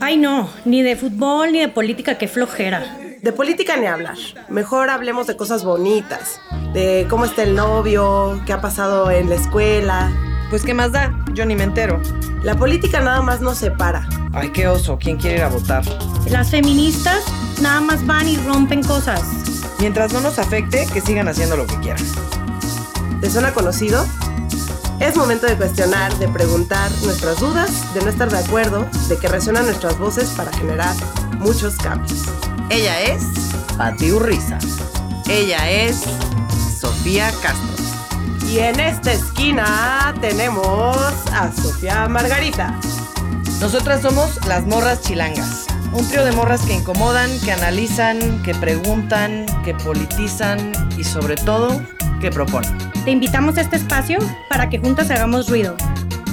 Ay 0.00 0.16
no, 0.16 0.48
ni 0.64 0.82
de 0.82 0.96
fútbol 0.96 1.52
ni 1.52 1.60
de 1.60 1.68
política, 1.68 2.18
qué 2.18 2.28
flojera. 2.28 2.98
De 3.22 3.32
política 3.32 3.76
ni 3.76 3.86
hablar. 3.86 4.16
Mejor 4.48 4.90
hablemos 4.90 5.26
de 5.26 5.36
cosas 5.36 5.64
bonitas. 5.64 6.40
De 6.72 7.06
cómo 7.10 7.24
está 7.24 7.42
el 7.42 7.54
novio, 7.54 8.40
qué 8.46 8.52
ha 8.52 8.60
pasado 8.60 9.10
en 9.10 9.28
la 9.28 9.34
escuela. 9.34 10.10
Pues 10.48 10.64
qué 10.64 10.74
más 10.74 10.92
da, 10.92 11.14
yo 11.34 11.44
ni 11.46 11.54
me 11.54 11.64
entero. 11.64 12.00
La 12.42 12.56
política 12.56 13.00
nada 13.00 13.20
más 13.20 13.40
nos 13.40 13.58
separa. 13.58 14.08
Ay, 14.32 14.50
qué 14.50 14.68
oso, 14.68 14.98
¿quién 14.98 15.16
quiere 15.16 15.36
ir 15.36 15.42
a 15.42 15.48
votar? 15.48 15.84
Las 16.28 16.50
feministas 16.50 17.24
nada 17.60 17.80
más 17.80 18.06
van 18.06 18.28
y 18.28 18.36
rompen 18.36 18.82
cosas. 18.82 19.22
Mientras 19.78 20.12
no 20.12 20.20
nos 20.20 20.38
afecte, 20.38 20.86
que 20.92 21.00
sigan 21.00 21.28
haciendo 21.28 21.56
lo 21.56 21.66
que 21.66 21.76
quieran. 21.80 22.02
¿Te 23.20 23.28
suena 23.28 23.52
conocido? 23.52 24.06
Es 25.00 25.16
momento 25.16 25.46
de 25.46 25.56
cuestionar, 25.56 26.14
de 26.18 26.28
preguntar 26.28 26.90
nuestras 27.02 27.40
dudas, 27.40 27.94
de 27.94 28.02
no 28.02 28.10
estar 28.10 28.30
de 28.30 28.38
acuerdo, 28.38 28.86
de 29.08 29.16
que 29.16 29.28
resuenan 29.28 29.64
nuestras 29.64 29.98
voces 29.98 30.28
para 30.36 30.52
generar 30.52 30.94
muchos 31.38 31.76
cambios. 31.76 32.24
Ella 32.68 33.00
es 33.00 33.24
Pati 33.78 34.12
Urriza. 34.12 34.58
Ella 35.26 35.70
es 35.70 36.02
Sofía 36.78 37.32
Castro. 37.42 37.82
Y 38.46 38.58
en 38.58 38.78
esta 38.78 39.12
esquina 39.12 40.14
tenemos 40.20 40.98
a 41.32 41.50
Sofía 41.50 42.06
Margarita. 42.06 42.78
Nosotras 43.58 44.02
somos 44.02 44.38
las 44.46 44.66
morras 44.66 45.00
chilangas. 45.00 45.64
Un 45.92 46.06
trío 46.08 46.26
de 46.26 46.32
morras 46.32 46.60
que 46.60 46.74
incomodan, 46.74 47.30
que 47.40 47.52
analizan, 47.52 48.42
que 48.42 48.54
preguntan, 48.54 49.46
que 49.64 49.72
politizan 49.74 50.72
y 50.98 51.04
sobre 51.04 51.36
todo, 51.36 51.80
que 52.20 52.30
proponen. 52.30 52.89
Te 53.04 53.12
invitamos 53.12 53.56
a 53.56 53.62
este 53.62 53.76
espacio 53.76 54.18
para 54.50 54.68
que 54.68 54.78
juntas 54.78 55.10
hagamos 55.10 55.48
ruido, 55.48 55.74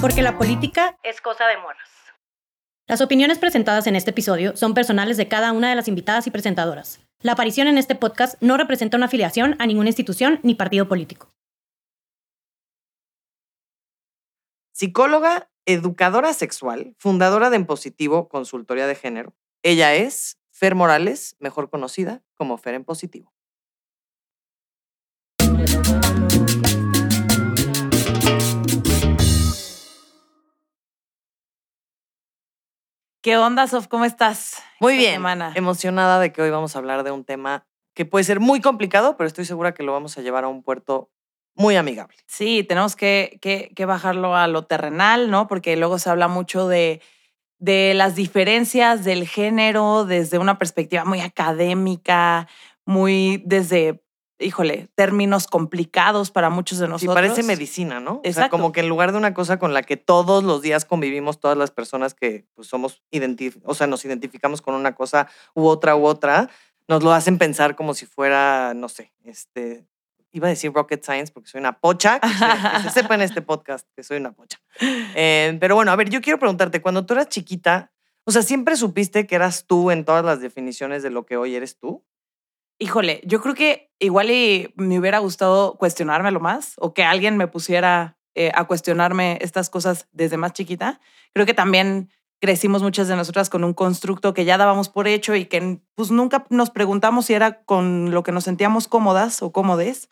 porque 0.02 0.20
la 0.20 0.36
política 0.36 0.98
es 1.02 1.22
cosa 1.22 1.46
de 1.46 1.56
morras. 1.56 1.88
Las 2.86 3.00
opiniones 3.00 3.38
presentadas 3.38 3.86
en 3.86 3.96
este 3.96 4.10
episodio 4.10 4.54
son 4.54 4.74
personales 4.74 5.16
de 5.16 5.28
cada 5.28 5.52
una 5.52 5.70
de 5.70 5.76
las 5.76 5.88
invitadas 5.88 6.26
y 6.26 6.30
presentadoras. 6.30 7.00
La 7.22 7.32
aparición 7.32 7.68
en 7.68 7.78
este 7.78 7.94
podcast 7.94 8.36
no 8.42 8.58
representa 8.58 8.98
una 8.98 9.06
afiliación 9.06 9.56
a 9.58 9.66
ninguna 9.66 9.88
institución 9.88 10.40
ni 10.42 10.54
partido 10.54 10.88
político. 10.88 11.32
Psicóloga, 14.72 15.50
educadora 15.64 16.34
sexual, 16.34 16.94
fundadora 16.98 17.48
de 17.48 17.56
En 17.56 17.64
Positivo, 17.64 18.28
consultoría 18.28 18.86
de 18.86 18.94
género. 18.94 19.34
Ella 19.62 19.94
es 19.94 20.38
Fer 20.50 20.74
Morales, 20.74 21.34
mejor 21.40 21.70
conocida 21.70 22.22
como 22.34 22.58
Fer 22.58 22.74
en 22.74 22.84
Positivo. 22.84 23.32
¿Qué 33.28 33.36
onda, 33.36 33.66
Sof? 33.66 33.88
¿Cómo 33.88 34.06
estás? 34.06 34.62
Muy 34.80 34.96
bien, 34.96 35.16
semana? 35.16 35.52
emocionada 35.54 36.18
de 36.18 36.32
que 36.32 36.40
hoy 36.40 36.48
vamos 36.48 36.74
a 36.74 36.78
hablar 36.78 37.04
de 37.04 37.10
un 37.10 37.24
tema 37.26 37.66
que 37.94 38.06
puede 38.06 38.24
ser 38.24 38.40
muy 38.40 38.62
complicado, 38.62 39.18
pero 39.18 39.28
estoy 39.28 39.44
segura 39.44 39.74
que 39.74 39.82
lo 39.82 39.92
vamos 39.92 40.16
a 40.16 40.22
llevar 40.22 40.44
a 40.44 40.48
un 40.48 40.62
puerto 40.62 41.10
muy 41.54 41.76
amigable. 41.76 42.16
Sí, 42.26 42.64
tenemos 42.66 42.96
que, 42.96 43.38
que- 43.42 43.70
que 43.76 43.84
bajarlo 43.84 44.34
a 44.34 44.46
lo 44.46 44.62
terrenal, 44.64 45.30
¿no? 45.30 45.46
Porque 45.46 45.76
luego 45.76 45.98
se 45.98 46.08
habla 46.08 46.26
mucho 46.26 46.68
de, 46.68 47.02
de 47.58 47.92
las 47.92 48.14
diferencias 48.14 49.04
del 49.04 49.28
género 49.28 50.06
desde 50.06 50.38
una 50.38 50.56
perspectiva 50.56 51.04
muy 51.04 51.20
académica, 51.20 52.48
muy 52.86 53.42
desde, 53.44 54.02
híjole, 54.38 54.88
términos 54.94 55.46
complicados 55.46 56.30
para 56.30 56.50
muchos 56.50 56.78
de 56.78 56.86
Sí, 56.86 56.90
nosotros. 56.90 57.14
parece 57.14 57.42
medicina, 57.42 58.00
¿no? 58.00 58.16
O 58.16 58.20
sea, 58.22 58.30
Exacto. 58.30 58.50
como 58.50 58.72
que 58.72 58.80
en 58.80 58.88
lugar 58.88 59.12
de 59.12 59.18
una 59.18 59.34
cosa 59.34 59.58
con 59.58 59.74
la 59.74 59.82
que 59.82 59.96
todos 59.96 60.44
los 60.44 60.62
días 60.62 60.84
convivimos 60.84 61.40
todas 61.40 61.56
las 61.56 61.70
personas 61.70 62.14
que 62.14 62.46
pues, 62.54 62.68
somos 62.68 63.02
o 63.64 63.74
sea, 63.74 63.86
nos 63.86 64.04
identificamos 64.04 64.62
con 64.62 64.74
una 64.74 64.94
cosa 64.94 65.28
u 65.54 65.66
otra 65.66 65.96
u 65.96 66.04
otra, 66.06 66.48
nos 66.86 67.02
lo 67.02 67.12
hacen 67.12 67.38
pensar 67.38 67.76
como 67.76 67.94
si 67.94 68.06
fuera, 68.06 68.72
no 68.74 68.88
sé, 68.88 69.12
este, 69.24 69.86
iba 70.30 70.46
a 70.46 70.50
decir 70.50 70.72
rocket 70.72 71.04
science 71.04 71.32
porque 71.32 71.48
soy 71.50 71.60
una 71.60 71.78
pocha, 71.80 72.20
que 72.20 72.28
se, 72.28 72.44
que 72.76 72.82
se 72.82 72.90
sepa 72.90 73.14
en 73.14 73.22
este 73.22 73.42
podcast 73.42 73.86
que 73.94 74.02
soy 74.02 74.18
una 74.18 74.32
pocha. 74.32 74.58
Eh, 75.14 75.56
pero 75.60 75.74
bueno, 75.74 75.90
a 75.90 75.96
ver, 75.96 76.08
yo 76.10 76.20
quiero 76.20 76.38
preguntarte, 76.38 76.80
cuando 76.80 77.04
tú 77.04 77.14
eras 77.14 77.28
chiquita, 77.28 77.92
o 78.24 78.30
sea, 78.30 78.42
¿siempre 78.42 78.76
supiste 78.76 79.26
que 79.26 79.34
eras 79.34 79.64
tú 79.66 79.90
en 79.90 80.04
todas 80.04 80.24
las 80.24 80.40
definiciones 80.40 81.02
de 81.02 81.10
lo 81.10 81.24
que 81.26 81.36
hoy 81.36 81.54
eres 81.56 81.78
tú? 81.78 82.04
Híjole, 82.80 83.20
yo 83.24 83.40
creo 83.40 83.54
que 83.54 83.90
igual 83.98 84.30
y 84.30 84.72
me 84.76 84.98
hubiera 84.98 85.18
gustado 85.18 85.76
cuestionármelo 85.78 86.38
más 86.40 86.74
o 86.78 86.94
que 86.94 87.02
alguien 87.04 87.36
me 87.36 87.48
pusiera 87.48 88.16
eh, 88.36 88.52
a 88.54 88.66
cuestionarme 88.66 89.38
estas 89.40 89.68
cosas 89.68 90.08
desde 90.12 90.36
más 90.36 90.52
chiquita. 90.52 91.00
Creo 91.32 91.44
que 91.44 91.54
también 91.54 92.10
crecimos 92.40 92.82
muchas 92.82 93.08
de 93.08 93.16
nosotras 93.16 93.50
con 93.50 93.64
un 93.64 93.74
constructo 93.74 94.32
que 94.32 94.44
ya 94.44 94.56
dábamos 94.58 94.88
por 94.88 95.08
hecho 95.08 95.34
y 95.34 95.46
que 95.46 95.80
pues 95.96 96.12
nunca 96.12 96.46
nos 96.50 96.70
preguntamos 96.70 97.26
si 97.26 97.34
era 97.34 97.64
con 97.64 98.12
lo 98.12 98.22
que 98.22 98.30
nos 98.30 98.44
sentíamos 98.44 98.86
cómodas 98.86 99.42
o 99.42 99.50
cómodes. 99.50 100.08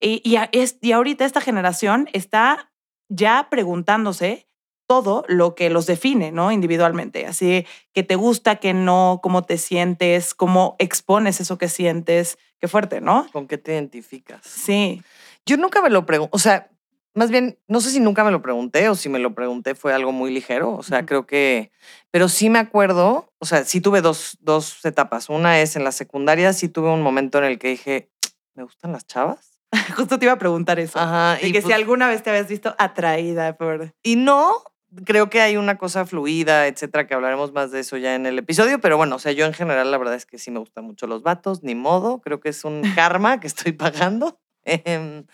Y, 0.00 0.20
y, 0.28 0.34
a- 0.36 0.48
es- 0.52 0.78
y 0.80 0.90
ahorita 0.92 1.24
esta 1.24 1.40
generación 1.40 2.08
está 2.12 2.72
ya 3.08 3.46
preguntándose 3.50 4.48
todo 4.90 5.22
lo 5.28 5.54
que 5.54 5.70
los 5.70 5.86
define, 5.86 6.32
¿no? 6.32 6.50
Individualmente. 6.50 7.24
Así 7.24 7.64
que 7.92 8.02
te 8.02 8.16
gusta, 8.16 8.56
que 8.56 8.74
no, 8.74 9.20
cómo 9.22 9.44
te 9.44 9.56
sientes, 9.56 10.34
cómo 10.34 10.74
expones 10.80 11.40
eso 11.40 11.58
que 11.58 11.68
sientes. 11.68 12.38
Qué 12.58 12.66
fuerte, 12.66 13.00
¿no? 13.00 13.28
¿Con 13.32 13.46
qué 13.46 13.56
te 13.56 13.70
identificas? 13.70 14.40
Sí. 14.44 15.00
Yo 15.46 15.58
nunca 15.58 15.80
me 15.80 15.90
lo 15.90 16.04
pregunté, 16.06 16.30
o 16.34 16.40
sea, 16.40 16.72
más 17.14 17.30
bien, 17.30 17.56
no 17.68 17.80
sé 17.80 17.90
si 17.90 18.00
nunca 18.00 18.24
me 18.24 18.32
lo 18.32 18.42
pregunté 18.42 18.88
o 18.88 18.96
si 18.96 19.08
me 19.08 19.20
lo 19.20 19.32
pregunté 19.32 19.76
fue 19.76 19.94
algo 19.94 20.10
muy 20.10 20.32
ligero, 20.32 20.74
o 20.74 20.82
sea, 20.82 21.06
creo 21.06 21.24
que, 21.24 21.70
pero 22.10 22.28
sí 22.28 22.50
me 22.50 22.58
acuerdo, 22.58 23.32
o 23.38 23.46
sea, 23.46 23.64
sí 23.64 23.80
tuve 23.80 24.00
dos, 24.00 24.38
dos 24.40 24.84
etapas. 24.84 25.28
Una 25.28 25.60
es 25.60 25.76
en 25.76 25.84
la 25.84 25.92
secundaria, 25.92 26.52
sí 26.52 26.68
tuve 26.68 26.88
un 26.88 27.02
momento 27.02 27.38
en 27.38 27.44
el 27.44 27.60
que 27.60 27.68
dije, 27.68 28.10
¿me 28.54 28.64
gustan 28.64 28.90
las 28.90 29.06
chavas? 29.06 29.60
Justo 29.96 30.18
te 30.18 30.24
iba 30.24 30.32
a 30.32 30.38
preguntar 30.38 30.80
eso. 30.80 30.98
Ajá. 30.98 31.34
De 31.40 31.52
que 31.52 31.60
si 31.60 31.68
pues- 31.68 31.76
alguna 31.76 32.08
vez 32.08 32.24
te 32.24 32.30
habías 32.30 32.48
visto 32.48 32.74
atraída 32.76 33.56
por... 33.56 33.94
y 34.02 34.16
no, 34.16 34.64
creo 35.04 35.30
que 35.30 35.40
hay 35.40 35.56
una 35.56 35.78
cosa 35.78 36.06
fluida, 36.06 36.66
etcétera, 36.66 37.06
que 37.06 37.14
hablaremos 37.14 37.52
más 37.52 37.70
de 37.70 37.80
eso 37.80 37.96
ya 37.96 38.14
en 38.14 38.26
el 38.26 38.38
episodio, 38.38 38.80
pero 38.80 38.96
bueno, 38.96 39.16
o 39.16 39.18
sea, 39.18 39.32
yo 39.32 39.46
en 39.46 39.52
general 39.52 39.90
la 39.90 39.98
verdad 39.98 40.14
es 40.14 40.26
que 40.26 40.38
sí 40.38 40.50
me 40.50 40.58
gustan 40.58 40.84
mucho 40.84 41.06
los 41.06 41.22
vatos, 41.22 41.62
ni 41.62 41.74
modo, 41.74 42.20
creo 42.20 42.40
que 42.40 42.48
es 42.48 42.64
un 42.64 42.82
karma 42.94 43.40
que 43.40 43.46
estoy 43.46 43.72
pagando. 43.72 44.38
Em, 44.64 45.24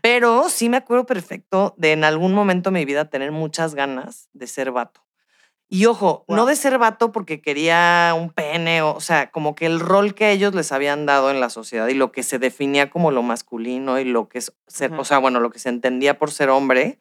pero 0.00 0.48
sí 0.48 0.70
me 0.70 0.78
acuerdo 0.78 1.04
perfecto 1.04 1.74
de 1.76 1.92
en 1.92 2.04
algún 2.04 2.32
momento 2.32 2.70
de 2.70 2.78
mi 2.78 2.84
vida 2.86 3.10
tener 3.10 3.30
muchas 3.30 3.74
ganas 3.74 4.28
de 4.32 4.46
ser 4.46 4.70
vato. 4.72 5.02
Y 5.68 5.86
ojo, 5.86 6.26
no 6.28 6.44
de 6.44 6.54
ser 6.54 6.78
vato 6.78 7.12
porque 7.12 7.40
quería 7.40 8.12
un 8.14 8.28
pene, 8.28 8.82
o, 8.82 8.94
o 8.94 9.00
sea, 9.00 9.30
como 9.30 9.54
que 9.54 9.64
el 9.64 9.80
rol 9.80 10.14
que 10.14 10.30
ellos 10.30 10.54
les 10.54 10.70
habían 10.70 11.06
dado 11.06 11.30
en 11.30 11.40
la 11.40 11.48
sociedad 11.48 11.88
y 11.88 11.94
lo 11.94 12.12
que 12.12 12.22
se 12.22 12.38
definía 12.38 12.90
como 12.90 13.10
lo 13.10 13.22
masculino 13.22 13.98
y 13.98 14.04
lo 14.04 14.28
que 14.28 14.38
es 14.38 14.52
ser, 14.66 14.92
o 14.92 15.04
sea, 15.04 15.16
bueno, 15.16 15.40
lo 15.40 15.50
que 15.50 15.58
se 15.58 15.70
entendía 15.70 16.18
por 16.18 16.30
ser 16.30 16.50
hombre. 16.50 16.98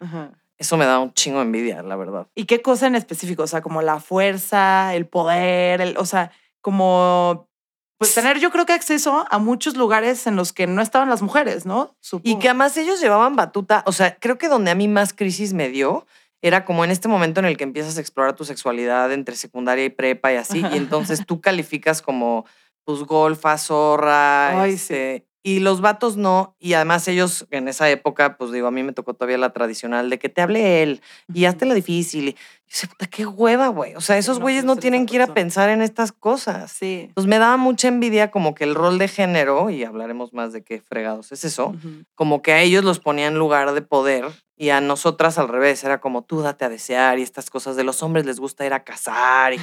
Eso 0.61 0.77
me 0.77 0.85
da 0.85 0.99
un 0.99 1.11
chingo 1.13 1.39
de 1.39 1.45
envidia, 1.45 1.81
la 1.81 1.95
verdad. 1.95 2.27
¿Y 2.35 2.45
qué 2.45 2.61
cosa 2.61 2.85
en 2.85 2.93
específico? 2.93 3.41
O 3.41 3.47
sea, 3.47 3.61
como 3.61 3.81
la 3.81 3.99
fuerza, 3.99 4.93
el 4.93 5.07
poder, 5.07 5.81
el, 5.81 5.97
o 5.97 6.05
sea, 6.05 6.31
como... 6.61 7.49
Pues 7.97 8.13
tener 8.13 8.39
yo 8.39 8.51
creo 8.51 8.67
que 8.67 8.73
acceso 8.73 9.25
a 9.29 9.39
muchos 9.39 9.75
lugares 9.75 10.27
en 10.27 10.35
los 10.35 10.53
que 10.53 10.67
no 10.67 10.83
estaban 10.83 11.09
las 11.09 11.23
mujeres, 11.23 11.65
¿no? 11.65 11.95
Y 12.23 12.37
que 12.37 12.49
además 12.49 12.77
ellos 12.77 13.01
llevaban 13.01 13.35
batuta, 13.35 13.83
o 13.87 13.91
sea, 13.91 14.15
creo 14.15 14.37
que 14.37 14.49
donde 14.49 14.71
a 14.71 14.75
mí 14.75 14.87
más 14.87 15.13
crisis 15.13 15.53
me 15.53 15.69
dio 15.69 16.05
era 16.43 16.65
como 16.65 16.83
en 16.83 16.91
este 16.91 17.07
momento 17.07 17.39
en 17.39 17.45
el 17.45 17.57
que 17.57 17.63
empiezas 17.63 17.97
a 17.97 18.01
explorar 18.01 18.35
tu 18.35 18.43
sexualidad 18.43 19.11
entre 19.11 19.35
secundaria 19.35 19.85
y 19.85 19.89
prepa 19.89 20.33
y 20.33 20.35
así, 20.35 20.63
y 20.73 20.77
entonces 20.77 21.25
tú 21.25 21.41
calificas 21.41 22.01
como, 22.01 22.45
pues, 22.85 22.99
golfa, 23.01 23.57
zorra, 23.57 24.61
Ay, 24.61 24.71
sí. 24.71 24.75
este, 24.77 25.27
y 25.43 25.59
los 25.59 25.81
vatos 25.81 26.17
no, 26.17 26.55
y 26.59 26.73
además 26.73 27.07
ellos 27.07 27.47
en 27.49 27.67
esa 27.67 27.89
época, 27.89 28.37
pues 28.37 28.51
digo, 28.51 28.67
a 28.67 28.71
mí 28.71 28.83
me 28.83 28.93
tocó 28.93 29.13
todavía 29.13 29.37
la 29.37 29.53
tradicional 29.53 30.09
de 30.09 30.19
que 30.19 30.29
te 30.29 30.41
hable 30.41 30.83
él 30.83 31.01
y 31.33 31.45
hazte 31.45 31.65
lo 31.65 31.73
difícil. 31.73 32.29
Y 32.29 32.33
yo 32.33 32.37
sé, 32.67 32.87
puta, 32.87 33.07
qué 33.07 33.25
hueva, 33.25 33.67
güey. 33.69 33.95
O 33.95 34.01
sea, 34.01 34.17
esos 34.17 34.37
No, 34.37 34.43
güeyes 34.43 34.63
no 34.63 34.75
tienen 34.75 35.05
que 35.05 35.15
ir 35.15 35.21
a 35.21 35.33
pensar 35.33 35.69
en 35.69 35.81
estas 35.81 36.11
cosas. 36.11 36.71
Sí. 36.71 37.09
Pues 37.15 37.27
me 37.27 37.39
daba 37.39 37.57
mucha 37.57 37.87
envidia 37.87 38.29
como 38.31 38.53
que 38.53 38.63
el 38.63 38.75
rol 38.75 38.97
de 38.97 39.07
género, 39.07 39.69
y 39.69 39.83
hablaremos 39.83 40.31
más 40.33 40.53
de 40.53 40.63
qué 40.63 40.79
fregados 40.79 41.31
es 41.31 41.43
eso, 41.43 41.75
como 42.15 42.41
que 42.41 42.53
a 42.53 42.61
ellos 42.61 42.83
los 42.83 42.99
ponía 42.99 43.27
en 43.27 43.35
lugar 43.35 43.73
de 43.73 43.81
poder 43.81 44.25
y 44.55 44.69
a 44.69 44.79
nosotras 44.79 45.39
al 45.39 45.47
revés, 45.47 45.83
era 45.83 45.99
como 45.99 46.23
tú 46.23 46.41
date 46.41 46.65
a 46.65 46.69
desear 46.69 47.17
y 47.17 47.23
estas 47.23 47.49
cosas 47.49 47.75
de 47.75 47.83
los 47.83 48.03
hombres 48.03 48.27
les 48.27 48.39
gusta 48.39 48.63
ir 48.63 48.73
a 48.73 48.83
cazar 48.83 49.53
y 49.53 49.59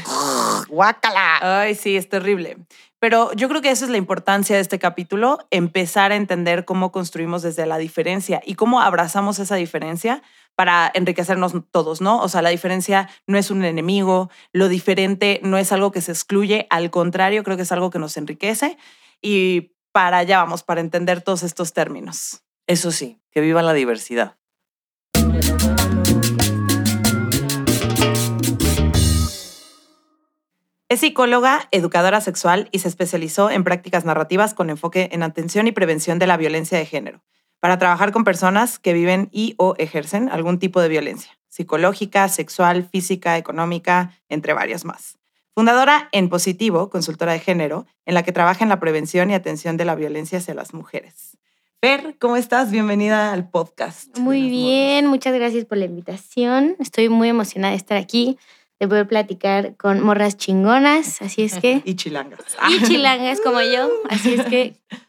guácala. 0.69 1.61
Ay, 1.61 1.77
sí, 1.77 1.97
es 1.97 2.09
terrible. 2.09 2.57
Pero 3.01 3.33
yo 3.35 3.49
creo 3.49 3.63
que 3.63 3.71
esa 3.71 3.85
es 3.85 3.91
la 3.91 3.97
importancia 3.97 4.57
de 4.57 4.63
este 4.63 4.79
capítulo, 4.79 5.39
empezar 5.51 6.11
a 6.11 6.17
entender 6.17 6.65
cómo 6.65 6.91
construimos 6.91 7.43
desde 7.43 7.67
la 7.67 7.79
diferencia 7.79 8.41
y 8.45 8.55
cómo 8.55 8.81
abrazamos 8.81 9.39
esa 9.39 9.55
diferencia 9.55 10.23
para 10.57 10.91
enriquecernos 10.93 11.53
todos, 11.71 12.01
¿no? 12.01 12.21
O 12.21 12.29
sea, 12.29 12.43
la 12.43 12.51
diferencia 12.51 13.09
no 13.29 13.39
es 13.39 13.53
un 13.53 13.65
enemigo, 13.65 14.31
lo 14.53 14.69
diferente 14.69 15.39
no 15.45 15.59
es 15.59 15.71
algo 15.71 15.93
que 15.93 16.01
se 16.01 16.11
excluye, 16.11 16.67
al 16.71 16.91
contrario, 16.91 17.45
creo 17.45 17.57
que 17.57 17.63
es 17.63 17.71
algo 17.71 17.91
que 17.91 18.01
nos 18.01 18.17
enriquece 18.17 18.77
y 19.23 19.77
para 19.93 20.19
allá 20.19 20.39
vamos, 20.39 20.65
para 20.65 20.81
entender 20.81 21.23
todos 21.23 21.45
estos 21.45 21.73
términos. 21.73 22.43
Eso 22.67 22.91
sí, 22.91 23.21
que 23.31 23.41
viva 23.41 23.63
la 23.63 23.73
diversidad. 23.73 24.38
Es 30.91 31.01
psicóloga, 31.01 31.69
educadora 31.71 32.23
sexual 32.23 32.71
y 32.73 32.79
se 32.79 32.89
especializó 32.89 33.51
en 33.51 33.63
prácticas 33.63 34.07
narrativas 34.07 34.55
con 34.55 34.71
enfoque 34.71 35.11
en 35.13 35.23
atención 35.23 35.67
y 35.67 35.73
prevención 35.73 36.19
de 36.19 36.27
la 36.27 36.39
violencia 36.39 36.79
de 36.79 36.87
género, 36.87 37.23
para 37.61 37.77
trabajar 37.77 38.11
con 38.11 38.25
personas 38.25 38.79
que 38.79 38.95
viven 38.95 39.29
y 39.31 39.55
o 39.59 39.75
ejercen 39.77 40.31
algún 40.31 40.59
tipo 40.59 40.81
de 40.81 40.89
violencia, 40.89 41.39
psicológica, 41.49 42.27
sexual, 42.31 42.89
física, 42.91 43.37
económica, 43.37 44.19
entre 44.31 44.55
varias 44.55 44.87
más. 44.87 45.19
Fundadora 45.55 46.09
en 46.11 46.31
Positivo, 46.31 46.89
consultora 46.89 47.35
de 47.35 47.41
género, 47.41 47.85
en 48.07 48.15
la 48.15 48.23
que 48.23 48.33
trabaja 48.33 48.65
en 48.65 48.71
la 48.71 48.81
prevención 48.81 49.31
y 49.31 49.35
atención 49.35 49.77
de 49.77 49.85
la 49.85 49.95
violencia 49.95 50.39
hacia 50.39 50.55
las 50.55 50.73
mujeres. 50.73 51.37
Fer, 51.83 52.17
¿cómo 52.19 52.37
estás? 52.37 52.71
Bienvenida 52.71 53.35
al 53.35 53.51
podcast. 53.51 54.17
Muy 54.19 54.49
bien, 54.49 55.07
muchas 55.07 55.35
gracias 55.35 55.67
por 55.67 55.77
la 55.77 55.85
invitación. 55.85 56.77
Estoy 56.81 57.11
muy 57.11 57.29
emocionada 57.29 57.73
de 57.73 57.77
estar 57.77 57.99
aquí, 57.99 58.39
de 58.81 58.89
poder 58.89 59.09
platicar 59.09 59.77
con 59.77 60.01
morras 60.01 60.37
chingonas, 60.37 61.21
así 61.23 61.43
es 61.43 61.59
que... 61.59 61.83
Y 61.85 61.97
chilangas. 61.97 62.41
Y 62.71 62.83
chilangas 62.83 63.41
como 63.41 63.61
yo, 63.61 63.91
así 64.09 64.35
es 64.35 64.47
que... 64.47 64.77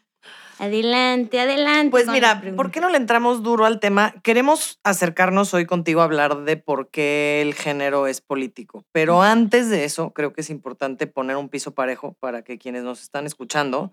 Adelante, 0.58 1.40
adelante. 1.40 1.90
Pues 1.90 2.06
mira, 2.06 2.42
¿por 2.54 2.70
qué 2.70 2.82
no 2.82 2.90
le 2.90 2.98
entramos 2.98 3.42
duro 3.42 3.64
al 3.64 3.80
tema? 3.80 4.12
Queremos 4.22 4.78
acercarnos 4.84 5.54
hoy 5.54 5.64
contigo 5.64 6.02
a 6.02 6.04
hablar 6.04 6.44
de 6.44 6.58
por 6.58 6.90
qué 6.90 7.40
el 7.40 7.54
género 7.54 8.06
es 8.06 8.20
político. 8.20 8.84
Pero 8.92 9.22
antes 9.22 9.70
de 9.70 9.86
eso, 9.86 10.10
creo 10.10 10.34
que 10.34 10.42
es 10.42 10.50
importante 10.50 11.06
poner 11.06 11.38
un 11.38 11.48
piso 11.48 11.70
parejo 11.70 12.14
para 12.20 12.42
que 12.42 12.58
quienes 12.58 12.82
nos 12.82 13.00
están 13.00 13.24
escuchando 13.24 13.90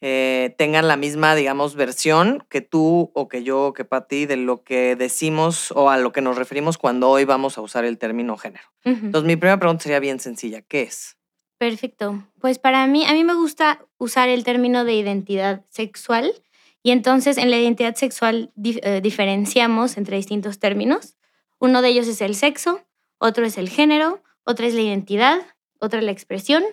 eh, 0.00 0.54
tengan 0.56 0.88
la 0.88 0.96
misma, 0.96 1.34
digamos, 1.34 1.74
versión 1.74 2.44
que 2.48 2.60
tú 2.60 3.10
o 3.14 3.28
que 3.28 3.42
yo 3.42 3.66
o 3.66 3.72
que 3.72 3.84
Pati 3.84 4.26
de 4.26 4.36
lo 4.36 4.62
que 4.64 4.96
decimos 4.96 5.72
o 5.72 5.90
a 5.90 5.98
lo 5.98 6.12
que 6.12 6.22
nos 6.22 6.36
referimos 6.36 6.78
cuando 6.78 7.10
hoy 7.10 7.24
vamos 7.24 7.58
a 7.58 7.60
usar 7.60 7.84
el 7.84 7.98
término 7.98 8.36
género. 8.38 8.64
Entonces, 8.84 9.26
mi 9.26 9.36
primera 9.36 9.58
pregunta 9.58 9.82
sería 9.82 10.00
bien 10.00 10.18
sencilla. 10.20 10.62
¿Qué 10.62 10.82
es? 10.82 11.16
Perfecto. 11.58 12.24
Pues 12.40 12.58
para 12.58 12.86
mí, 12.86 13.04
a 13.04 13.12
mí 13.12 13.24
me 13.24 13.34
gusta 13.34 13.84
usar 13.98 14.30
el 14.30 14.44
término 14.44 14.84
de 14.84 14.94
identidad 14.94 15.66
sexual 15.68 16.32
y 16.82 16.92
entonces 16.92 17.36
en 17.36 17.50
la 17.50 17.58
identidad 17.58 17.94
sexual 17.94 18.50
dif- 18.56 18.80
eh, 18.82 19.00
diferenciamos 19.02 19.98
entre 19.98 20.16
distintos 20.16 20.58
términos. 20.58 21.16
Uno 21.58 21.82
de 21.82 21.88
ellos 21.90 22.08
es 22.08 22.22
el 22.22 22.34
sexo, 22.34 22.80
otro 23.18 23.44
es 23.44 23.58
el 23.58 23.68
género, 23.68 24.22
otra 24.44 24.66
es 24.66 24.72
la 24.72 24.80
identidad, 24.80 25.42
otra 25.78 25.98
es 25.98 26.06
la 26.06 26.12
expresión 26.12 26.64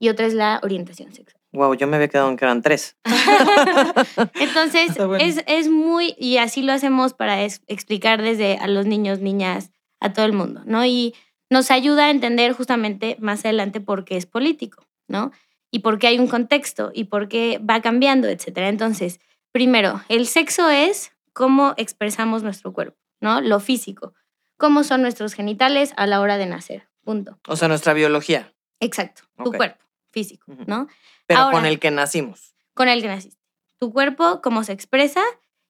y 0.00 0.08
otra 0.08 0.26
es 0.26 0.34
la 0.34 0.58
orientación 0.64 1.14
sexual. 1.14 1.40
Wow, 1.54 1.74
yo 1.74 1.86
me 1.86 1.96
había 1.96 2.08
quedado 2.08 2.28
en 2.30 2.36
que 2.36 2.44
eran 2.44 2.62
tres. 2.62 2.96
Entonces, 4.40 4.96
bueno. 4.96 5.18
es, 5.18 5.42
es 5.46 5.68
muy, 5.68 6.16
y 6.18 6.38
así 6.38 6.62
lo 6.62 6.72
hacemos 6.72 7.14
para 7.14 7.42
es- 7.42 7.62
explicar 7.68 8.20
desde 8.22 8.58
a 8.58 8.66
los 8.66 8.86
niños, 8.86 9.20
niñas, 9.20 9.70
a 10.00 10.12
todo 10.12 10.26
el 10.26 10.32
mundo, 10.32 10.62
¿no? 10.66 10.84
Y 10.84 11.14
nos 11.50 11.70
ayuda 11.70 12.06
a 12.06 12.10
entender 12.10 12.52
justamente 12.52 13.16
más 13.20 13.44
adelante 13.44 13.80
por 13.80 14.04
qué 14.04 14.16
es 14.16 14.26
político, 14.26 14.84
¿no? 15.06 15.30
Y 15.70 15.78
por 15.78 15.98
qué 16.00 16.08
hay 16.08 16.18
un 16.18 16.26
contexto 16.26 16.90
y 16.92 17.04
por 17.04 17.28
qué 17.28 17.58
va 17.58 17.80
cambiando, 17.80 18.28
etcétera. 18.28 18.68
Entonces, 18.68 19.20
primero, 19.52 20.02
el 20.08 20.26
sexo 20.26 20.68
es 20.70 21.12
cómo 21.32 21.74
expresamos 21.76 22.42
nuestro 22.42 22.72
cuerpo, 22.72 22.98
¿no? 23.20 23.40
Lo 23.40 23.60
físico, 23.60 24.12
cómo 24.56 24.82
son 24.82 25.02
nuestros 25.02 25.34
genitales 25.34 25.92
a 25.96 26.06
la 26.08 26.20
hora 26.20 26.36
de 26.36 26.46
nacer, 26.46 26.88
punto. 27.04 27.38
O 27.46 27.54
sea, 27.54 27.68
nuestra 27.68 27.92
biología, 27.92 28.52
Exacto, 28.80 29.22
tu 29.42 29.52
cuerpo 29.52 29.84
físico. 30.14 30.52
¿no? 30.66 30.86
pero 31.26 31.50
con 31.50 31.66
el 31.66 31.78
que 31.78 31.90
nacimos. 31.90 32.54
con 32.72 32.88
el 32.88 33.02
que 33.02 33.08
naciste. 33.08 33.42
Tu 33.78 33.92
cuerpo, 33.92 34.40
como 34.40 34.62
se 34.64 34.72
expresa, 34.72 35.22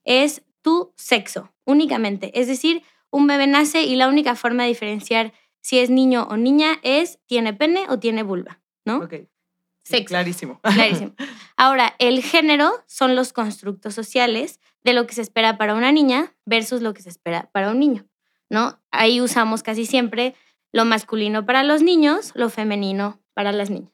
es 0.05 0.43
tu 0.63 0.93
sexo, 0.97 1.53
únicamente. 1.65 2.39
Es 2.39 2.47
decir, 2.47 2.83
un 3.11 3.27
bebé 3.27 3.47
nace 3.47 3.83
y 3.83 3.97
la 3.97 4.09
única 4.09 4.37
forma 4.37 4.63
de 4.63 4.69
diferenciar 4.69 5.33
si 5.61 5.79
es 5.79 5.89
niño 5.89 6.27
o 6.31 6.37
niña 6.37 6.79
es 6.83 7.19
tiene 7.27 7.55
pene 7.55 7.87
o 7.89 7.99
tiene 7.99 8.23
vulva, 8.23 8.61
¿no? 8.85 8.99
Ok. 8.99 9.15
Sexo. 9.83 10.09
Clarísimo. 10.09 10.61
Clarísimo. 10.61 11.15
Ahora, 11.57 11.95
el 11.99 12.23
género 12.23 12.73
son 12.87 13.17
los 13.17 13.33
constructos 13.33 13.95
sociales 13.95 14.61
de 14.83 14.93
lo 14.93 15.07
que 15.07 15.15
se 15.15 15.23
espera 15.23 15.57
para 15.59 15.75
una 15.75 15.93
niña 15.93 16.35
versus 16.45 16.83
lo 16.83 16.95
que 16.95 17.03
se 17.03 17.09
espera 17.09 17.51
para 17.53 17.71
un 17.71 17.81
niño, 17.81 18.07
¿no? 18.51 18.81
Ahí 18.91 19.21
usamos 19.21 19.63
casi 19.63 19.87
siempre 19.87 20.35
lo 20.73 20.85
masculino 20.85 21.47
para 21.47 21.63
los 21.63 21.83
niños, 21.83 22.33
lo 22.35 22.51
femenino 22.51 23.21
para 23.33 23.53
las 23.53 23.71
niñas. 23.71 23.94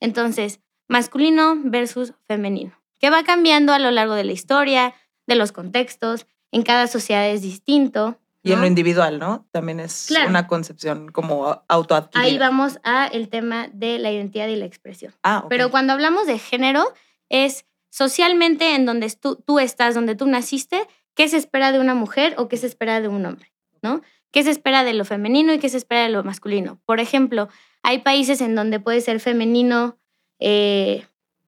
Entonces, 0.00 0.60
masculino 0.88 1.56
versus 1.64 2.14
femenino, 2.26 2.72
que 2.98 3.10
va 3.10 3.24
cambiando 3.24 3.72
a 3.72 3.78
lo 3.78 3.90
largo 3.90 4.14
de 4.14 4.24
la 4.24 4.32
historia, 4.32 4.94
de 5.26 5.34
los 5.34 5.52
contextos, 5.52 6.26
en 6.52 6.62
cada 6.62 6.86
sociedad 6.86 7.28
es 7.28 7.42
distinto. 7.42 8.18
Y 8.42 8.52
en 8.52 8.60
lo 8.60 8.66
individual, 8.68 9.18
¿no? 9.18 9.46
También 9.50 9.80
es 9.80 10.06
Claro. 10.06 10.28
una 10.30 10.46
concepción 10.46 11.10
como 11.10 11.64
autoadquirida. 11.68 12.24
Ahí 12.24 12.38
vamos 12.38 12.78
a 12.84 13.06
el 13.08 13.28
tema 13.28 13.68
de 13.72 13.98
la 13.98 14.12
identidad 14.12 14.46
y 14.46 14.54
la 14.54 14.66
expresión. 14.66 15.12
Ah, 15.24 15.40
ok. 15.40 15.46
Pero 15.48 15.70
cuando 15.72 15.92
hablamos 15.92 16.28
de 16.28 16.38
género, 16.38 16.84
es 17.28 17.66
socialmente 17.90 18.76
en 18.76 18.86
donde 18.86 19.10
tú, 19.20 19.36
tú 19.44 19.58
estás, 19.58 19.96
donde 19.96 20.14
tú 20.14 20.26
naciste, 20.26 20.86
qué 21.14 21.28
se 21.28 21.38
espera 21.38 21.72
de 21.72 21.80
una 21.80 21.94
mujer 21.94 22.34
o 22.38 22.46
qué 22.46 22.56
se 22.56 22.66
espera 22.68 23.00
de 23.00 23.08
un 23.08 23.26
hombre, 23.26 23.52
¿no? 23.82 24.02
¿Qué 24.30 24.44
se 24.44 24.50
espera 24.50 24.84
de 24.84 24.92
lo 24.92 25.04
femenino 25.04 25.52
y 25.52 25.58
qué 25.58 25.68
se 25.68 25.78
espera 25.78 26.02
de 26.02 26.10
lo 26.10 26.22
masculino? 26.22 26.78
Por 26.84 27.00
ejemplo, 27.00 27.48
hay 27.86 27.98
países 27.98 28.40
en 28.40 28.56
donde 28.56 28.80
puede 28.80 29.00
ser 29.00 29.20
femenino, 29.20 29.96
eh, 30.40 31.06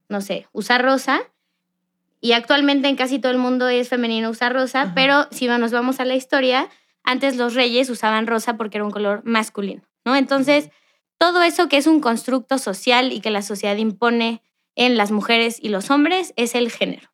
no 0.08 0.20
sé, 0.20 0.46
usar 0.52 0.84
rosa, 0.84 1.22
y 2.20 2.30
actualmente 2.30 2.86
en 2.86 2.94
casi 2.94 3.18
todo 3.18 3.32
el 3.32 3.38
mundo 3.38 3.66
es 3.68 3.88
femenino 3.88 4.30
usar 4.30 4.52
rosa, 4.52 4.82
Ajá. 4.82 4.92
pero 4.94 5.26
si 5.32 5.48
nos 5.48 5.72
vamos 5.72 5.98
a 5.98 6.04
la 6.04 6.14
historia, 6.14 6.68
antes 7.02 7.36
los 7.36 7.54
reyes 7.54 7.90
usaban 7.90 8.28
rosa 8.28 8.56
porque 8.56 8.78
era 8.78 8.84
un 8.84 8.92
color 8.92 9.22
masculino, 9.24 9.82
¿no? 10.04 10.14
Entonces, 10.14 10.70
todo 11.18 11.42
eso 11.42 11.68
que 11.68 11.76
es 11.76 11.88
un 11.88 11.98
constructo 11.98 12.58
social 12.58 13.12
y 13.12 13.20
que 13.20 13.30
la 13.30 13.42
sociedad 13.42 13.76
impone 13.76 14.40
en 14.76 14.96
las 14.96 15.10
mujeres 15.10 15.58
y 15.60 15.70
los 15.70 15.90
hombres 15.90 16.34
es 16.36 16.54
el 16.54 16.70
género. 16.70 17.10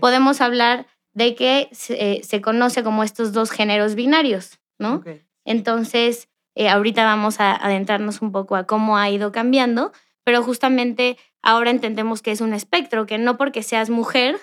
Podemos 0.00 0.40
hablar 0.40 0.86
de 1.12 1.34
que 1.34 1.68
se, 1.72 2.12
eh, 2.12 2.22
se 2.24 2.40
conoce 2.40 2.82
como 2.82 3.04
estos 3.04 3.34
dos 3.34 3.50
géneros 3.50 3.94
binarios, 3.94 4.60
¿no? 4.78 5.04
Entonces, 5.44 6.30
eh, 6.54 6.68
ahorita 6.68 7.04
vamos 7.04 7.40
a 7.40 7.54
adentrarnos 7.54 8.22
un 8.22 8.32
poco 8.32 8.56
a 8.56 8.64
cómo 8.64 8.96
ha 8.96 9.10
ido 9.10 9.32
cambiando, 9.32 9.92
pero 10.24 10.42
justamente 10.42 11.16
ahora 11.42 11.70
entendemos 11.70 12.22
que 12.22 12.30
es 12.30 12.40
un 12.40 12.54
espectro, 12.54 13.06
que 13.06 13.18
no 13.18 13.36
porque 13.36 13.62
seas 13.62 13.90
mujer 13.90 14.40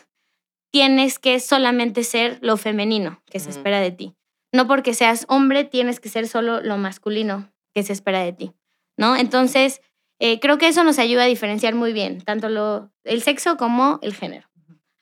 tienes 0.72 1.20
que 1.20 1.40
solamente 1.40 2.04
ser 2.04 2.40
lo 2.42 2.58
femenino 2.58 3.22
que 3.30 3.40
se 3.40 3.50
espera 3.50 3.80
de 3.80 3.92
ti. 3.92 4.16
No 4.54 4.68
porque 4.68 4.94
seas 4.94 5.26
hombre 5.28 5.64
tienes 5.64 6.00
que 6.00 6.10
ser 6.10 6.28
solo 6.28 6.62
lo 6.62 6.78
masculino 6.78 7.52
que 7.74 7.84
se 7.84 7.94
espera 7.94 8.20
de 8.20 8.34
ti, 8.34 8.52
¿no? 8.98 9.16
Entonces, 9.16 9.82
eh, 10.20 10.40
creo 10.40 10.58
que 10.58 10.68
eso 10.68 10.84
nos 10.84 11.00
ayuda 11.00 11.24
a 11.24 11.28
diferenciar 11.28 11.74
muy 11.74 11.94
bien, 11.94 12.22
tanto 12.22 12.50
lo, 12.50 12.92
el 13.04 13.22
sexo 13.22 13.58
como 13.58 14.00
el 14.02 14.14
género. 14.14 14.48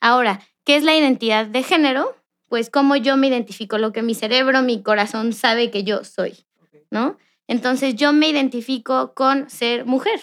Ahora, 0.00 0.40
¿qué 0.64 0.76
es 0.76 0.82
la 0.82 0.96
identidad 0.96 1.46
de 1.46 1.62
género? 1.62 2.16
Pues 2.48 2.70
cómo 2.70 2.96
yo 2.96 3.16
me 3.16 3.28
identifico, 3.28 3.78
lo 3.78 3.92
que 3.92 4.02
mi 4.02 4.14
cerebro, 4.14 4.62
mi 4.62 4.82
corazón 4.82 5.32
sabe 5.32 5.70
que 5.70 5.84
yo 5.84 6.04
soy, 6.04 6.46
¿no? 6.90 7.18
Entonces 7.46 7.94
yo 7.96 8.12
me 8.12 8.28
identifico 8.28 9.14
con 9.14 9.48
ser 9.50 9.84
mujer, 9.84 10.20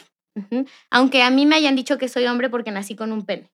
aunque 0.89 1.23
a 1.23 1.29
mí 1.29 1.45
me 1.45 1.55
hayan 1.55 1.75
dicho 1.75 1.97
que 1.97 2.07
soy 2.07 2.25
hombre 2.27 2.49
porque 2.49 2.71
nací 2.71 2.95
con 2.95 3.11
un 3.11 3.25
pene. 3.25 3.51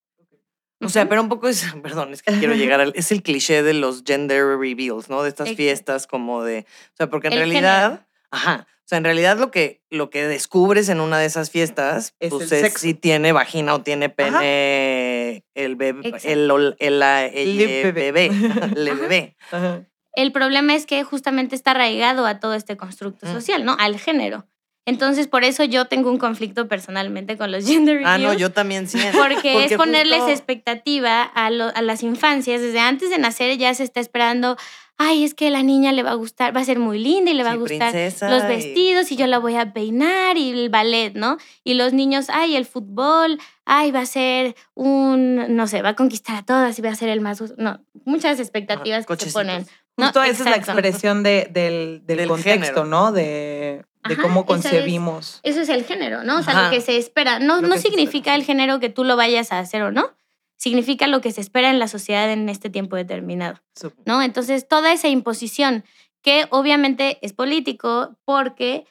O 0.81 0.89
sea, 0.89 1.07
pero 1.07 1.21
un 1.21 1.29
poco 1.29 1.47
es, 1.47 1.63
perdón, 1.81 2.13
es 2.13 2.21
que 2.21 2.33
quiero 2.39 2.55
llegar 2.55 2.81
al, 2.81 2.91
es 2.95 3.11
el 3.11 3.23
cliché 3.23 3.63
de 3.63 3.73
los 3.73 4.03
gender 4.05 4.45
reveals, 4.57 5.09
¿no? 5.09 5.23
De 5.23 5.29
estas 5.29 5.47
Exacto. 5.47 5.57
fiestas 5.57 6.07
como 6.07 6.43
de, 6.43 6.65
o 6.93 6.95
sea, 6.97 7.09
porque 7.09 7.27
en 7.27 7.33
El 7.33 7.39
realidad, 7.39 7.83
género. 7.89 8.07
ajá, 8.31 8.67
o 8.69 8.85
sea, 8.85 8.97
en 8.97 9.05
realidad 9.05 9.37
lo 9.39 9.49
que, 9.49 9.81
lo 9.89 10.09
que 10.09 10.27
descubres 10.27 10.89
en 10.89 10.99
una 10.99 11.17
de 11.17 11.25
esas 11.25 11.49
fiestas, 11.49 12.15
Es 12.19 12.31
pues 12.31 12.51
el 12.51 12.65
es 12.65 12.73
si 12.73 12.93
tiene 12.93 13.31
vagina 13.31 13.73
o 13.75 13.81
tiene 13.81 14.05
Ajá. 14.07 14.13
pene 14.15 15.45
el 15.55 15.77
bebé, 15.77 16.11
el, 16.25 16.51
el, 16.51 16.75
el, 16.79 17.61
eh, 17.61 17.91
bebé. 17.93 18.29
Ajá. 18.51 18.67
bebé. 18.75 19.37
Ajá. 19.51 19.87
El 20.15 20.31
problema 20.31 20.75
es 20.75 20.85
que 20.85 21.03
justamente 21.03 21.55
está 21.55 21.71
arraigado 21.71 22.25
a 22.25 22.39
todo 22.39 22.53
este 22.53 22.77
constructo 22.77 23.25
Mm. 23.27 23.33
social, 23.33 23.65
¿no? 23.65 23.75
Al 23.79 23.99
género. 23.99 24.45
Entonces, 24.85 25.27
por 25.27 25.45
eso 25.45 25.63
yo 25.63 25.85
tengo 25.85 26.09
un 26.11 26.17
conflicto 26.17 26.67
personalmente 26.67 27.37
con 27.37 27.51
los 27.51 27.65
gender 27.67 28.01
Ah, 28.05 28.17
no, 28.17 28.33
yo 28.33 28.51
también 28.51 28.87
sí. 28.87 28.97
Porque, 29.13 29.65
es 29.65 29.73
ponerles 29.75 30.19
justo- 30.19 30.31
expectativa 30.33 31.23
a, 31.23 31.49
lo- 31.49 31.71
a 31.75 31.81
las 31.81 32.03
infancias. 32.03 32.61
Desde 32.61 32.79
antes 32.79 33.09
de 33.09 33.17
nacer 33.17 33.57
ya 33.57 33.73
se 33.73 33.83
está 33.85 34.01
esperando, 34.01 34.57
ay, 34.97 35.23
es 35.23 35.33
que 35.33 35.49
la 35.49 35.63
niña 35.63 35.93
le 35.93 36.03
va 36.03 36.11
a 36.11 36.15
gustar, 36.15 36.55
va 36.55 36.59
a 36.61 36.65
ser 36.65 36.79
muy 36.79 36.99
linda 36.99 37.31
y 37.31 37.33
le 37.33 37.43
va 37.43 37.51
a 37.51 37.55
gustar 37.55 37.93
los 37.93 38.47
vestidos 38.47 39.11
y 39.11 39.15
yo 39.15 39.25
la 39.25 39.39
voy 39.39 39.55
a 39.55 39.71
peinar 39.73 40.37
y 40.37 40.51
el 40.51 40.69
ballet, 40.69 41.13
¿no? 41.15 41.37
Y 41.63 41.73
los 41.75 41.93
niños, 41.93 42.25
ay, 42.29 42.55
el 42.57 42.65
fútbol, 42.65 43.39
ay, 43.65 43.91
va 43.91 44.01
a 44.01 44.05
ser 44.05 44.55
un, 44.75 45.55
no 45.55 45.65
sé, 45.67 45.81
va 45.81 45.89
a 45.89 45.95
conquistar 45.95 46.35
a 46.35 46.43
todas 46.45 46.77
y 46.77 46.81
va 46.81 46.89
a 46.89 46.95
ser 46.95 47.07
el 47.09 47.21
más... 47.21 47.41
No, 47.57 47.79
muchas 48.05 48.39
expectativas 48.39 49.05
que 49.07 49.15
se 49.15 49.31
cochecitos. 49.31 49.67
Ponen. 49.95 49.97
¿no? 49.97 50.05
Justo 50.07 50.23
esa 50.23 50.43
es 50.43 50.49
la 50.49 50.55
expresión 50.57 51.23
de- 51.23 51.49
del, 51.51 52.01
del 52.05 52.17
Del 52.17 52.27
contexto, 52.27 52.65
género. 52.65 52.85
¿no? 52.85 53.11
De, 53.11 53.83
de 54.07 54.13
Ajá, 54.13 54.21
cómo 54.21 54.41
es- 54.41 54.45
concebimos. 54.47 55.39
Eso 55.43 55.61
es 55.61 55.69
el 55.69 55.83
género, 55.85 56.23
¿no? 56.23 56.39
O 56.39 56.43
sea, 56.43 56.53
Ajá. 56.53 56.63
lo 56.65 56.71
que 56.71 56.81
se 56.81 56.97
espera. 56.97 57.39
No, 57.39 57.61
no 57.61 57.77
significa 57.77 58.31
espera. 58.31 58.35
el 58.35 58.43
género 58.43 58.79
que 58.79 58.89
tú 58.89 59.03
lo 59.03 59.15
vayas 59.15 59.51
a 59.51 59.59
hacer 59.59 59.81
o 59.83 59.91
no. 59.91 60.11
Significa 60.57 61.07
lo 61.07 61.19
que 61.21 61.31
se 61.31 61.41
espera 61.41 61.69
en 61.69 61.79
la 61.79 61.87
sociedad 61.87 62.31
en 62.31 62.47
este 62.47 62.69
tiempo 62.69 62.95
determinado, 62.95 63.59
¿no? 64.05 64.21
Entonces, 64.21 64.67
toda 64.67 64.93
esa 64.93 65.09
imposición 65.09 65.83
que 66.21 66.45
obviamente 66.51 67.17
es 67.21 67.33
político 67.33 68.15
porque 68.23 68.85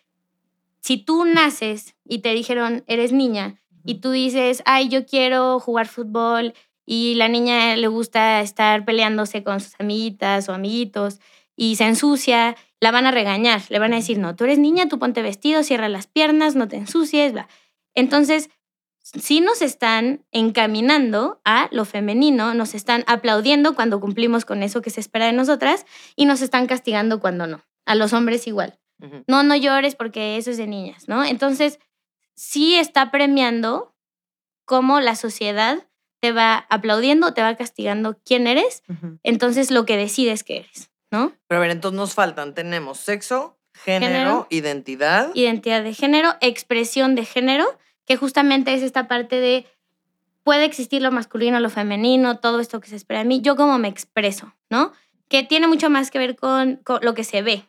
si 0.80 0.98
tú 0.98 1.24
naces 1.24 1.94
y 2.04 2.18
te 2.18 2.30
dijeron, 2.34 2.84
eres 2.88 3.12
niña, 3.12 3.58
y 3.84 3.96
tú 3.96 4.10
dices, 4.10 4.62
ay, 4.66 4.88
yo 4.88 5.06
quiero 5.06 5.58
jugar 5.60 5.88
fútbol, 5.88 6.52
y 6.84 7.14
la 7.14 7.28
niña 7.28 7.76
le 7.76 7.88
gusta 7.88 8.40
estar 8.40 8.84
peleándose 8.84 9.42
con 9.42 9.60
sus 9.60 9.74
amiguitas 9.78 10.48
o 10.48 10.52
amiguitos, 10.52 11.20
y 11.56 11.76
se 11.76 11.84
ensucia, 11.84 12.56
la 12.80 12.90
van 12.90 13.06
a 13.06 13.10
regañar, 13.10 13.62
le 13.68 13.78
van 13.78 13.92
a 13.92 13.96
decir, 13.96 14.18
no, 14.18 14.34
tú 14.34 14.44
eres 14.44 14.58
niña, 14.58 14.88
tú 14.88 14.98
ponte 14.98 15.22
vestido, 15.22 15.62
cierra 15.62 15.88
las 15.88 16.06
piernas, 16.06 16.56
no 16.56 16.66
te 16.66 16.76
ensucies, 16.76 17.32
bla. 17.32 17.48
Entonces, 17.94 18.50
sí 19.02 19.40
nos 19.40 19.62
están 19.62 20.24
encaminando 20.30 21.40
a 21.44 21.68
lo 21.72 21.84
femenino, 21.84 22.54
nos 22.54 22.74
están 22.74 23.04
aplaudiendo 23.06 23.74
cuando 23.74 24.00
cumplimos 24.00 24.44
con 24.44 24.62
eso 24.62 24.80
que 24.80 24.90
se 24.90 25.00
espera 25.00 25.26
de 25.26 25.32
nosotras 25.32 25.84
y 26.16 26.24
nos 26.24 26.40
están 26.40 26.66
castigando 26.66 27.20
cuando 27.20 27.46
no. 27.46 27.62
A 27.84 27.94
los 27.94 28.12
hombres 28.12 28.46
igual. 28.46 28.78
No, 29.26 29.42
no 29.42 29.56
llores 29.56 29.96
porque 29.96 30.36
eso 30.36 30.52
es 30.52 30.58
de 30.58 30.68
niñas, 30.68 31.08
¿no? 31.08 31.24
Entonces, 31.24 31.80
sí 32.36 32.76
está 32.76 33.10
premiando 33.10 33.96
cómo 34.64 35.00
la 35.00 35.16
sociedad 35.16 35.88
te 36.22 36.30
va 36.30 36.66
aplaudiendo, 36.70 37.34
te 37.34 37.42
va 37.42 37.56
castigando 37.56 38.16
quién 38.24 38.46
eres, 38.46 38.84
entonces 39.24 39.72
lo 39.72 39.84
que 39.84 39.96
decides 39.96 40.44
que 40.44 40.58
eres, 40.58 40.92
¿no? 41.10 41.32
Pero 41.48 41.58
a 41.58 41.62
ver, 41.62 41.72
entonces 41.72 41.96
nos 41.96 42.14
faltan, 42.14 42.54
tenemos 42.54 42.98
sexo, 42.98 43.58
género, 43.72 44.12
Género. 44.12 44.46
identidad. 44.48 45.30
Identidad 45.34 45.82
de 45.82 45.92
género, 45.94 46.34
expresión 46.40 47.16
de 47.16 47.24
género, 47.24 47.76
que 48.06 48.16
justamente 48.16 48.72
es 48.72 48.82
esta 48.82 49.08
parte 49.08 49.40
de 49.40 49.66
puede 50.44 50.64
existir 50.64 51.02
lo 51.02 51.10
masculino, 51.10 51.58
lo 51.58 51.70
femenino, 51.70 52.38
todo 52.38 52.60
esto 52.60 52.80
que 52.80 52.88
se 52.88 52.94
espera 52.94 53.18
de 53.20 53.26
mí, 53.26 53.40
yo 53.40 53.56
como 53.56 53.76
me 53.78 53.88
expreso, 53.88 54.54
¿no? 54.70 54.92
Que 55.26 55.42
tiene 55.42 55.66
mucho 55.66 55.90
más 55.90 56.12
que 56.12 56.20
ver 56.20 56.36
con, 56.36 56.76
con 56.84 57.00
lo 57.02 57.14
que 57.14 57.24
se 57.24 57.42
ve. 57.42 57.64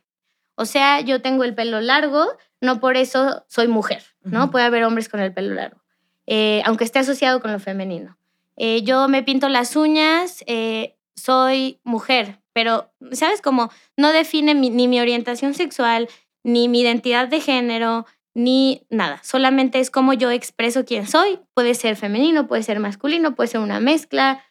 O 0.54 0.66
sea, 0.66 1.02
yo 1.02 1.24
tengo 1.24 1.44
el 1.44 1.56
pelo 1.56 1.82
largo, 1.82 2.38
no 2.62 2.80
por 2.80 2.98
eso 2.98 3.44
soy 3.48 3.68
mujer, 3.68 4.04
¿no? 4.22 4.52
Puede 4.52 4.66
haber 4.66 4.84
hombres 4.84 5.10
con 5.10 5.22
el 5.22 5.34
pelo 5.34 5.56
largo, 5.56 5.82
eh, 6.28 6.62
aunque 6.66 6.84
esté 6.84 7.00
asociado 7.00 7.40
con 7.42 7.52
lo 7.52 7.60
femenino. 7.60 8.16
Eh, 8.58 8.84
yo 8.84 9.08
me 9.08 9.24
pinto 9.24 9.50
las 9.50 9.76
uñas, 9.76 10.44
eh, 10.48 10.96
soy 11.16 11.80
mujer, 11.84 12.40
pero, 12.54 12.92
¿sabes? 13.12 13.42
Como 13.42 13.72
no 13.98 14.12
define 14.12 14.56
mi- 14.56 14.70
ni 14.70 14.88
mi 14.88 15.00
orientación 15.00 15.54
sexual, 15.54 16.08
ni 16.44 16.68
mi 16.68 16.82
identidad 16.82 17.28
de 17.28 17.40
género, 17.42 18.06
ni 18.36 18.82
nada. 18.90 19.20
Solamente 19.24 19.80
es 19.80 19.90
como 19.92 20.14
yo 20.14 20.30
expreso 20.32 20.86
quién 20.86 21.08
soy. 21.08 21.40
Puede 21.54 21.74
ser 21.76 21.96
femenino, 21.96 22.48
puede 22.48 22.64
ser 22.64 22.80
masculino, 22.80 23.36
puede 23.36 23.48
ser 23.50 23.60
una 23.62 23.80
mezcla, 23.80 24.44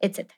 etc. 0.00 0.32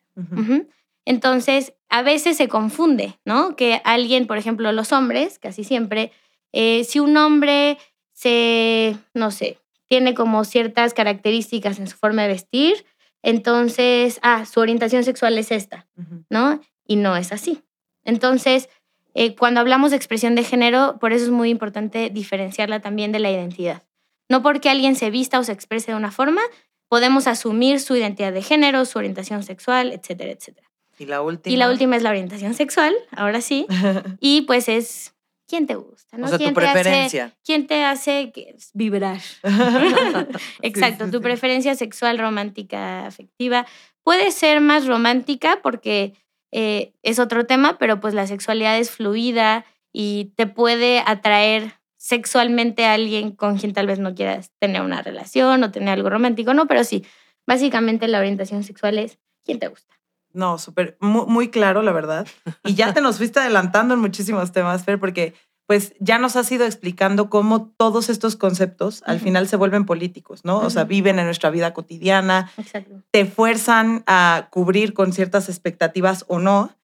Entonces, 1.04 1.72
a 1.88 2.02
veces 2.02 2.37
se 2.37 2.48
confunde, 2.48 3.18
¿no? 3.25 3.56
Que 3.56 3.80
alguien, 3.84 4.26
por 4.26 4.37
ejemplo, 4.37 4.70
los 4.72 4.92
hombres, 4.92 5.38
casi 5.38 5.64
siempre, 5.64 6.12
eh, 6.52 6.84
si 6.84 6.98
un 7.00 7.16
hombre 7.16 7.78
se, 8.12 8.96
no 9.14 9.30
sé, 9.30 9.58
tiene 9.88 10.12
como 10.14 10.44
ciertas 10.44 10.92
características 10.92 11.78
en 11.78 11.87
su 11.87 11.96
forma 11.96 12.22
de 12.22 12.28
vestir, 12.28 12.84
entonces, 13.22 14.18
ah, 14.22 14.44
su 14.46 14.60
orientación 14.60 15.04
sexual 15.04 15.38
es 15.38 15.50
esta. 15.50 15.87
¿no? 16.30 16.60
Y 16.87 16.96
no 16.96 17.16
es 17.16 17.32
así. 17.32 17.62
Entonces, 18.04 18.68
eh, 19.14 19.34
cuando 19.34 19.60
hablamos 19.60 19.90
de 19.90 19.96
expresión 19.96 20.34
de 20.34 20.44
género, 20.44 20.98
por 21.00 21.12
eso 21.12 21.25
es 21.25 21.30
muy 21.30 21.50
importante 21.50 22.10
diferenciarla 22.10 22.80
también 22.80 23.12
de 23.12 23.18
la 23.18 23.30
identidad. 23.30 23.82
No 24.28 24.42
porque 24.42 24.70
alguien 24.70 24.94
se 24.96 25.10
vista 25.10 25.38
o 25.38 25.44
se 25.44 25.52
exprese 25.52 25.92
de 25.92 25.96
una 25.96 26.10
forma, 26.10 26.42
podemos 26.88 27.26
asumir 27.26 27.80
su 27.80 27.96
identidad 27.96 28.32
de 28.32 28.42
género, 28.42 28.84
su 28.84 28.98
orientación 28.98 29.42
sexual, 29.42 29.92
etcétera, 29.92 30.32
etcétera. 30.32 30.68
Y 30.98 31.06
la 31.06 31.22
última. 31.22 31.54
Y 31.54 31.56
la 31.56 31.70
última 31.70 31.96
es 31.96 32.02
la 32.02 32.10
orientación 32.10 32.54
sexual, 32.54 32.94
ahora 33.12 33.40
sí. 33.40 33.66
Y 34.20 34.42
pues 34.42 34.68
es 34.68 35.14
quién 35.48 35.66
te 35.66 35.74
gusta, 35.74 36.18
¿no? 36.18 36.26
O 36.26 36.28
sea, 36.28 36.38
tu 36.38 36.44
¿Quién 36.44 36.54
te 36.54 36.66
hace-. 36.66 37.32
¿Quién 37.44 37.66
te 37.66 37.84
hace 37.84 38.32
vibrar? 38.74 39.18
Exacto, 40.62 41.06
sí, 41.06 41.10
tu 41.10 41.18
sí. 41.18 41.22
preferencia 41.22 41.74
sexual, 41.74 42.18
romántica, 42.18 43.06
afectiva. 43.06 43.66
Puede 44.04 44.30
ser 44.30 44.60
más 44.60 44.86
romántica 44.86 45.60
porque 45.62 46.14
eh, 46.52 46.92
es 47.02 47.18
otro 47.18 47.46
tema, 47.46 47.78
pero 47.78 47.98
pues 48.00 48.14
la 48.14 48.26
sexualidad 48.26 48.78
es 48.78 48.90
fluida 48.90 49.64
y 49.92 50.32
te 50.36 50.46
puede 50.46 51.02
atraer 51.04 51.72
sexualmente 51.96 52.84
a 52.84 52.92
alguien 52.92 53.32
con 53.32 53.58
quien 53.58 53.72
tal 53.72 53.86
vez 53.86 53.98
no 53.98 54.14
quieras 54.14 54.52
tener 54.60 54.82
una 54.82 55.02
relación 55.02 55.62
o 55.64 55.72
tener 55.72 55.88
algo 55.88 56.10
romántico, 56.10 56.54
¿no? 56.54 56.66
Pero 56.66 56.84
sí, 56.84 57.04
básicamente 57.46 58.06
la 58.06 58.18
orientación 58.20 58.62
sexual 58.62 58.98
es 58.98 59.18
quién 59.44 59.58
te 59.58 59.68
gusta. 59.68 59.97
No, 60.32 60.58
súper, 60.58 60.97
muy, 61.00 61.26
muy 61.26 61.49
claro, 61.50 61.82
la 61.82 61.92
verdad. 61.92 62.26
Y 62.64 62.75
ya 62.75 62.92
te 62.92 63.00
nos 63.00 63.18
fuiste 63.18 63.40
adelantando 63.40 63.94
en 63.94 64.00
muchísimos 64.00 64.52
temas, 64.52 64.85
Fer, 64.85 64.99
porque 65.00 65.35
pues 65.68 65.92
ya 66.00 66.18
nos 66.18 66.35
has 66.37 66.50
ido 66.50 66.64
explicando 66.64 67.28
cómo 67.28 67.68
todos 67.76 68.08
estos 68.08 68.37
conceptos 68.37 69.02
al 69.04 69.20
final 69.20 69.47
se 69.49 69.56
vuelven 69.56 69.85
políticos, 69.85 70.42
¿no? 70.42 70.61
O 70.61 70.70
sea, 70.70 70.85
viven 70.85 71.18
en 71.18 71.26
nuestra 71.26 71.50
vida 71.50 71.75
cotidiana, 71.75 72.50
Exacto. 72.56 73.02
te 73.11 73.26
fuerzan 73.26 74.02
a 74.06 74.49
cubrir 74.50 74.94
con 74.94 75.12
ciertas 75.12 75.50
expectativas 75.50 76.25
o 76.26 76.38
no. 76.38 76.75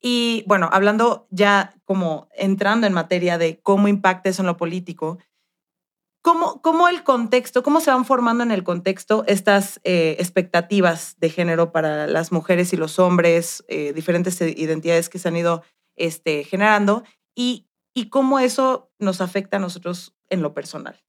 Y 0.00 0.44
bueno, 0.46 0.70
hablando 0.72 1.26
ya 1.30 1.74
como 1.84 2.28
entrando 2.32 2.86
en 2.86 2.92
materia 2.92 3.38
de 3.38 3.58
cómo 3.60 3.88
impacta 3.88 4.28
eso 4.28 4.42
en 4.42 4.46
lo 4.46 4.56
político, 4.56 5.18
¿cómo, 6.28 6.60
cómo 6.60 6.88
el 6.88 7.04
contexto, 7.04 7.62
cómo 7.62 7.80
se 7.80 7.90
van 7.90 8.04
formando 8.04 8.44
en 8.44 8.50
el 8.50 8.62
contexto 8.62 9.24
estas 9.26 9.80
eh, 9.84 10.16
expectativas 10.18 11.18
de 11.18 11.30
género 11.30 11.72
para 11.72 12.06
las 12.06 12.32
mujeres 12.32 12.74
y 12.74 12.76
los 12.76 12.98
hombres, 12.98 13.64
eh, 13.68 13.94
diferentes 13.94 14.38
identidades 14.42 15.08
que 15.08 15.18
se 15.18 15.28
han 15.28 15.38
ido 15.38 15.62
este, 15.96 16.44
generando 16.44 17.02
y, 17.34 17.66
y 17.94 18.10
cómo 18.10 18.40
eso 18.40 18.90
nos 18.98 19.22
afecta 19.22 19.56
a 19.56 19.60
nosotros 19.60 20.14
en 20.28 20.42
lo 20.42 20.52
personal? 20.52 21.02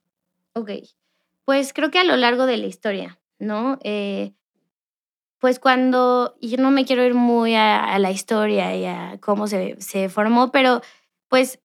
Ok, 0.54 0.70
pues 1.44 1.74
creo 1.74 1.90
que 1.90 1.98
a 1.98 2.04
lo 2.04 2.16
largo 2.16 2.46
de 2.46 2.56
la 2.56 2.66
historia, 2.66 3.20
¿no? 3.38 3.78
Eh, 3.82 4.32
pues 5.38 5.58
cuando, 5.58 6.34
yo 6.40 6.56
no 6.56 6.70
me 6.70 6.86
quiero 6.86 7.04
ir 7.04 7.12
muy 7.12 7.56
a, 7.56 7.84
a 7.84 7.98
la 7.98 8.10
historia 8.10 8.74
y 8.74 8.86
a 8.86 9.18
cómo 9.20 9.48
se, 9.48 9.76
se 9.82 10.08
formó, 10.08 10.50
pero 10.50 10.80
pues 11.28 11.60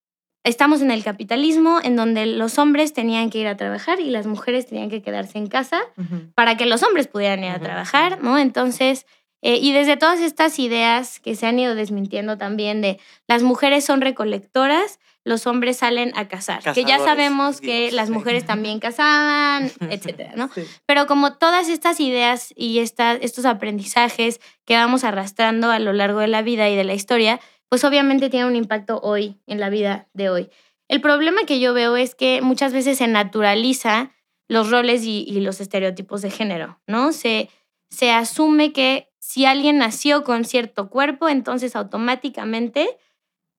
estamos 0.46 0.82
en 0.82 0.92
el 0.92 1.04
capitalismo 1.04 1.80
en 1.84 1.96
donde 1.98 2.26
los 2.26 2.58
hombres 2.60 2.94
tenían 2.94 3.30
que 3.30 3.40
ir 3.40 3.48
a 3.48 3.58
trabajar 3.58 4.00
y 4.00 4.10
las 4.10 4.26
mujeres 4.28 4.68
tenían 4.68 4.90
que 4.90 5.02
quedarse 5.02 5.38
en 5.38 5.48
casa 5.48 5.82
para 6.36 6.56
que 6.56 6.66
los 6.66 6.82
hombres 6.84 7.08
pudieran 7.08 7.44
ir 7.44 7.52
a 7.52 7.60
trabajar, 7.60 8.22
¿no? 8.24 8.38
Entonces, 8.38 9.06
eh, 9.42 9.58
y 9.58 9.74
desde 9.74 9.98
todas 9.98 10.22
estas 10.22 10.58
ideas 10.60 11.20
que 11.20 11.36
se 11.36 11.46
han 11.46 11.60
ido 11.60 11.76
desmintiendo 11.76 12.38
también 12.38 12.82
de 12.82 13.00
las 13.28 13.44
mujeres 13.44 13.84
son 13.86 14.02
recolectoras, 14.02 15.00
los 15.24 15.48
hombres 15.48 15.78
salen 15.78 16.12
a 16.16 16.28
cazar, 16.28 16.62
que 16.74 16.86
ya 16.86 17.00
sabemos 17.00 17.60
que 17.60 17.92
las 17.92 18.08
sí. 18.10 18.14
mujeres 18.14 18.46
también 18.46 18.80
cazaban, 18.80 19.72
etcétera, 19.90 20.34
¿no? 20.36 20.52
Sí. 20.54 20.62
Pero 20.86 21.08
como 21.08 21.34
todas 21.34 21.68
estas 21.68 22.00
ideas 22.00 22.54
y 22.56 22.78
esta- 22.78 23.14
estos 23.16 23.46
aprendizajes 23.46 24.40
que 24.66 24.76
vamos 24.76 25.04
arrastrando 25.04 25.72
a 25.72 25.80
lo 25.80 25.94
largo 25.94 26.20
de 26.20 26.28
la 26.28 26.44
vida 26.44 26.70
y 26.70 26.76
de 26.76 26.84
la 26.84 26.94
historia, 26.94 27.40
pues 27.76 27.84
obviamente 27.84 28.30
tienen 28.30 28.48
un 28.48 28.56
impacto 28.56 29.02
hoy, 29.02 29.42
en 29.48 29.60
la 29.60 29.70
vida 29.70 30.08
de 30.14 30.30
hoy. 30.30 30.50
El 30.88 31.02
problema 31.02 31.42
que 31.46 31.60
yo 31.60 31.74
veo 31.74 31.98
es 31.98 32.16
que 32.16 32.40
muchas 32.42 32.72
veces 32.72 33.00
se 33.00 33.08
naturaliza 33.08 34.14
los 34.48 34.72
roles 34.72 35.04
y, 35.04 35.26
y 35.28 35.42
los 35.42 35.60
estereotipos 35.60 36.22
de 36.22 36.32
género, 36.32 36.80
¿no? 36.88 37.12
Se, 37.12 37.50
se 37.90 38.12
asume 38.12 38.72
que 38.72 39.12
si 39.20 39.44
alguien 39.44 39.78
nació 39.78 40.24
con 40.24 40.46
cierto 40.46 40.90
cuerpo, 40.90 41.28
entonces 41.28 41.76
automáticamente 41.76 42.98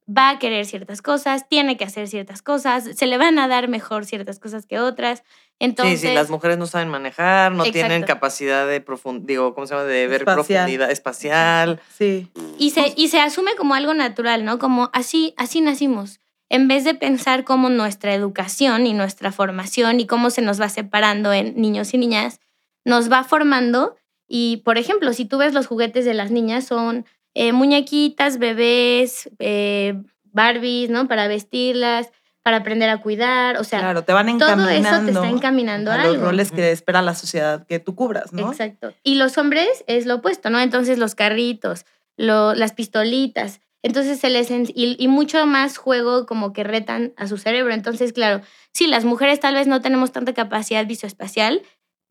va 0.09 0.31
a 0.31 0.39
querer 0.39 0.67
ciertas 0.67 1.03
cosas, 1.03 1.49
tiene 1.49 1.77
que 1.77 1.85
hacer 1.85 2.07
ciertas 2.09 2.43
cosas, 2.43 2.85
se 2.95 3.07
le 3.07 3.19
van 3.19 3.39
a 3.39 3.49
dar 3.49 3.69
mejor 3.69 4.07
ciertas 4.07 4.39
cosas 4.39 4.67
que 4.67 4.79
otras. 4.79 5.25
Entonces, 5.59 6.01
sí, 6.01 6.09
sí, 6.09 6.15
las 6.15 6.31
mujeres 6.31 6.59
no 6.59 6.67
saben 6.67 6.89
manejar, 6.89 7.53
no 7.53 7.65
tienen 7.65 8.03
capacidad 8.05 8.67
de 8.69 8.81
profund 8.81 9.27
digo, 9.27 9.55
¿cómo 9.55 9.67
se 9.67 9.75
llama? 9.75 9.87
De 9.87 10.07
ver 10.07 10.23
Espacial. 10.23 10.35
profundidad 10.37 10.91
espacial. 10.91 11.81
Sí. 11.93 12.31
Y 12.59 12.71
se, 12.71 12.93
y 12.97 13.09
se 13.09 13.21
asume 13.21 13.57
como 13.57 13.75
algo 13.75 13.95
natural, 13.95 14.45
¿no? 14.45 14.59
Como 14.59 14.91
así, 14.93 15.35
así 15.37 15.61
nacimos. 15.61 16.21
En 16.49 16.69
vez 16.69 16.85
de 16.85 16.95
pensar 16.95 17.43
cómo 17.43 17.69
nuestra 17.71 18.15
educación 18.15 18.87
y 18.87 18.93
nuestra 18.93 19.33
formación 19.33 19.99
y 19.99 20.07
cómo 20.07 20.31
se 20.31 20.43
nos 20.43 20.61
va 20.61 20.69
separando 20.69 21.33
en 21.33 21.61
niños 21.61 21.93
y 21.95 21.99
niñas, 21.99 22.41
nos 22.85 23.11
va 23.11 23.25
formando. 23.25 23.97
Y, 24.29 24.59
por 24.59 24.79
ejemplo, 24.79 25.13
si 25.13 25.25
tú 25.25 25.39
ves 25.39 25.55
los 25.55 25.67
juguetes 25.67 26.05
de 26.05 26.15
las 26.15 26.31
niñas, 26.31 26.65
son 26.65 27.05
eh, 27.39 27.53
muñequitas, 27.53 28.39
bebés, 28.39 29.29
eh, 29.39 30.03
Barbies, 30.25 30.91
¿no? 30.91 31.07
Para 31.09 31.29
vestirlas, 31.29 32.11
para 32.43 32.59
aprender 32.59 32.89
a 32.89 33.01
cuidar. 33.01 33.57
O 33.59 33.65
sea, 33.65 33.81
Claro, 33.81 34.05
te 34.05 34.13
van 34.13 34.27
todo 34.39 34.49
encaminando. 34.51 34.89
eso 34.89 35.05
te 35.05 35.11
está 35.13 35.29
encaminando 35.29 35.91
a, 35.91 35.95
a 35.95 35.99
los 35.99 36.15
algo. 36.15 36.25
roles 36.27 36.51
que 36.53 36.71
espera 36.73 37.03
la 37.03 37.15
sociedad 37.15 37.67
que 37.67 37.79
tú 37.79 37.95
cubras, 37.95 38.33
¿no? 38.33 38.51
Exacto. 38.51 38.93
Y 39.03 39.15
los 39.17 39.37
hombres 39.39 39.69
es 39.87 40.07
lo 40.07 40.17
opuesto, 40.17 40.51
¿no? 40.51 40.61
Entonces 40.61 40.99
los 40.99 41.15
carritos, 41.15 41.85
lo- 42.17 42.55
las 42.55 42.73
pistolitas. 42.73 43.61
Entonces 43.83 44.19
se 44.19 44.31
les... 44.31 44.51
Y, 44.51 44.97
y 44.99 45.09
mucho 45.09 45.47
más 45.47 45.77
juego 45.79 46.27
como 46.27 46.53
que 46.53 46.65
retan 46.65 47.13
a 47.17 47.29
su 47.29 47.37
cerebro. 47.39 47.73
Entonces, 47.75 48.13
claro, 48.13 48.41
sí, 48.73 48.87
las 48.87 49.05
mujeres 49.05 49.41
tal 49.41 49.55
vez 49.55 49.67
no 49.67 49.81
tenemos 49.81 50.11
tanta 50.13 50.33
capacidad 50.35 50.87
visoespacial, 50.87 51.63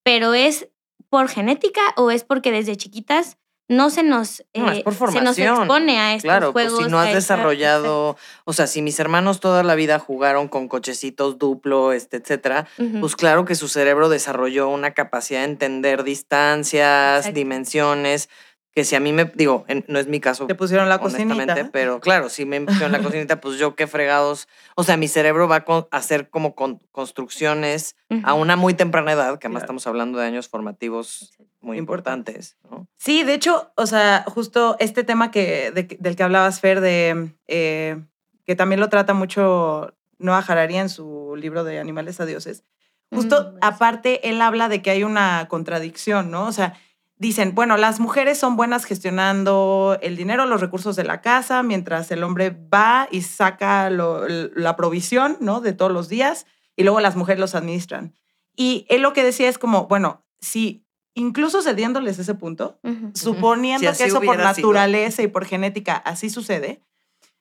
pero 0.04 0.34
es 0.34 0.70
por 1.10 1.30
genética 1.30 1.82
o 1.98 2.12
es 2.12 2.24
porque 2.24 2.52
desde 2.52 2.76
chiquitas 2.78 3.38
no 3.68 3.90
se 3.90 4.04
nos, 4.04 4.44
No, 4.56 4.72
eh, 4.72 4.84
se 5.12 5.22
nos 5.22 5.38
expone 5.40 5.98
a 6.00 6.14
estos 6.14 6.24
Claro, 6.24 6.52
juegos. 6.52 6.74
pues 6.74 6.86
si 6.86 6.92
no 6.92 7.00
has 7.00 7.08
esta- 7.08 7.16
desarrollado, 7.36 8.16
o 8.44 8.54
sea, 8.54 8.68
si 8.68 8.82
mis 8.84 9.00
hermanos 9.00 9.40
toda 9.40 9.64
la 9.64 9.74
vida 9.76 9.98
jugaron 9.98 10.48
con 10.48 10.68
cochecitos 10.68 11.40
duplo, 11.40 11.92
este, 11.92 12.18
etcétera, 12.18 12.68
pues 13.00 13.16
claro 13.16 13.44
que 13.46 13.56
su 13.56 13.68
cerebro 13.68 14.08
desarrolló 14.10 14.70
una 14.70 14.94
capacidad 14.94 15.40
de 15.40 15.46
entender 15.46 16.04
distancias, 16.04 17.18
Exacto. 17.22 17.36
dimensiones, 17.36 18.30
que 18.76 18.84
si 18.84 18.94
a 18.96 19.00
mí 19.00 19.14
me, 19.14 19.24
digo, 19.34 19.64
en- 19.70 19.86
no 19.88 20.00
es 20.00 20.08
mi 20.08 20.20
caso, 20.20 20.48
Te 20.48 20.54
pusieron 20.54 20.90
la 20.90 20.98
honestamente, 20.98 21.46
cocinita. 21.46 21.70
pero 21.72 22.02
claro, 22.02 22.28
si 22.28 22.46
me 22.46 22.60
pusieron 22.60 22.92
la 22.92 23.00
cocinita, 23.02 23.40
pues 23.40 23.58
yo 23.58 23.74
qué 23.76 23.88
fregados, 23.88 24.50
o 24.76 24.84
sea, 24.84 24.98
mi 24.98 25.08
cerebro 25.08 25.48
va 25.48 25.64
a 25.66 25.88
hacer 25.98 26.30
como 26.30 26.56
con- 26.56 26.82
construcciones 26.92 27.96
a 28.24 28.34
una 28.34 28.58
muy 28.58 28.74
temprana 28.74 29.14
edad, 29.14 29.40
que 29.40 29.48
además 29.48 29.62
Claro. 29.62 29.66
estamos 29.78 29.88
hablando 29.88 30.20
de 30.20 30.26
años 30.28 30.50
formativos 30.50 31.32
muy 31.62 31.78
Importantes. 31.78 32.58
Sí, 32.98 33.24
de 33.24 33.34
hecho, 33.34 33.72
o 33.76 33.88
sea, 33.88 34.24
justo 34.28 34.76
este 34.80 35.04
tema 35.06 35.32
que, 35.32 35.72
de 35.72 35.88
que- 35.88 35.98
del 36.00 36.16
que 36.18 36.24
hablabas, 36.24 36.60
Fer, 36.60 36.82
de, 36.82 37.32
eh, 37.48 37.98
que 38.46 38.56
también 38.56 38.80
lo 38.82 38.90
trata 38.90 39.14
mucho 39.14 39.94
Noah 40.20 40.44
Harari 40.48 40.76
en 40.76 40.90
su 40.90 41.36
libro 41.38 41.64
de 41.64 41.80
Animales 41.80 42.20
a 42.20 42.26
Dioses. 42.26 42.64
Justo 43.12 43.54
Mm, 43.54 43.58
aparte, 43.62 44.30
él 44.30 44.42
habla 44.42 44.68
de 44.68 44.82
que 44.82 44.90
hay 44.92 45.04
una 45.04 45.48
contradicción, 45.48 46.30
¿no? 46.30 46.46
O 46.48 46.52
sea, 46.52 46.74
dicen, 47.18 47.56
bueno, 47.56 47.78
las 47.78 48.00
mujeres 48.00 48.38
son 48.38 48.56
buenas 48.58 48.86
gestionando 48.86 49.98
el 50.02 50.16
dinero, 50.18 50.46
los 50.46 50.62
recursos 50.62 50.96
de 50.96 51.04
la 51.06 51.22
casa, 51.22 51.64
mientras 51.64 52.12
el 52.12 52.24
hombre 52.24 52.50
va 52.74 53.08
y 53.12 53.22
saca 53.22 53.90
lo- 53.90 54.28
la 54.28 54.76
provisión, 54.76 55.38
¿no? 55.40 55.62
De 55.62 55.74
todos 55.74 55.92
los 55.92 56.10
días, 56.10 56.46
y 56.76 56.84
luego 56.84 57.00
las 57.00 57.16
mujeres 57.16 57.40
los 57.40 57.56
administran. 57.56 58.14
Y 58.56 58.86
él 58.90 59.02
lo 59.02 59.14
que 59.14 59.24
decía 59.24 59.48
es 59.50 59.58
como, 59.58 59.88
bueno, 59.88 60.26
si 60.40 60.86
incluso 61.14 61.62
cediéndoles 61.62 62.20
ese 62.20 62.36
punto, 62.36 62.80
suponiendo 63.14 63.92
Si 63.94 63.98
que 63.98 64.04
eso 64.06 64.16
por 64.18 64.26
hubiera 64.36 64.54
sido. 64.54 64.68
naturaleza 64.68 65.22
y 65.24 65.28
por 65.28 65.46
genética 65.46 65.96
así 65.96 66.30
sucede, 66.30 66.82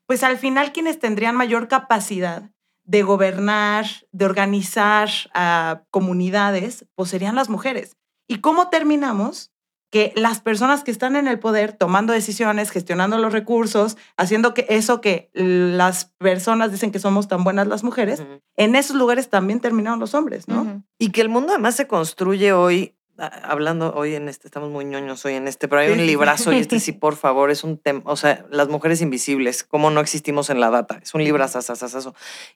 pues 0.06 0.22
al 0.22 0.38
final 0.38 0.72
quienes 0.72 1.00
tendrían 1.00 1.34
mayor 1.34 1.66
capacidad 1.66 2.50
de 2.84 3.02
gobernar, 3.02 3.86
de 4.12 4.24
organizar 4.26 5.08
a 5.34 5.82
comunidades, 5.90 6.86
pues 6.94 7.10
serían 7.10 7.34
las 7.34 7.48
mujeres. 7.48 7.96
¿Y 8.28 8.38
cómo 8.40 8.68
terminamos? 8.68 9.50
Que 9.94 10.12
las 10.16 10.40
personas 10.40 10.82
que 10.82 10.90
están 10.90 11.14
en 11.14 11.28
el 11.28 11.38
poder 11.38 11.72
tomando 11.72 12.12
decisiones, 12.12 12.70
gestionando 12.72 13.16
los 13.16 13.32
recursos, 13.32 13.96
haciendo 14.16 14.52
que 14.52 14.66
eso 14.68 15.00
que 15.00 15.30
las 15.34 16.06
personas 16.18 16.72
dicen 16.72 16.90
que 16.90 16.98
somos 16.98 17.28
tan 17.28 17.44
buenas 17.44 17.68
las 17.68 17.84
mujeres, 17.84 18.20
en 18.56 18.74
esos 18.74 18.96
lugares 18.96 19.30
también 19.30 19.60
terminaron 19.60 20.00
los 20.00 20.14
hombres, 20.14 20.48
¿no? 20.48 20.82
Y 20.98 21.10
que 21.10 21.20
el 21.20 21.28
mundo 21.28 21.52
además 21.52 21.76
se 21.76 21.86
construye 21.86 22.52
hoy, 22.52 22.96
hablando 23.16 23.94
hoy 23.94 24.14
en 24.14 24.28
este, 24.28 24.48
estamos 24.48 24.70
muy 24.70 24.84
ñoños 24.84 25.24
hoy 25.24 25.34
en 25.34 25.46
este, 25.46 25.68
pero 25.68 25.82
hay 25.82 25.90
un 25.90 26.04
librazo 26.04 26.52
y 26.52 26.58
este 26.58 26.80
sí, 26.80 26.92
por 26.92 27.16
favor, 27.16 27.50
es 27.50 27.62
un 27.62 27.78
tema, 27.78 28.02
o 28.04 28.16
sea, 28.16 28.44
las 28.50 28.68
mujeres 28.68 29.00
invisibles, 29.00 29.62
cómo 29.62 29.90
no 29.90 30.00
existimos 30.00 30.50
en 30.50 30.60
la 30.60 30.70
data, 30.70 30.98
es 31.02 31.14
un 31.14 31.22
librazo, 31.22 31.60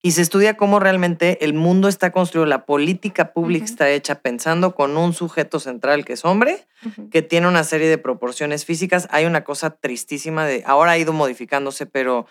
y 0.02 0.12
se 0.12 0.22
estudia 0.22 0.56
cómo 0.56 0.80
realmente 0.80 1.44
el 1.44 1.54
mundo 1.54 1.88
está 1.88 2.10
construido, 2.10 2.46
la 2.46 2.66
política 2.66 3.32
pública 3.32 3.64
está 3.64 3.90
hecha 3.90 4.16
pensando 4.16 4.74
con 4.74 4.96
un 4.96 5.12
sujeto 5.12 5.60
central 5.60 6.04
que 6.04 6.14
es 6.14 6.24
hombre, 6.24 6.66
que 7.10 7.22
tiene 7.22 7.48
una 7.48 7.64
serie 7.64 7.88
de 7.88 7.98
proporciones 7.98 8.64
físicas. 8.64 9.08
Hay 9.10 9.24
una 9.26 9.44
cosa 9.44 9.70
tristísima 9.70 10.46
de, 10.46 10.62
ahora 10.66 10.92
ha 10.92 10.98
ido 10.98 11.12
modificándose, 11.12 11.86
pero 11.86 12.26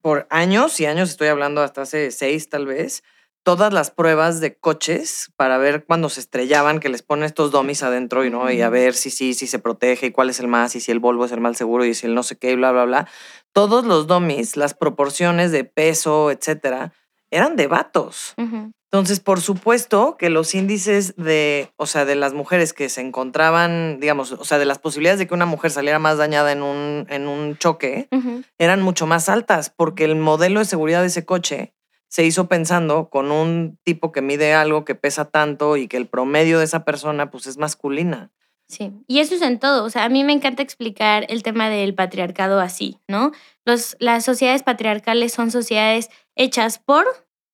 por 0.00 0.26
años 0.30 0.78
y 0.80 0.86
años, 0.86 1.10
estoy 1.10 1.28
hablando 1.28 1.62
hasta 1.62 1.82
hace 1.82 2.10
seis 2.10 2.48
tal 2.48 2.66
vez, 2.66 3.02
todas 3.42 3.72
las 3.72 3.90
pruebas 3.90 4.40
de 4.40 4.56
coches 4.56 5.32
para 5.36 5.58
ver 5.58 5.84
cuando 5.84 6.08
se 6.08 6.20
estrellaban, 6.20 6.80
que 6.80 6.88
les 6.88 7.02
ponen 7.02 7.24
estos 7.24 7.50
dummies 7.50 7.82
adentro 7.82 8.24
y, 8.24 8.30
¿no? 8.30 8.50
y 8.50 8.60
a 8.60 8.68
ver 8.68 8.94
si 8.94 9.10
sí, 9.10 9.34
si 9.34 9.46
se 9.46 9.58
protege 9.58 10.06
y 10.06 10.10
cuál 10.10 10.30
es 10.30 10.40
el 10.40 10.48
más, 10.48 10.76
y 10.76 10.80
si 10.80 10.92
el 10.92 10.98
Volvo 10.98 11.24
es 11.24 11.32
el 11.32 11.40
más 11.40 11.56
seguro 11.56 11.84
y 11.84 11.94
si 11.94 12.06
el 12.06 12.14
no 12.14 12.22
sé 12.22 12.36
qué, 12.36 12.52
y 12.52 12.56
bla, 12.56 12.72
bla, 12.72 12.84
bla. 12.84 13.08
Todos 13.52 13.84
los 13.84 14.06
dummies, 14.06 14.56
las 14.56 14.74
proporciones 14.74 15.52
de 15.52 15.64
peso, 15.64 16.30
etcétera, 16.30 16.92
eran 17.30 17.56
de 17.56 17.66
vatos. 17.66 18.34
Entonces, 18.92 19.20
por 19.20 19.40
supuesto 19.40 20.16
que 20.18 20.30
los 20.30 20.52
índices 20.52 21.14
de, 21.16 21.70
o 21.76 21.86
sea, 21.86 22.04
de 22.04 22.16
las 22.16 22.34
mujeres 22.34 22.72
que 22.72 22.88
se 22.88 23.00
encontraban, 23.00 24.00
digamos, 24.00 24.32
o 24.32 24.44
sea, 24.44 24.58
de 24.58 24.64
las 24.64 24.80
posibilidades 24.80 25.20
de 25.20 25.28
que 25.28 25.34
una 25.34 25.46
mujer 25.46 25.70
saliera 25.70 26.00
más 26.00 26.18
dañada 26.18 26.50
en 26.50 26.62
un, 26.62 27.06
en 27.08 27.28
un 27.28 27.56
choque, 27.56 28.08
eran 28.58 28.82
mucho 28.82 29.06
más 29.06 29.28
altas, 29.28 29.70
porque 29.70 30.04
el 30.04 30.16
modelo 30.16 30.58
de 30.58 30.64
seguridad 30.64 31.02
de 31.02 31.06
ese 31.06 31.24
coche 31.24 31.72
se 32.10 32.26
hizo 32.26 32.48
pensando 32.48 33.08
con 33.08 33.30
un 33.30 33.78
tipo 33.84 34.10
que 34.10 34.20
mide 34.20 34.52
algo 34.52 34.84
que 34.84 34.96
pesa 34.96 35.30
tanto 35.30 35.76
y 35.76 35.86
que 35.86 35.96
el 35.96 36.08
promedio 36.08 36.58
de 36.58 36.64
esa 36.64 36.84
persona, 36.84 37.30
pues, 37.30 37.46
es 37.46 37.56
masculina. 37.56 38.30
Sí, 38.66 38.92
y 39.06 39.20
eso 39.20 39.34
es 39.34 39.42
en 39.42 39.58
todo. 39.58 39.84
O 39.84 39.90
sea, 39.90 40.04
a 40.04 40.08
mí 40.08 40.24
me 40.24 40.32
encanta 40.32 40.62
explicar 40.62 41.24
el 41.28 41.42
tema 41.42 41.70
del 41.70 41.94
patriarcado 41.94 42.60
así, 42.60 42.98
¿no? 43.08 43.32
Los, 43.64 43.96
las 44.00 44.24
sociedades 44.24 44.62
patriarcales 44.64 45.32
son 45.32 45.50
sociedades 45.50 46.10
hechas 46.34 46.78
por 46.78 47.06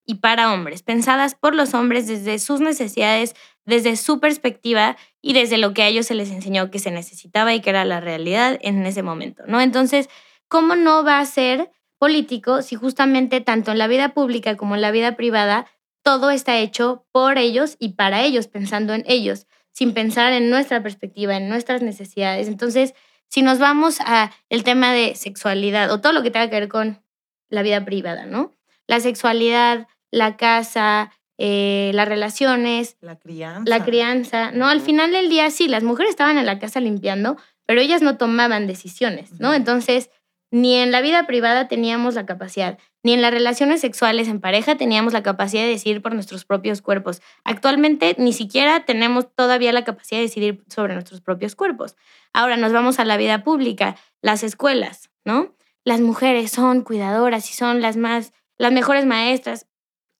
y 0.07 0.16
para 0.16 0.53
hombres, 0.53 0.83
pensadas 0.83 1.35
por 1.35 1.55
los 1.55 1.75
hombres 1.75 2.07
desde 2.07 2.38
sus 2.38 2.61
necesidades, 2.61 3.35
desde 3.64 3.97
su 3.97 4.21
perspectiva 4.21 4.97
y 5.21 5.33
desde 5.35 5.59
lo 5.59 5.75
que 5.75 5.83
a 5.83 5.88
ellos 5.88 6.07
se 6.07 6.14
les 6.14 6.31
enseñó 6.31 6.71
que 6.71 6.79
se 6.79 6.90
necesitaba 6.90 7.53
y 7.53 7.61
que 7.61 7.71
era 7.71 7.85
la 7.85 8.01
realidad 8.01 8.59
en 8.62 8.87
ese 8.87 9.03
momento, 9.03 9.42
¿no? 9.47 9.61
Entonces, 9.61 10.09
¿cómo 10.49 10.77
no 10.77 11.05
va 11.05 11.19
a 11.19 11.27
ser 11.27 11.71
político 11.99 12.63
si 12.63 12.77
justamente 12.77 13.41
tanto 13.41 13.73
en 13.73 13.79
la 13.79 13.87
vida 13.87 14.11
pública 14.11 14.57
como 14.57 14.75
en 14.75 14.83
la 14.83 14.91
vida 14.91 15.17
privada 15.17 15.67
todo 16.03 16.31
está 16.31 16.59
hecho 16.59 17.05
por 17.11 17.37
ellos 17.39 17.77
y 17.79 17.95
para 17.95 18.23
ellos, 18.23 18.47
pensando 18.47 18.95
en 18.95 19.05
ellos? 19.07 19.47
sin 19.77 19.93
pensar 19.93 20.33
en 20.33 20.49
nuestra 20.49 20.83
perspectiva, 20.83 21.37
en 21.37 21.51
nuestras 21.51 21.83
necesidades. 21.83 22.49
Entonces, 22.49 22.95
si 23.29 23.43
nos 23.43 23.59
vamos 23.59 23.99
a 24.01 24.33
el 24.49 24.65
tema 24.65 24.95
de 24.95 25.15
sexualidad 25.17 25.91
o 25.91 26.01
todo 26.01 26.15
lo 26.15 26.23
que 26.23 26.31
tenga 26.31 26.49
que 26.49 26.61
ver 26.61 26.69
con 26.71 27.03
la 27.51 27.61
vida 27.61 27.85
privada, 27.85 28.25
¿no? 28.25 28.55
La 28.87 29.01
sexualidad, 29.01 29.87
la 30.11 30.39
casa, 30.39 31.13
eh, 31.37 31.91
las 31.93 32.09
relaciones, 32.09 32.97
La 33.03 33.19
crianza. 33.19 33.65
la 33.67 33.85
crianza, 33.85 34.51
¿no? 34.51 34.67
Al 34.67 34.81
final 34.81 35.13
del 35.13 35.29
día 35.29 35.51
sí, 35.51 35.69
las 35.69 35.83
mujeres 35.83 36.09
estaban 36.09 36.39
en 36.39 36.47
la 36.47 36.59
casa 36.59 36.81
limpiando, 36.81 37.37
pero 37.67 37.83
ellas 37.83 38.01
no 38.01 38.17
tomaban 38.17 38.67
decisiones, 38.67 39.39
¿no? 39.41 39.53
Entonces, 39.53 40.09
ni 40.57 40.77
en 40.77 40.90
la 40.90 41.03
vida 41.03 41.27
privada 41.27 41.69
teníamos 41.69 42.14
la 42.14 42.25
capacidad, 42.25 42.79
ni 43.03 43.12
en 43.12 43.21
las 43.21 43.31
relaciones 43.31 43.83
sexuales 43.83 44.27
en 44.27 44.40
pareja 44.40 44.77
teníamos 44.77 45.12
la 45.12 45.23
capacidad 45.23 45.61
de 45.64 45.69
decidir 45.69 46.01
por 46.01 46.14
nuestros 46.14 46.47
propios 46.47 46.81
cuerpos. 46.81 47.21
Actualmente 47.45 48.16
ni 48.19 48.33
siquiera 48.33 48.87
tenemos 48.87 49.27
todavía 49.35 49.75
la 49.75 49.85
capacidad 49.85 50.19
de 50.19 50.29
decidir 50.29 50.64
sobre 50.75 50.95
nuestros 50.95 51.21
propios 51.21 51.57
cuerpos. 51.57 51.95
Ahora 52.33 52.57
nos 52.57 52.73
vamos 52.73 52.99
a 52.99 53.05
la 53.05 53.19
vida 53.19 53.45
pública, 53.45 53.97
las 54.23 54.42
escuelas, 54.42 55.11
¿no? 55.27 55.55
Las 55.85 56.01
mujeres 56.01 56.53
son 56.53 56.81
cuidadoras 56.81 57.51
y 57.51 57.53
son 57.53 57.83
las 57.83 57.99
más, 57.99 58.33
las 58.57 58.73
mejores 58.73 59.05
maestras. 59.05 59.66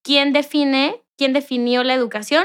¿Quién 0.03 0.35
define, 0.35 1.03
quién 1.17 1.33
definió 1.33 1.83
la 1.83 1.95
educación? 1.95 2.45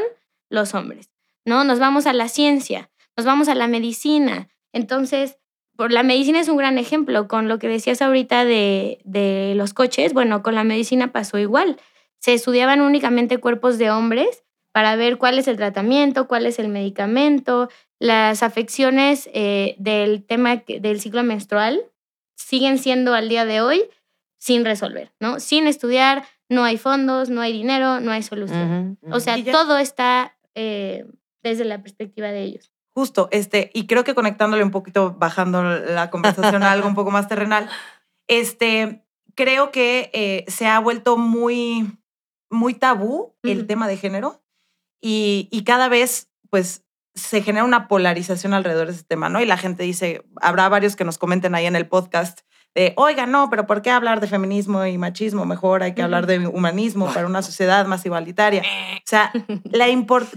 Los 0.50 0.74
hombres, 0.76 1.12
¿no? 1.44 1.66
Nos 1.66 1.80
vamos 1.80 2.08
a 2.08 2.14
la 2.14 2.30
ciencia, 2.30 2.90
nos 3.18 3.26
vamos 3.26 3.50
a 3.50 3.56
la 3.56 3.68
medicina. 3.68 4.48
Entonces, 4.72 5.41
por 5.82 5.92
la 5.92 6.04
medicina 6.04 6.40
es 6.40 6.48
un 6.48 6.58
gran 6.58 6.78
ejemplo. 6.78 7.28
Con 7.28 7.48
lo 7.48 7.58
que 7.58 7.68
decías 7.68 8.04
ahorita 8.04 8.46
de, 8.46 9.00
de 9.04 9.54
los 9.56 9.74
coches, 9.74 10.14
bueno, 10.14 10.44
con 10.44 10.54
la 10.54 10.64
medicina 10.64 11.12
pasó 11.12 11.40
igual. 11.40 11.78
Se 12.20 12.36
estudiaban 12.36 12.82
únicamente 12.82 13.40
cuerpos 13.40 13.80
de 13.80 13.90
hombres 13.90 14.44
para 14.72 14.96
ver 14.96 15.18
cuál 15.18 15.40
es 15.40 15.48
el 15.48 15.58
tratamiento, 15.58 16.28
cuál 16.28 16.46
es 16.46 16.60
el 16.60 16.68
medicamento, 16.70 17.68
las 17.98 18.44
afecciones 18.44 19.28
eh, 19.34 19.74
del 19.80 20.24
tema 20.24 20.58
del 20.68 21.02
ciclo 21.02 21.24
menstrual 21.24 21.82
siguen 22.38 22.78
siendo 22.78 23.16
al 23.16 23.28
día 23.28 23.46
de 23.46 23.62
hoy 23.62 23.84
sin 24.38 24.64
resolver, 24.66 25.12
¿no? 25.20 25.40
Sin 25.40 25.66
estudiar, 25.66 26.26
no 26.48 26.64
hay 26.64 26.78
fondos, 26.78 27.32
no 27.32 27.42
hay 27.42 27.54
dinero, 27.54 28.00
no 28.02 28.12
hay 28.12 28.22
solución. 28.22 29.00
O 29.12 29.20
sea, 29.20 29.36
ya- 29.38 29.52
todo 29.52 29.80
está 29.80 30.38
eh, 30.54 31.06
desde 31.42 31.66
la 31.66 31.82
perspectiva 31.82 32.28
de 32.32 32.44
ellos. 32.44 32.72
Justo, 32.94 33.30
este, 33.32 33.72
y 33.74 33.88
creo 33.88 34.04
que 34.04 34.16
conectándole 34.16 34.64
un 34.64 34.72
poquito, 34.72 35.14
bajando 35.14 35.64
la 35.64 36.10
conversación 36.10 36.64
a 36.64 36.72
algo 36.72 36.88
un 36.88 36.96
poco 36.96 37.12
más 37.12 37.28
terrenal, 37.28 37.70
este, 38.28 39.06
creo 39.36 39.72
que 39.72 40.10
eh, 40.14 40.46
se 40.48 40.68
ha 40.68 40.80
vuelto 40.80 41.18
muy, 41.18 41.98
muy 42.50 42.74
tabú 42.74 43.36
el 43.44 43.66
tema 43.68 43.88
de 43.88 43.98
género 43.98 44.44
y, 45.02 45.48
y 45.52 45.64
cada 45.64 45.88
vez, 45.88 46.30
pues, 46.50 46.84
se 47.14 47.42
genera 47.42 47.66
una 47.66 47.88
polarización 47.88 48.54
alrededor 48.54 48.88
de 48.88 48.94
ese 48.94 49.04
tema, 49.04 49.30
¿no? 49.30 49.42
Y 49.42 49.46
la 49.46 49.58
gente 49.58 49.84
dice, 49.84 50.24
habrá 50.42 50.70
varios 50.70 50.96
que 50.96 51.04
nos 51.04 51.18
comenten 51.18 51.56
ahí 51.56 51.66
en 51.66 51.76
el 51.76 51.88
podcast 51.88 52.42
de, 52.74 52.94
oiga, 52.96 53.26
no, 53.26 53.50
pero 53.50 53.68
¿por 53.68 53.82
qué 53.82 53.92
hablar 53.92 54.22
de 54.22 54.28
feminismo 54.28 54.86
y 54.86 54.98
machismo? 54.98 55.46
Mejor 55.46 55.84
hay 55.84 55.94
que 55.94 56.04
hablar 56.04 56.26
de 56.26 56.48
humanismo 56.48 57.14
para 57.14 57.28
una 57.28 57.42
sociedad 57.42 57.86
más 57.86 58.06
igualitaria. 58.06 58.62
O 58.62 59.02
sea, 59.06 59.32
la 59.66 59.88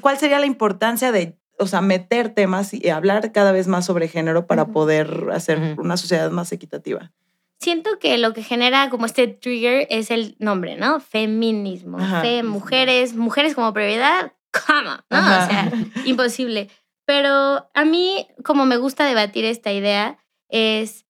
¿cuál 0.00 0.18
sería 0.18 0.40
la 0.40 0.46
importancia 0.46 1.12
de, 1.12 1.38
o 1.58 1.66
sea, 1.66 1.80
meter 1.80 2.34
temas 2.34 2.74
y 2.74 2.88
hablar 2.88 3.32
cada 3.32 3.52
vez 3.52 3.66
más 3.66 3.86
sobre 3.86 4.08
género 4.08 4.46
para 4.46 4.66
poder 4.66 5.28
hacer 5.32 5.76
una 5.78 5.96
sociedad 5.96 6.30
más 6.30 6.52
equitativa? 6.52 7.12
Siento 7.60 7.98
que 7.98 8.18
lo 8.18 8.34
que 8.34 8.42
genera 8.42 8.90
como 8.90 9.06
este 9.06 9.26
trigger 9.26 9.86
es 9.90 10.10
el 10.10 10.36
nombre, 10.38 10.76
¿no? 10.76 11.00
Feminismo. 11.00 11.98
Ajá. 11.98 12.20
Fe, 12.20 12.42
mujeres, 12.42 13.14
mujeres 13.14 13.54
como 13.54 13.72
prioridad, 13.72 14.32
¿cómo? 14.66 14.90
¿No? 14.90 15.02
Ajá. 15.10 15.44
O 15.44 15.48
sea, 15.48 15.72
imposible. 16.04 16.68
Pero 17.06 17.70
a 17.74 17.84
mí, 17.84 18.28
como 18.44 18.66
me 18.66 18.76
gusta 18.76 19.06
debatir 19.06 19.44
esta 19.44 19.72
idea, 19.72 20.18
es 20.48 21.04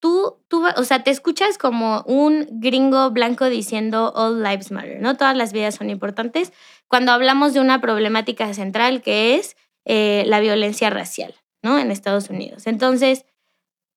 tú, 0.00 0.36
tú, 0.48 0.66
o 0.76 0.84
sea, 0.84 1.02
te 1.02 1.10
escuchas 1.10 1.56
como 1.56 2.02
un 2.02 2.46
gringo 2.60 3.10
blanco 3.10 3.46
diciendo 3.46 4.12
all 4.14 4.42
lives 4.42 4.70
matter, 4.70 5.00
¿no? 5.00 5.16
Todas 5.16 5.36
las 5.36 5.52
vidas 5.52 5.76
son 5.76 5.88
importantes 5.88 6.52
cuando 6.88 7.12
hablamos 7.12 7.54
de 7.54 7.60
una 7.60 7.80
problemática 7.80 8.52
central 8.52 9.00
que 9.00 9.36
es 9.36 9.56
eh, 9.84 10.24
la 10.26 10.40
violencia 10.40 10.90
racial, 10.90 11.34
¿no? 11.62 11.78
En 11.78 11.90
Estados 11.90 12.30
Unidos. 12.30 12.66
Entonces, 12.66 13.24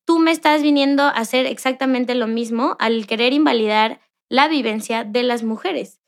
tú 0.06 0.19
me 0.19 0.32
estás 0.32 0.62
viniendo 0.62 1.04
a 1.04 1.10
hacer 1.10 1.45
exactamente 1.45 2.15
lo 2.15 2.28
mismo 2.28 2.76
al 2.80 3.08
querer 3.08 3.34
invalidar 3.34 4.00
la 4.30 4.47
vivencia 4.47 5.04
de 5.04 5.23
las 5.23 5.43
mujeres. 5.43 6.00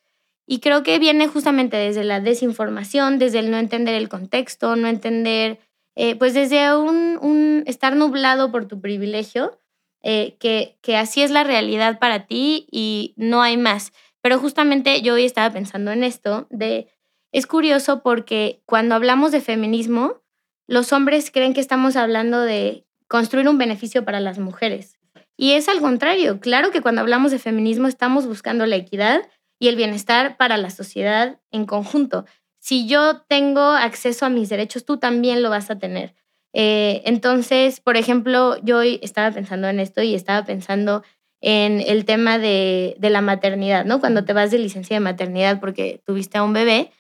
Y 0.48 0.60
creo 0.62 0.84
que 0.84 0.98
viene 1.00 1.28
justamente 1.28 1.78
desde 1.78 2.04
la 2.04 2.20
desinformación, 2.20 3.20
desde 3.20 3.40
el 3.40 3.52
no 3.52 3.58
entender 3.58 3.96
el 3.96 4.10
contexto, 4.10 4.76
no 4.76 4.88
entender, 4.88 5.60
eh, 5.96 6.16
pues 6.16 6.34
desde 6.34 6.76
un, 6.76 7.64
estar 7.68 7.96
nublado 7.96 8.52
por 8.52 8.68
tu 8.68 8.82
privilegio, 8.82 9.60
eh, 10.02 10.38
que, 10.40 10.78
que 10.82 10.98
así 10.98 11.22
es 11.22 11.30
la 11.30 11.44
realidad 11.44 12.00
para 12.00 12.26
ti 12.26 12.68
y 12.72 13.14
no 13.16 13.42
hay 13.42 13.58
más. 13.58 13.92
Pero 14.22 14.40
justamente 14.40 15.02
yo 15.02 15.14
hoy 15.14 15.26
estaba 15.26 15.54
pensando 15.54 15.92
en 15.92 16.04
esto, 16.04 16.48
de, 16.50 16.88
es 17.32 17.48
curioso 17.48 18.02
porque 18.02 18.62
cuando 18.66 18.96
hablamos 18.96 19.32
de 19.32 19.42
feminismo, 19.42 20.22
los 20.68 20.94
hombres 20.94 21.32
creen 21.32 21.54
que 21.54 21.62
estamos 21.62 21.96
hablando 21.96 22.42
de 22.42 22.86
construir 23.08 23.48
un 23.50 23.58
beneficio 23.58 24.06
para 24.06 24.20
las 24.20 24.40
mujeres. 24.40 25.00
Y 25.36 25.54
es 25.54 25.70
al 25.70 25.80
contrario, 25.80 26.40
claro 26.40 26.72
que 26.72 26.82
cuando 26.82 27.02
hablamos 27.02 27.32
de 27.32 27.40
feminismo 27.40 27.88
estamos 27.88 28.28
buscando 28.28 28.66
la 28.66 28.76
equidad 28.76 29.22
y 29.58 29.68
el 29.68 29.76
bienestar 29.76 30.38
para 30.38 30.58
la 30.58 30.70
sociedad 30.70 31.40
en 31.52 31.66
conjunto. 31.66 32.26
Si 32.60 32.88
yo 32.88 33.22
tengo 33.22 33.62
acceso 33.62 34.26
a 34.26 34.30
mis 34.30 34.50
derechos, 34.50 34.86
tú 34.86 34.98
también 34.98 35.42
lo 35.42 35.50
vas 35.50 35.72
a 35.72 35.80
tener. 35.80 36.14
Eh, 36.54 37.04
entonces, 37.06 37.80
por 37.80 37.96
ejemplo, 37.96 38.58
yo 38.64 38.82
estaba 38.82 39.32
pensando 39.32 39.68
en 39.68 39.80
esto 39.80 40.02
y 40.02 40.16
estaba 40.16 40.46
pensando 40.46 41.04
en 41.42 41.82
el 41.82 42.06
tema 42.06 42.38
de, 42.38 42.98
la 43.00 43.22
maternidad, 43.22 43.86
¿no? 43.86 44.00
Cuando 44.00 44.26
te 44.26 44.34
vas 44.34 44.52
de 44.52 44.60
licencia 44.60 44.96
de 44.96 45.00
maternidad 45.00 45.60
porque 45.60 46.02
tuviste 46.06 46.38
a 46.38 46.44
un 46.44 46.54
bebé. 46.54 46.92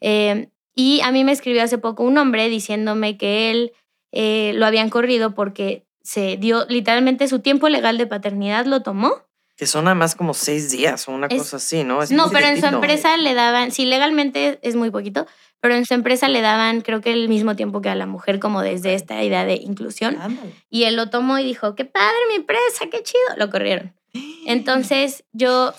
Eh, 0.00 0.48
y 0.74 1.00
a 1.02 1.10
mí 1.12 1.24
me 1.24 1.32
escribió 1.32 1.62
hace 1.62 1.78
poco 1.78 2.04
un 2.04 2.18
hombre 2.18 2.48
diciéndome 2.48 3.16
que 3.16 3.50
él 3.50 3.72
eh, 4.12 4.52
lo 4.54 4.66
habían 4.66 4.90
corrido 4.90 5.34
porque 5.34 5.86
se 6.02 6.36
dio 6.36 6.64
literalmente 6.68 7.28
su 7.28 7.40
tiempo 7.40 7.68
legal 7.68 7.98
de 7.98 8.06
paternidad, 8.06 8.66
lo 8.66 8.82
tomó 8.82 9.28
que 9.58 9.66
son 9.66 9.88
además 9.88 10.14
como 10.14 10.34
seis 10.34 10.70
días 10.70 11.08
o 11.08 11.12
una 11.12 11.28
cosa 11.28 11.56
así, 11.56 11.82
¿no? 11.82 11.98
no, 12.10 12.30
pero 12.30 12.46
en 12.46 12.60
su 12.60 12.66
empresa 12.66 13.16
le 13.16 13.34
daban, 13.34 13.72
sí, 13.72 13.86
legalmente 13.86 14.60
es 14.62 14.76
muy 14.76 14.92
poquito, 14.92 15.26
pero 15.60 15.74
en 15.74 15.84
su 15.84 15.94
empresa 15.94 16.28
le 16.28 16.40
daban 16.42 16.80
creo 16.80 17.00
que 17.00 17.12
el 17.12 17.28
mismo 17.28 17.56
tiempo 17.56 17.80
que 17.80 17.88
a 17.88 17.96
la 17.96 18.06
mujer, 18.06 18.38
como 18.38 18.62
desde 18.62 18.94
esta 18.94 19.20
idea 19.24 19.44
de 19.44 19.54
inclusión. 19.54 20.16
Y 20.70 20.84
él 20.84 20.94
lo 20.94 21.10
tomó 21.10 21.40
y 21.40 21.44
dijo, 21.44 21.74
qué 21.74 21.84
padre 21.84 22.16
mi 22.28 22.36
empresa, 22.36 22.86
qué 22.88 23.02
chido. 23.02 23.20
Lo 23.36 23.50
corrieron. 23.50 23.97
Entonces 24.46 25.24
yo... 25.32 25.72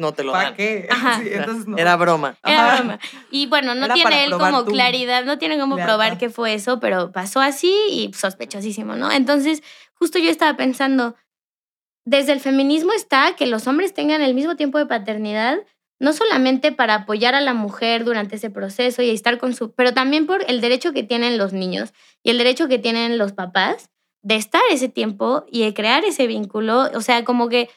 no, 0.00 0.12
te 0.12 0.24
lo 0.24 0.32
dan. 0.32 0.42
¿Para 0.42 0.56
qué? 0.56 0.88
Era 1.76 1.96
broma. 1.96 2.36
Era 2.44 2.76
broma. 2.76 2.98
Y 3.30 3.46
bueno, 3.46 3.74
no 3.74 3.88
tiene 3.92 4.24
él 4.24 4.32
como 4.32 4.64
claridad, 4.64 5.24
no 5.24 5.38
tiene 5.38 5.58
como 5.58 5.76
probar 5.76 6.18
qué 6.18 6.30
fue 6.30 6.54
eso, 6.54 6.80
pero 6.80 7.12
pasó 7.12 7.40
así 7.40 7.74
y 7.90 8.12
sospechosísimo, 8.12 8.96
¿no? 8.96 9.10
Entonces, 9.10 9.62
justo 9.94 10.18
yo 10.18 10.30
estaba 10.30 10.56
pensando, 10.56 11.16
desde 12.04 12.32
el 12.32 12.40
feminismo 12.40 12.92
está 12.92 13.34
que 13.36 13.46
los 13.46 13.66
hombres 13.66 13.94
tengan 13.94 14.20
el 14.20 14.34
mismo 14.34 14.56
tiempo 14.56 14.78
de 14.78 14.86
paternidad, 14.86 15.58
no 15.98 16.12
solamente 16.12 16.72
para 16.72 16.94
apoyar 16.94 17.34
a 17.34 17.40
la 17.40 17.54
mujer 17.54 18.04
durante 18.04 18.36
ese 18.36 18.50
proceso 18.50 19.02
y 19.02 19.10
estar 19.10 19.38
con 19.38 19.54
su, 19.54 19.72
pero 19.72 19.94
también 19.94 20.26
por 20.26 20.44
el 20.48 20.60
derecho 20.60 20.92
que 20.92 21.02
tienen 21.02 21.38
los 21.38 21.52
niños 21.52 21.92
y 22.22 22.30
el 22.30 22.38
derecho 22.38 22.68
que 22.68 22.78
tienen 22.78 23.16
los 23.16 23.32
papás 23.32 23.90
de 24.24 24.36
estar 24.36 24.62
ese 24.70 24.88
tiempo 24.88 25.44
y 25.50 25.62
de 25.62 25.74
crear 25.74 26.04
ese 26.04 26.26
vínculo. 26.26 26.88
O 26.94 27.00
sea, 27.02 27.24
como 27.24 27.48
que 27.48 27.68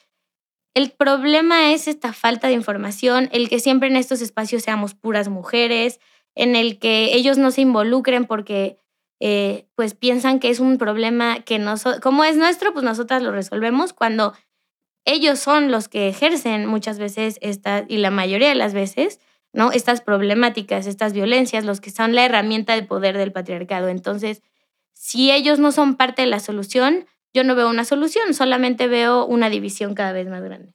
el 0.74 0.92
problema 0.92 1.74
es 1.74 1.88
esta 1.88 2.14
falta 2.14 2.48
de 2.48 2.54
información, 2.54 3.30
el 3.32 3.50
que 3.50 3.60
siempre 3.60 3.90
en 3.90 3.98
estos 3.98 4.22
espacios 4.22 4.64
seamos 4.64 4.96
puras 4.96 5.28
mujeres, 5.28 6.00
en 6.36 6.56
el 6.56 6.80
que 6.80 7.16
ellos 7.16 7.38
no 7.38 7.52
se 7.52 7.62
involucren 7.62 8.26
porque 8.26 8.78
eh, 9.20 9.68
pues 9.76 9.94
piensan 9.94 10.40
que 10.40 10.50
es 10.50 10.60
un 10.60 10.78
problema 10.78 11.42
que 11.42 11.60
no, 11.60 11.76
como 12.02 12.24
es 12.24 12.38
nuestro, 12.38 12.74
pues 12.74 12.86
nosotras 12.86 13.22
lo 13.24 13.32
resolvemos 13.32 13.92
cuando 13.92 14.34
ellos 15.04 15.40
son 15.40 15.72
los 15.72 15.90
que 15.90 16.08
ejercen 16.08 16.66
muchas 16.66 17.00
veces 17.00 17.40
esta, 17.42 17.86
y 17.88 17.98
la 17.98 18.12
mayoría 18.12 18.50
de 18.50 18.56
las 18.56 18.74
veces, 18.74 19.20
¿no? 19.52 19.72
Estas 19.72 20.02
problemáticas, 20.02 20.86
estas 20.86 21.12
violencias, 21.14 21.66
los 21.66 21.82
que 21.82 21.92
son 21.92 22.14
la 22.14 22.24
herramienta 22.24 22.76
de 22.76 22.84
poder 22.84 23.18
del 23.18 23.32
patriarcado. 23.32 23.88
Entonces, 23.88 24.44
si 25.00 25.32
ellos 25.32 25.60
no 25.60 25.72
son 25.72 25.96
parte 25.96 26.24
de 26.24 26.28
la 26.28 26.40
solución, 26.40 27.06
yo 27.34 27.44
no 27.44 27.56
veo 27.56 27.70
una 27.70 27.86
solución, 27.86 28.34
solamente 28.34 28.88
veo 28.88 29.26
una 29.26 29.50
división 29.50 29.94
cada 29.94 30.12
vez 30.12 30.28
más 30.28 30.44
grande. 30.44 30.74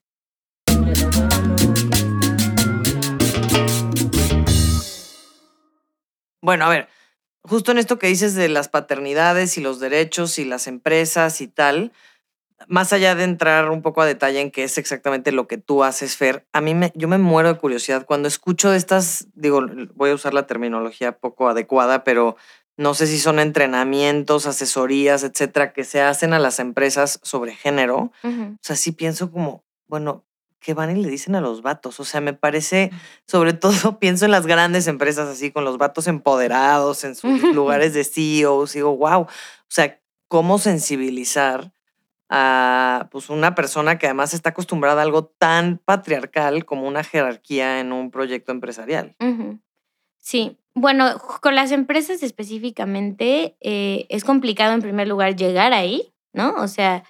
Bueno, 6.40 6.64
a 6.64 6.68
ver, 6.68 6.88
justo 7.42 7.72
en 7.72 7.78
esto 7.78 7.98
que 7.98 8.06
dices 8.06 8.35
de 8.35 8.48
las 8.48 8.68
paternidades 8.68 9.58
y 9.58 9.61
los 9.61 9.80
derechos 9.80 10.38
y 10.38 10.44
las 10.44 10.66
empresas 10.66 11.40
y 11.40 11.48
tal, 11.48 11.92
más 12.68 12.92
allá 12.92 13.14
de 13.14 13.24
entrar 13.24 13.70
un 13.70 13.82
poco 13.82 14.02
a 14.02 14.06
detalle 14.06 14.40
en 14.40 14.50
qué 14.50 14.64
es 14.64 14.78
exactamente 14.78 15.32
lo 15.32 15.48
que 15.48 15.58
tú 15.58 15.85
haces, 15.85 16.16
Fer, 16.16 16.46
a 16.52 16.61
mí 16.61 16.74
me, 16.74 16.92
yo 16.94 17.08
me 17.08 17.18
muero 17.18 17.52
de 17.52 17.58
curiosidad 17.58 18.06
cuando 18.06 18.28
escucho 18.28 18.72
estas, 18.72 19.26
digo, 19.35 19.66
voy 19.94 20.11
a 20.11 20.14
usar 20.14 20.32
la 20.32 20.46
terminología 20.46 21.18
poco 21.18 21.48
adecuada, 21.48 22.04
pero 22.04 22.37
no 22.76 22.94
sé 22.94 23.06
si 23.06 23.18
son 23.18 23.38
entrenamientos, 23.38 24.46
asesorías, 24.46 25.22
etcétera, 25.24 25.72
que 25.72 25.85
se 25.85 26.00
hacen 26.00 26.32
a 26.32 26.38
las 26.38 26.58
empresas 26.58 27.20
sobre 27.22 27.54
género. 27.54 28.12
O 28.24 28.58
sea, 28.61 28.76
sí 28.76 28.92
pienso 28.92 29.30
como, 29.30 29.64
bueno, 29.87 30.24
que 30.62 30.74
van 30.74 30.96
y 30.96 31.02
le 31.02 31.11
dicen 31.11 31.35
a 31.35 31.40
los 31.40 31.61
vatos. 31.61 32.00
O 32.00 32.04
sea, 32.04 32.20
me 32.20 32.32
parece, 32.32 32.90
sobre 33.26 33.52
todo 33.52 33.98
pienso 33.98 34.24
en 34.24 34.30
las 34.30 34.46
grandes 34.46 34.87
empresas 34.87 35.28
así, 35.28 35.50
con 35.50 35.64
los 35.64 35.76
vatos 35.76 36.06
empoderados 36.06 37.04
en 37.04 37.14
sus 37.14 37.42
lugares 37.54 37.92
de 37.94 38.04
CEOs. 38.04 38.72
Digo, 38.72 38.96
wow. 38.96 39.22
O 39.22 39.28
sea, 39.68 40.00
cómo 40.28 40.58
sensibilizar 40.58 41.72
a 42.30 43.08
pues, 43.11 43.28
una 43.28 43.54
persona 43.54 43.98
que 43.98 44.06
además 44.06 44.32
está 44.32 44.50
acostumbrada 44.50 45.02
a 45.02 45.04
algo 45.04 45.26
tan 45.26 45.78
patriarcal 45.85 46.64
como 46.64 46.88
una 46.88 47.04
jerarquía 47.04 47.80
en 47.80 47.92
un 47.92 48.11
proyecto 48.11 48.52
empresarial. 48.52 49.14
Sí, 50.22 50.56
bueno, 50.74 51.18
con 51.40 51.56
las 51.56 51.72
empresas 51.72 52.22
específicamente 52.22 53.56
eh, 53.61 54.06
es 54.08 54.22
complicado 54.24 54.72
en 54.72 54.80
primer 54.80 55.08
lugar 55.08 55.35
llegar 55.35 55.72
ahí, 55.72 56.12
¿no? 56.32 56.54
O 56.54 56.68
sea, 56.68 57.02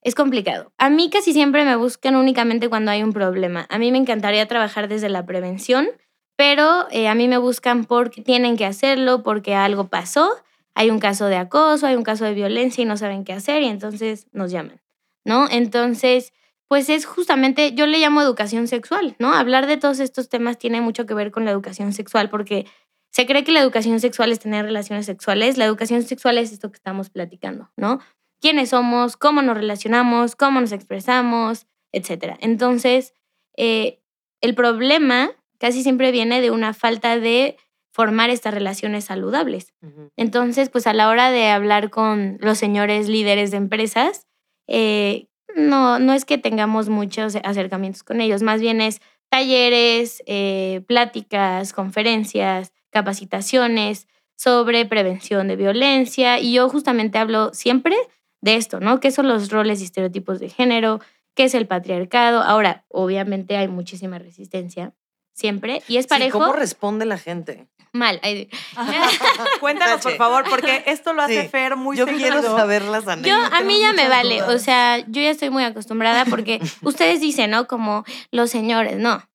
es 0.00 0.14
complicado. 0.14 0.72
A 0.78 0.88
mí 0.88 1.10
casi 1.10 1.34
siempre 1.34 1.64
me 1.66 1.76
buscan 1.76 2.16
únicamente 2.16 2.70
cuando 2.70 2.90
hay 2.90 3.02
un 3.02 3.12
problema. 3.12 3.66
A 3.68 3.78
mí 3.78 3.92
me 3.92 3.98
encantaría 3.98 4.48
trabajar 4.48 4.88
desde 4.88 5.10
la 5.10 5.26
prevención, 5.26 5.88
pero 6.34 6.86
eh, 6.90 7.06
a 7.06 7.14
mí 7.14 7.28
me 7.28 7.36
buscan 7.36 7.84
porque 7.84 8.22
tienen 8.22 8.56
que 8.56 8.64
hacerlo, 8.64 9.22
porque 9.22 9.54
algo 9.54 9.88
pasó, 9.88 10.30
hay 10.74 10.88
un 10.88 11.00
caso 11.00 11.26
de 11.26 11.36
acoso, 11.36 11.86
hay 11.86 11.96
un 11.96 12.02
caso 12.02 12.24
de 12.24 12.32
violencia 12.32 12.80
y 12.80 12.86
no 12.86 12.96
saben 12.96 13.24
qué 13.24 13.34
hacer 13.34 13.62
y 13.62 13.66
entonces 13.66 14.26
nos 14.32 14.50
llaman, 14.50 14.80
¿no? 15.26 15.48
Entonces, 15.50 16.32
pues 16.72 16.88
es 16.88 17.04
justamente, 17.04 17.74
yo 17.74 17.86
le 17.86 17.98
llamo 17.98 18.22
educación 18.22 18.66
sexual, 18.66 19.14
¿no? 19.18 19.34
Hablar 19.34 19.66
de 19.66 19.76
todos 19.76 20.00
estos 20.00 20.30
temas 20.30 20.56
tiene 20.56 20.80
mucho 20.80 21.04
que 21.04 21.12
ver 21.12 21.30
con 21.30 21.44
la 21.44 21.50
educación 21.50 21.92
sexual 21.92 22.30
porque 22.30 22.64
se 23.10 23.26
cree 23.26 23.44
que 23.44 23.52
la 23.52 23.60
educación 23.60 24.00
sexual 24.00 24.32
es 24.32 24.40
tener 24.40 24.64
relaciones 24.64 25.04
sexuales, 25.04 25.58
la 25.58 25.66
educación 25.66 26.02
sexual 26.02 26.38
es 26.38 26.50
esto 26.50 26.70
que 26.70 26.76
estamos 26.76 27.10
platicando, 27.10 27.70
¿no? 27.76 28.00
quiénes 28.40 28.70
somos, 28.70 29.18
cómo 29.18 29.42
nos 29.42 29.54
relacionamos, 29.54 30.34
cómo 30.34 30.62
nos 30.62 30.72
expresamos, 30.72 31.66
etc. 31.92 32.38
Entonces, 32.40 33.12
eh, 33.58 34.00
el 34.40 34.54
problema 34.54 35.30
casi 35.58 35.82
siempre 35.82 36.10
viene 36.10 36.40
de 36.40 36.50
una 36.50 36.72
falta 36.72 37.18
de 37.18 37.58
formar 37.92 38.30
estas 38.30 38.54
relaciones 38.54 39.04
saludables. 39.04 39.74
Entonces, 40.16 40.70
pues 40.70 40.86
a 40.86 40.94
la 40.94 41.10
hora 41.10 41.30
de 41.30 41.50
hablar 41.50 41.90
con 41.90 42.38
los 42.40 42.56
señores 42.56 43.10
líderes 43.10 43.50
de 43.50 43.58
empresas, 43.58 44.26
eh, 44.68 45.28
no, 45.56 45.98
no 45.98 46.12
es 46.12 46.24
que 46.24 46.38
tengamos 46.38 46.88
muchos 46.88 47.36
acercamientos 47.44 48.02
con 48.02 48.20
ellos, 48.20 48.42
más 48.42 48.60
bien 48.60 48.80
es 48.80 49.00
talleres, 49.28 50.22
eh, 50.26 50.82
pláticas, 50.86 51.72
conferencias, 51.72 52.72
capacitaciones 52.90 54.06
sobre 54.36 54.84
prevención 54.84 55.48
de 55.48 55.56
violencia 55.56 56.38
y 56.38 56.52
yo 56.54 56.68
justamente 56.68 57.18
hablo 57.18 57.54
siempre 57.54 57.96
de 58.42 58.56
esto, 58.56 58.80
¿no? 58.80 59.00
¿Qué 59.00 59.10
son 59.10 59.28
los 59.28 59.50
roles 59.50 59.80
y 59.80 59.84
estereotipos 59.84 60.40
de 60.40 60.48
género? 60.48 61.00
¿Qué 61.34 61.44
es 61.44 61.54
el 61.54 61.66
patriarcado? 61.66 62.42
Ahora, 62.42 62.84
obviamente 62.88 63.56
hay 63.56 63.68
muchísima 63.68 64.18
resistencia, 64.18 64.92
siempre, 65.32 65.82
y 65.88 65.96
es 65.96 66.06
parejo. 66.06 66.38
¿Cómo 66.38 66.52
responde 66.52 67.04
la 67.06 67.18
gente? 67.18 67.66
Mal. 67.92 68.20
Cuéntanos, 69.60 70.00
por 70.02 70.16
favor, 70.16 70.44
porque 70.48 70.82
esto 70.86 71.12
lo 71.12 71.22
hace 71.22 71.48
Fer 71.48 71.76
muy 71.76 71.96
Yo 71.96 72.06
quiero 72.06 72.42
saber 72.42 72.82
las 72.84 73.06
anécdotas. 73.06 73.50
Yo, 73.50 73.56
a 73.56 73.60
mí 73.62 73.80
ya 73.80 73.92
me 73.92 74.08
vale, 74.08 74.42
o 74.42 74.58
sea, 74.58 74.98
yo 75.00 75.20
ya 75.20 75.30
estoy 75.30 75.50
muy 75.50 75.64
acostumbrada 75.64 76.24
porque 76.24 76.60
ustedes 76.82 77.20
dicen, 77.20 77.50
¿no? 77.50 77.66
Como 77.66 78.04
los 78.30 78.50
señores, 78.50 78.98
no. 78.98 79.28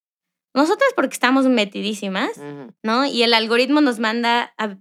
Nosotras 0.56 0.90
porque 0.96 1.14
estamos 1.14 1.46
metidísimas, 1.46 2.32
¿no? 2.82 3.06
Y 3.06 3.22
el 3.22 3.36
algoritmo 3.36 3.80
nos 3.80 4.00
manda 4.00 4.54
a 4.58 4.78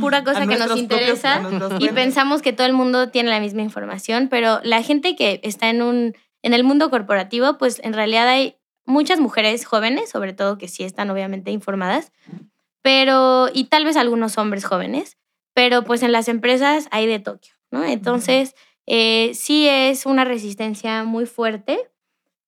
pura 0.00 0.24
cosa 0.24 0.42
A 0.42 0.46
que 0.46 0.56
nos 0.56 0.66
propios- 0.68 0.78
interesa 0.78 1.40
y 1.78 1.88
pensamos 1.90 2.42
que 2.42 2.52
todo 2.52 2.66
el 2.66 2.72
mundo 2.72 3.10
tiene 3.10 3.30
la 3.30 3.38
misma 3.38 3.62
información, 3.62 4.26
pero 4.28 4.60
la 4.64 4.82
gente 4.82 5.14
que 5.14 5.40
está 5.44 5.68
en 5.68 5.82
un 5.82 6.14
en 6.42 6.54
el 6.54 6.64
mundo 6.64 6.90
corporativo, 6.90 7.58
pues 7.58 7.80
en 7.84 7.92
realidad 7.92 8.26
hay 8.26 8.56
muchas 8.90 9.20
mujeres 9.20 9.64
jóvenes, 9.64 10.10
sobre 10.10 10.32
todo 10.32 10.58
que 10.58 10.68
sí 10.68 10.84
están 10.84 11.10
obviamente 11.10 11.50
informadas, 11.50 12.12
pero 12.82 13.48
y 13.52 13.64
tal 13.64 13.84
vez 13.84 13.96
algunos 13.96 14.38
hombres 14.38 14.64
jóvenes, 14.64 15.16
pero 15.54 15.84
pues 15.84 16.02
en 16.02 16.12
las 16.12 16.28
empresas 16.28 16.88
hay 16.90 17.06
de 17.06 17.18
Tokio, 17.18 17.54
¿no? 17.70 17.84
Entonces, 17.84 18.54
eh, 18.86 19.32
sí 19.34 19.68
es 19.68 20.06
una 20.06 20.24
resistencia 20.24 21.04
muy 21.04 21.26
fuerte. 21.26 21.88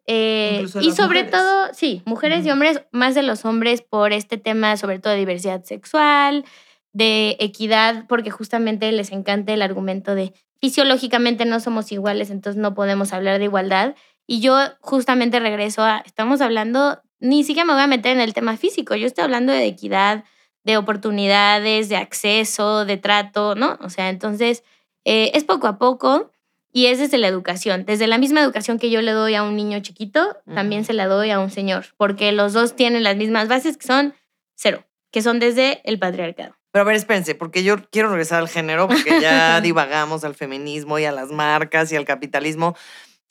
eh, 0.06 0.66
y 0.80 0.92
sobre 0.92 1.22
mujeres. 1.22 1.30
todo, 1.30 1.68
sí, 1.74 2.02
mujeres 2.04 2.44
y 2.44 2.50
hombres, 2.50 2.82
más 2.90 3.14
de 3.14 3.22
los 3.22 3.44
hombres 3.44 3.82
por 3.82 4.12
este 4.12 4.36
tema, 4.36 4.76
sobre 4.76 4.98
todo 4.98 5.12
de 5.12 5.20
diversidad 5.20 5.62
sexual, 5.64 6.44
de 6.92 7.36
equidad, 7.38 8.06
porque 8.08 8.30
justamente 8.30 8.90
les 8.92 9.12
encanta 9.12 9.52
el 9.52 9.62
argumento 9.62 10.14
de 10.14 10.32
fisiológicamente 10.60 11.44
no 11.44 11.58
somos 11.58 11.90
iguales, 11.90 12.30
entonces 12.30 12.60
no 12.60 12.72
podemos 12.74 13.12
hablar 13.12 13.38
de 13.38 13.44
igualdad. 13.46 13.96
Y 14.26 14.40
yo 14.40 14.56
justamente 14.80 15.40
regreso 15.40 15.82
a, 15.82 16.02
estamos 16.04 16.40
hablando, 16.40 17.00
ni 17.20 17.44
siquiera 17.44 17.66
me 17.66 17.74
voy 17.74 17.82
a 17.82 17.86
meter 17.86 18.12
en 18.12 18.20
el 18.20 18.34
tema 18.34 18.56
físico, 18.56 18.94
yo 18.94 19.06
estoy 19.06 19.24
hablando 19.24 19.52
de 19.52 19.66
equidad, 19.66 20.24
de 20.64 20.76
oportunidades, 20.76 21.88
de 21.88 21.96
acceso, 21.96 22.84
de 22.84 22.96
trato, 22.96 23.54
¿no? 23.54 23.78
O 23.80 23.90
sea, 23.90 24.08
entonces 24.08 24.62
eh, 25.04 25.32
es 25.34 25.44
poco 25.44 25.66
a 25.66 25.78
poco 25.78 26.30
y 26.72 26.86
es 26.86 26.98
desde 26.98 27.18
la 27.18 27.28
educación. 27.28 27.84
Desde 27.84 28.06
la 28.06 28.18
misma 28.18 28.40
educación 28.40 28.78
que 28.78 28.90
yo 28.90 29.02
le 29.02 29.12
doy 29.12 29.34
a 29.34 29.42
un 29.42 29.56
niño 29.56 29.80
chiquito, 29.80 30.38
también 30.52 30.84
se 30.84 30.92
la 30.92 31.06
doy 31.06 31.30
a 31.30 31.40
un 31.40 31.50
señor, 31.50 31.86
porque 31.96 32.32
los 32.32 32.52
dos 32.52 32.76
tienen 32.76 33.02
las 33.02 33.16
mismas 33.16 33.48
bases 33.48 33.76
que 33.76 33.86
son 33.86 34.14
cero, 34.54 34.86
que 35.10 35.22
son 35.22 35.38
desde 35.38 35.82
el 35.84 35.98
patriarcado. 35.98 36.56
Pero 36.70 36.84
a 36.84 36.86
ver, 36.86 36.96
espérense, 36.96 37.34
porque 37.34 37.62
yo 37.62 37.76
quiero 37.90 38.08
regresar 38.08 38.38
al 38.38 38.48
género, 38.48 38.88
porque 38.88 39.20
ya 39.20 39.60
divagamos 39.62 40.24
al 40.24 40.34
feminismo 40.34 40.98
y 40.98 41.04
a 41.04 41.12
las 41.12 41.30
marcas 41.30 41.92
y 41.92 41.96
al 41.96 42.06
capitalismo. 42.06 42.74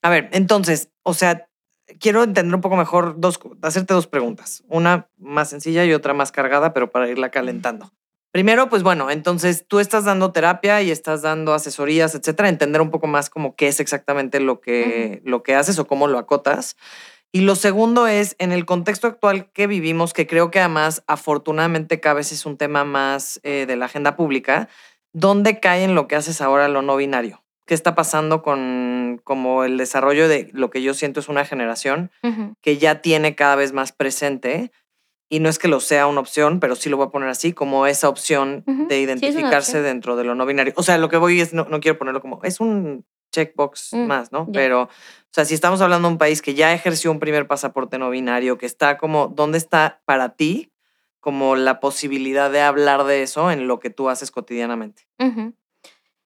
A 0.02 0.10
ver, 0.10 0.30
entonces, 0.32 0.90
o 1.04 1.14
sea, 1.14 1.48
quiero 2.00 2.24
entender 2.24 2.56
un 2.56 2.62
poco 2.62 2.76
mejor, 2.76 3.16
dos, 3.18 3.40
hacerte 3.62 3.94
dos 3.94 4.08
preguntas. 4.08 4.64
Una 4.68 5.10
más 5.18 5.50
sencilla 5.50 5.86
y 5.86 5.94
otra 5.94 6.14
más 6.14 6.32
cargada, 6.32 6.74
pero 6.74 6.92
para 6.92 7.10
irla 7.10 7.30
calentando. 7.30 7.92
Primero, 8.32 8.70
pues 8.70 8.82
bueno, 8.82 9.12
entonces 9.12 9.66
tú 9.68 9.80
estás 9.80 10.06
dando 10.06 10.32
terapia 10.32 10.82
y 10.82 10.90
estás 10.90 11.22
dando 11.22 11.54
asesorías, 11.54 12.16
etcétera, 12.16 12.48
entender 12.48 12.82
un 12.82 12.90
poco 12.90 13.06
más 13.08 13.30
como 13.30 13.58
qué 13.58 13.68
es 13.68 13.82
exactamente 13.82 14.40
lo 14.40 14.62
que, 14.62 15.22
lo 15.26 15.44
que 15.44 15.54
haces 15.54 15.78
o 15.80 15.86
cómo 15.86 16.08
lo 16.08 16.18
acotas. 16.18 16.78
Y 17.34 17.42
lo 17.42 17.56
segundo 17.56 18.08
es, 18.08 18.36
en 18.40 18.54
el 18.54 18.66
contexto 18.66 19.08
actual 19.08 19.52
que 19.52 19.68
vivimos, 19.68 20.14
que 20.14 20.28
creo 20.28 20.50
que 20.50 20.60
además 20.60 21.04
afortunadamente 21.08 22.00
cada 22.00 22.16
vez 22.16 22.32
es 22.32 22.46
un 22.46 22.58
tema 22.58 22.86
más 22.86 23.42
eh, 23.44 23.66
de 23.66 23.76
la 23.76 23.86
agenda 23.86 24.16
pública, 24.16 24.70
¿dónde 25.12 25.60
cae 25.60 25.84
en 25.84 25.94
lo 25.94 26.08
que 26.08 26.16
haces 26.16 26.40
ahora 26.40 26.70
lo 26.70 26.82
no 26.82 26.96
binario? 26.96 27.40
¿Qué 27.71 27.75
está 27.75 27.95
pasando 27.95 28.41
con 28.41 29.21
como 29.23 29.63
el 29.63 29.77
desarrollo 29.77 30.27
de 30.27 30.49
lo 30.51 30.69
que 30.69 30.81
yo 30.81 30.93
siento 30.93 31.21
es 31.21 31.29
una 31.29 31.45
generación 31.45 32.12
que 32.60 32.77
ya 32.77 33.01
tiene 33.01 33.34
cada 33.34 33.55
vez 33.55 33.71
más 33.71 33.93
presente? 33.93 34.73
Y 35.29 35.39
no 35.39 35.47
es 35.47 35.57
que 35.57 35.69
lo 35.69 35.79
sea 35.79 36.07
una 36.07 36.19
opción, 36.19 36.60
pero 36.60 36.75
sí 36.75 36.89
lo 36.89 36.97
voy 36.97 37.07
a 37.07 37.12
poner 37.12 37.29
así, 37.29 37.53
como 37.53 37.88
esa 37.88 38.10
opción 38.10 38.65
de 38.89 38.99
identificarse 38.99 39.81
dentro 39.81 40.17
de 40.17 40.25
lo 40.25 40.36
no 40.36 40.45
binario. 40.45 40.73
O 40.75 40.84
sea, 40.84 40.97
lo 40.97 41.07
que 41.07 41.15
voy 41.15 41.39
es, 41.39 41.53
no, 41.53 41.63
no 41.63 41.79
quiero 41.79 41.97
ponerlo 41.97 42.19
como, 42.19 42.43
es 42.43 42.60
un 42.60 43.05
checkbox 43.31 43.93
Mm, 43.93 44.05
más, 44.05 44.34
¿no? 44.34 44.49
Pero, 44.51 44.81
o 44.81 44.89
sea, 45.31 45.45
si 45.45 45.53
estamos 45.53 45.79
hablando 45.79 46.10
de 46.10 46.15
un 46.15 46.17
país 46.17 46.41
que 46.41 46.53
ya 46.53 46.73
ejerció 46.73 47.10
un 47.10 47.21
primer 47.21 47.47
pasaporte 47.47 47.97
no 47.97 48.10
binario, 48.10 48.57
que 48.57 48.65
está 48.65 48.97
como, 48.97 49.29
¿dónde 49.29 49.57
está 49.57 50.01
para 50.03 50.36
ti 50.36 50.73
como 51.21 51.55
la 51.55 51.79
posibilidad 51.79 52.51
de 52.51 52.60
hablar 52.60 53.05
de 53.05 53.23
eso 53.23 53.49
en 53.49 53.69
lo 53.69 53.79
que 53.79 53.91
tú 53.91 54.10
haces 54.10 54.29
cotidianamente? 54.29 55.07
Ujú. 55.19 55.53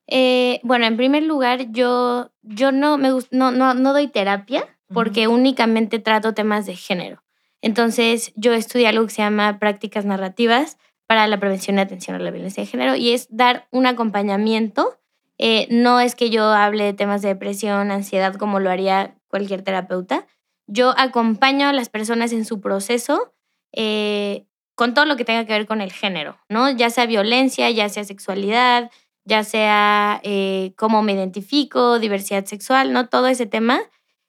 Eh, 0.08 0.60
bueno, 0.64 0.86
en 0.86 0.98
primer 0.98 1.24
lugar, 1.24 1.72
yo, 1.72 2.32
yo 2.44 2.72
no, 2.72 2.98
me 2.98 3.10
no, 3.32 3.52
no, 3.52 3.74
no 3.74 3.94
doy 3.94 4.08
terapia 4.08 4.66
porque 4.94 5.28
únicamente 5.28 6.00
trato 6.00 6.34
temas 6.34 6.66
de 6.66 6.76
género. 6.76 7.24
Entonces, 7.62 8.32
yo 8.36 8.54
estudié 8.54 8.88
algo 8.88 9.06
que 9.06 9.14
se 9.14 9.24
llama 9.24 9.58
prácticas 9.58 10.06
narrativas 10.06 10.78
para 11.08 11.28
la 11.28 11.40
prevención 11.40 11.78
y 11.78 11.82
atención 11.82 12.16
a 12.16 12.20
la 12.20 12.32
violencia 12.32 12.64
de 12.64 12.70
género 12.70 12.96
y 12.96 13.12
es 13.12 13.28
dar 13.30 13.68
un 13.72 13.86
acompañamiento. 13.88 15.00
Eh, 15.38 15.68
no 15.70 16.00
es 16.00 16.16
que 16.16 16.30
yo 16.30 16.46
hable 16.46 16.84
de 16.84 16.94
temas 16.94 17.22
de 17.22 17.30
depresión, 17.30 17.92
ansiedad, 17.92 18.36
como 18.36 18.60
lo 18.60 18.70
haría 18.70 19.16
cualquier 19.28 19.64
terapeuta. 19.64 20.28
Yo 20.68 20.94
acompaño 20.98 21.68
a 21.68 21.74
las 21.74 21.90
personas 21.90 22.32
en 22.32 22.46
su 22.46 22.62
proceso 22.62 23.34
eh, 23.72 24.46
con 24.76 24.94
todo 24.94 25.06
lo 25.06 25.16
que 25.16 25.26
tenga 25.26 25.46
que 25.46 25.54
ver 25.54 25.68
con 25.68 25.82
el 25.82 25.92
género, 25.92 26.38
¿no? 26.50 26.70
Ya 26.70 26.90
sea 26.90 27.06
violencia, 27.06 27.70
ya 27.70 27.90
sea 27.90 28.04
sexualidad, 28.04 28.92
ya 29.26 29.44
sea 29.44 30.22
eh, 30.24 30.74
cómo 30.78 31.02
me 31.02 31.14
identifico, 31.14 32.00
diversidad 32.00 32.46
sexual, 32.46 32.94
¿no? 32.94 33.10
Todo 33.10 33.28
ese 33.28 33.46
tema. 33.46 33.82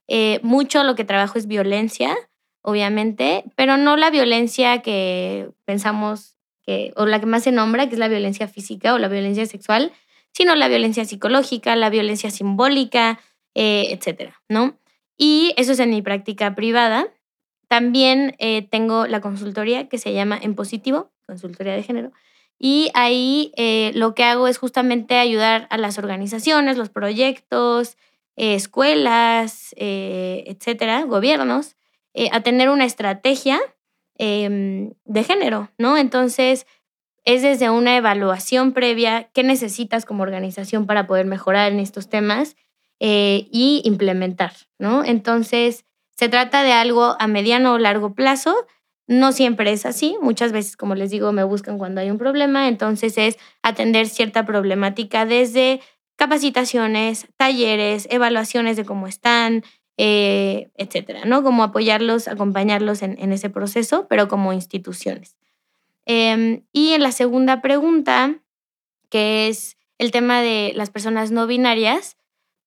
Eh, 0.09 0.41
mucho 0.43 0.83
lo 0.85 0.95
que 0.95 1.05
trabajo 1.05 1.39
es 1.39 1.47
violencia, 1.47 2.17
obviamente, 2.63 3.45
pero 3.57 3.77
no 3.77 3.97
la 3.97 4.11
violencia 4.11 4.83
que 4.83 5.51
pensamos 5.65 6.37
que, 6.63 6.93
o 6.97 7.07
la 7.07 7.21
que 7.21 7.27
más 7.27 7.45
se 7.45 7.53
nombra, 7.53 7.89
que 7.89 7.95
es 7.95 7.99
la 7.99 8.09
violencia 8.09 8.49
física 8.49 8.95
o 8.95 8.99
la 8.99 9.09
violencia 9.09 9.47
sexual, 9.47 9.93
sino 10.33 10.55
la 10.55 10.69
violencia 10.69 11.05
psicológica, 11.05 11.77
la 11.77 11.91
violencia 11.91 12.31
simbólica, 12.31 13.21
eh, 13.55 13.87
etcétera, 13.91 14.43
¿no? 14.49 14.79
Y 15.17 15.55
eso 15.57 15.73
es 15.73 15.79
en 15.79 15.91
mi 15.91 16.03
práctica 16.03 16.55
privada. 16.55 17.09
También 17.69 18.37
eh, 18.39 18.63
tengo 18.63 19.07
la 19.07 19.21
consultoría 19.21 19.89
que 19.89 19.99
se 19.99 20.13
llama 20.13 20.39
En 20.41 20.55
Positivo, 20.55 21.11
consultoría 21.27 21.73
de 21.75 21.83
género, 21.83 22.13
y 22.59 22.91
ahí 22.95 23.53
eh, 23.57 23.93
lo 23.95 24.15
que 24.15 24.25
hago 24.25 24.49
es 24.49 24.59
justamente 24.59 25.19
ayudar 25.19 25.67
a 25.71 25.79
las 25.79 25.99
organizaciones, 25.99 26.79
los 26.79 26.89
proyectos, 26.89 27.97
eh, 28.37 28.55
escuelas, 28.55 29.75
eh, 29.77 30.45
etcétera, 30.47 31.03
gobiernos, 31.05 31.77
a 32.33 32.41
tener 32.41 32.71
una 32.71 32.87
estrategia 32.87 33.61
em, 34.17 34.95
de 35.05 35.23
género, 35.23 35.71
¿no? 35.77 35.99
Entonces, 35.99 36.67
es 37.27 37.43
desde 37.43 37.69
una 37.69 37.95
evaluación 37.95 38.73
previa 38.73 39.29
qué 39.35 39.43
necesitas 39.43 40.07
como 40.07 40.23
organización 40.23 40.87
para 40.87 41.07
poder 41.07 41.27
mejorar 41.27 41.71
en 41.71 41.79
estos 41.79 42.09
temas 42.09 42.57
y 42.99 43.83
implementar, 43.85 44.55
¿no? 44.79 45.05
Entonces, 45.05 45.85
se 46.17 46.31
trata 46.31 46.63
de 46.63 46.73
algo 46.73 47.17
a 47.19 47.27
mediano 47.27 47.75
o 47.75 47.79
largo 47.79 48.15
plazo. 48.15 48.67
No 49.07 49.33
siempre 49.33 49.73
es 49.73 49.87
así. 49.87 50.17
Muchas 50.21 50.53
veces, 50.53 50.77
como 50.77 50.95
les 50.95 51.11
digo, 51.11 51.33
me 51.33 51.45
buscan 51.45 51.79
cuando 51.79 52.01
hay 52.01 52.11
un 52.11 52.19
problema. 52.19 52.69
Entonces 52.69 53.17
es 53.19 53.39
atender 53.63 54.09
cierta 54.09 54.45
problemática 54.45 55.27
desde 55.27 55.81
capacitaciones, 56.17 57.29
talleres, 57.37 58.09
evaluaciones 58.11 58.77
de 58.77 58.85
cómo 58.85 59.07
están, 59.07 59.63
eh, 59.99 60.71
etcétera, 60.75 61.25
¿no? 61.25 61.43
Como 61.43 61.63
apoyarlos, 61.63 62.27
acompañarlos 62.29 63.03
en, 63.03 63.33
ese 63.33 63.51
proceso, 63.51 64.07
pero 64.09 64.29
como 64.29 64.53
instituciones. 64.53 65.37
Em, 66.07 66.65
y 66.73 66.93
en 66.93 67.03
la 67.03 67.13
segunda 67.13 67.61
pregunta, 67.61 68.41
que 69.11 69.49
es 69.49 69.77
el 69.99 70.11
tema 70.11 70.41
de 70.41 70.73
las 70.75 70.91
personas 70.91 71.31
no 71.31 71.47
binarias, 71.47 72.17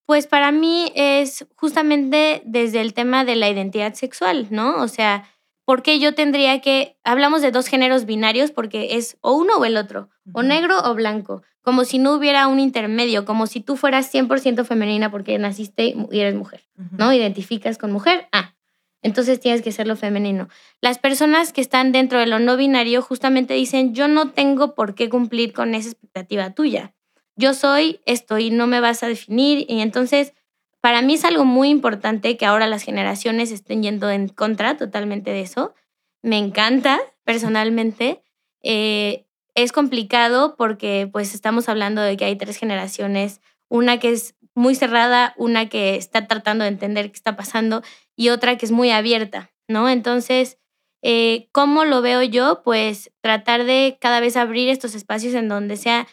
pues 0.05 0.25
para 0.25 0.51
mí 0.51 0.91
es 0.95 1.45
justamente 1.55 2.41
desde 2.45 2.81
el 2.81 2.93
tema 2.93 3.25
de 3.25 3.35
la 3.35 3.49
identidad 3.49 3.93
sexual, 3.93 4.47
¿no? 4.49 4.81
O 4.81 4.87
sea, 4.87 5.29
¿por 5.69 5.83
qué 5.83 5.99
yo 5.99 6.15
tendría 6.15 6.61
que, 6.61 6.97
hablamos 7.03 7.43
de 7.43 7.51
dos 7.51 7.67
géneros 7.67 8.05
binarios 8.05 8.49
porque 8.49 8.95
es 8.95 9.19
o 9.21 9.33
uno 9.33 9.57
o 9.57 9.65
el 9.65 9.77
otro, 9.77 10.09
o 10.33 10.41
negro 10.41 10.79
o 10.83 10.95
blanco, 10.95 11.43
como 11.61 11.85
si 11.85 11.99
no 11.99 12.15
hubiera 12.15 12.47
un 12.47 12.59
intermedio, 12.59 13.23
como 13.23 13.45
si 13.45 13.61
tú 13.61 13.77
fueras 13.77 14.11
100% 14.11 14.65
femenina 14.65 15.11
porque 15.11 15.37
naciste 15.37 15.95
y 16.11 16.19
eres 16.19 16.33
mujer, 16.33 16.67
¿no? 16.97 17.13
Identificas 17.13 17.77
con 17.77 17.91
mujer, 17.91 18.27
ah, 18.31 18.55
entonces 19.03 19.39
tienes 19.39 19.61
que 19.61 19.71
ser 19.71 19.85
lo 19.85 19.95
femenino. 19.95 20.49
Las 20.81 20.97
personas 20.97 21.53
que 21.53 21.61
están 21.61 21.91
dentro 21.91 22.17
de 22.17 22.25
lo 22.25 22.39
no 22.39 22.57
binario 22.57 23.03
justamente 23.03 23.53
dicen, 23.53 23.93
yo 23.93 24.07
no 24.07 24.31
tengo 24.31 24.73
por 24.73 24.95
qué 24.95 25.07
cumplir 25.07 25.53
con 25.53 25.75
esa 25.75 25.89
expectativa 25.89 26.49
tuya. 26.49 26.95
Yo 27.35 27.53
soy 27.53 27.99
esto 28.07 28.39
y 28.39 28.49
no 28.49 28.65
me 28.65 28.79
vas 28.79 29.03
a 29.03 29.07
definir. 29.07 29.67
Y 29.69 29.81
entonces, 29.81 30.33
para 30.81 31.01
mí 31.01 31.15
es 31.15 31.25
algo 31.25 31.45
muy 31.45 31.69
importante 31.69 32.37
que 32.37 32.45
ahora 32.45 32.67
las 32.67 32.83
generaciones 32.83 33.51
estén 33.51 33.83
yendo 33.83 34.09
en 34.09 34.29
contra 34.29 34.77
totalmente 34.77 35.31
de 35.31 35.41
eso. 35.41 35.73
Me 36.21 36.37
encanta 36.37 36.99
personalmente. 37.23 38.23
Eh, 38.61 39.25
es 39.55 39.71
complicado 39.71 40.55
porque 40.55 41.09
pues 41.11 41.33
estamos 41.33 41.69
hablando 41.69 42.01
de 42.01 42.15
que 42.17 42.25
hay 42.25 42.37
tres 42.37 42.57
generaciones, 42.57 43.41
una 43.67 43.99
que 43.99 44.11
es 44.11 44.35
muy 44.55 44.75
cerrada, 44.75 45.33
una 45.37 45.69
que 45.69 45.95
está 45.95 46.27
tratando 46.27 46.63
de 46.63 46.69
entender 46.69 47.11
qué 47.11 47.15
está 47.17 47.35
pasando 47.35 47.81
y 48.15 48.29
otra 48.29 48.57
que 48.57 48.65
es 48.65 48.71
muy 48.71 48.91
abierta, 48.91 49.51
¿no? 49.67 49.89
Entonces, 49.89 50.57
eh, 51.01 51.49
¿cómo 51.51 51.85
lo 51.85 52.01
veo 52.01 52.23
yo? 52.23 52.61
Pues 52.63 53.11
tratar 53.21 53.63
de 53.63 53.97
cada 53.99 54.19
vez 54.19 54.35
abrir 54.37 54.69
estos 54.69 54.95
espacios 54.95 55.33
en 55.33 55.47
donde 55.47 55.77
sea 55.77 56.07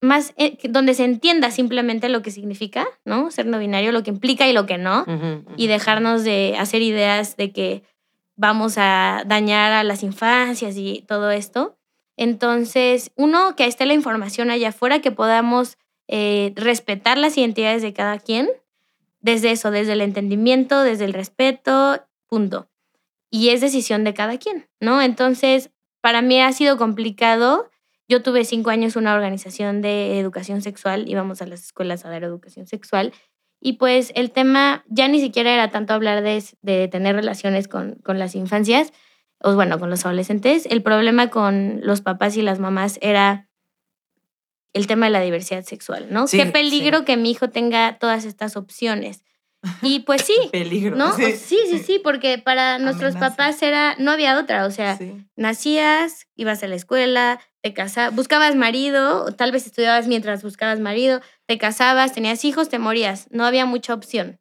más, 0.00 0.32
eh, 0.36 0.56
donde 0.68 0.94
se 0.94 1.04
entienda 1.04 1.50
simplemente 1.50 2.08
lo 2.08 2.22
que 2.22 2.30
significa, 2.30 2.86
¿no? 3.04 3.30
Ser 3.30 3.46
no 3.46 3.58
binario, 3.58 3.92
lo 3.92 4.02
que 4.02 4.10
implica 4.10 4.48
y 4.48 4.52
lo 4.52 4.66
que 4.66 4.78
no, 4.78 5.04
y 5.56 5.66
dejarnos 5.66 6.24
de 6.24 6.56
hacer 6.58 6.82
ideas 6.82 7.36
de 7.36 7.52
que 7.52 7.82
vamos 8.36 8.74
a 8.78 9.24
dañar 9.26 9.72
a 9.72 9.82
las 9.82 10.02
infancias 10.02 10.76
y 10.76 11.04
todo 11.08 11.30
esto. 11.30 11.76
Entonces, 12.16 13.10
uno, 13.16 13.56
que 13.56 13.66
esté 13.66 13.86
la 13.86 13.94
información 13.94 14.50
allá 14.50 14.68
afuera, 14.68 15.00
que 15.00 15.10
podamos 15.10 15.76
eh, 16.08 16.52
respetar 16.56 17.18
las 17.18 17.36
identidades 17.36 17.82
de 17.82 17.92
cada 17.92 18.18
quien, 18.18 18.48
desde 19.20 19.50
eso, 19.50 19.70
desde 19.70 19.92
el 19.92 20.00
entendimiento, 20.00 20.82
desde 20.82 21.04
el 21.04 21.12
respeto, 21.12 22.02
punto. 22.28 22.68
Y 23.30 23.50
es 23.50 23.60
decisión 23.60 24.04
de 24.04 24.14
cada 24.14 24.38
quien, 24.38 24.68
¿no? 24.80 25.02
Entonces, 25.02 25.70
para 26.00 26.22
mí 26.22 26.40
ha 26.40 26.52
sido 26.52 26.78
complicado. 26.78 27.70
Yo 28.08 28.22
tuve 28.22 28.44
cinco 28.44 28.70
años 28.70 28.96
una 28.96 29.14
organización 29.14 29.82
de 29.82 30.18
educación 30.18 30.62
sexual, 30.62 31.08
íbamos 31.08 31.42
a 31.42 31.46
las 31.46 31.62
escuelas 31.62 32.04
a 32.04 32.08
dar 32.10 32.24
educación 32.24 32.66
sexual. 32.66 33.12
Y 33.60 33.74
pues 33.74 34.12
el 34.14 34.30
tema 34.30 34.84
ya 34.88 35.08
ni 35.08 35.20
siquiera 35.20 35.52
era 35.52 35.70
tanto 35.70 35.92
hablar 35.92 36.22
de, 36.22 36.42
de 36.62 36.88
tener 36.88 37.16
relaciones 37.16 37.68
con, 37.68 37.96
con 38.04 38.18
las 38.18 38.34
infancias, 38.34 38.92
o 39.40 39.54
bueno, 39.54 39.78
con 39.78 39.90
los 39.90 40.04
adolescentes. 40.06 40.66
El 40.66 40.82
problema 40.82 41.28
con 41.28 41.80
los 41.82 42.00
papás 42.00 42.36
y 42.36 42.42
las 42.42 42.60
mamás 42.60 42.98
era 43.02 43.48
el 44.72 44.86
tema 44.86 45.06
de 45.06 45.10
la 45.12 45.20
diversidad 45.20 45.64
sexual, 45.64 46.06
¿no? 46.10 46.26
Sí, 46.28 46.38
Qué 46.38 46.46
peligro 46.46 47.00
sí. 47.00 47.04
que 47.04 47.16
mi 47.16 47.30
hijo 47.30 47.50
tenga 47.50 47.98
todas 47.98 48.24
estas 48.24 48.56
opciones. 48.56 49.22
Y 49.82 50.00
pues 50.00 50.22
sí, 50.22 50.36
Peligro. 50.52 50.94
¿no? 50.96 51.12
Sí, 51.16 51.32
sí, 51.34 51.78
sí, 51.84 52.00
porque 52.02 52.38
para 52.38 52.78
nuestros 52.78 53.16
Amenaza. 53.16 53.36
papás 53.36 53.62
era, 53.62 53.96
no 53.98 54.12
había 54.12 54.38
otra, 54.38 54.66
o 54.66 54.70
sea, 54.70 54.96
Sí. 54.96 55.26
nacías, 55.36 56.26
ibas 56.36 56.62
a 56.62 56.68
la 56.68 56.76
escuela, 56.76 57.40
te 57.62 57.74
casabas, 57.74 58.14
buscabas 58.14 58.54
marido, 58.56 59.24
o 59.24 59.32
tal 59.32 59.52
vez 59.52 59.66
estudiabas 59.66 60.06
mientras 60.06 60.42
buscabas 60.42 60.80
marido, 60.80 61.20
te 61.46 61.58
casabas, 61.58 62.12
tenías 62.12 62.44
hijos, 62.44 62.68
te 62.68 62.78
morías, 62.78 63.26
no 63.30 63.44
había 63.44 63.66
mucha 63.66 63.94
opción. 63.94 64.40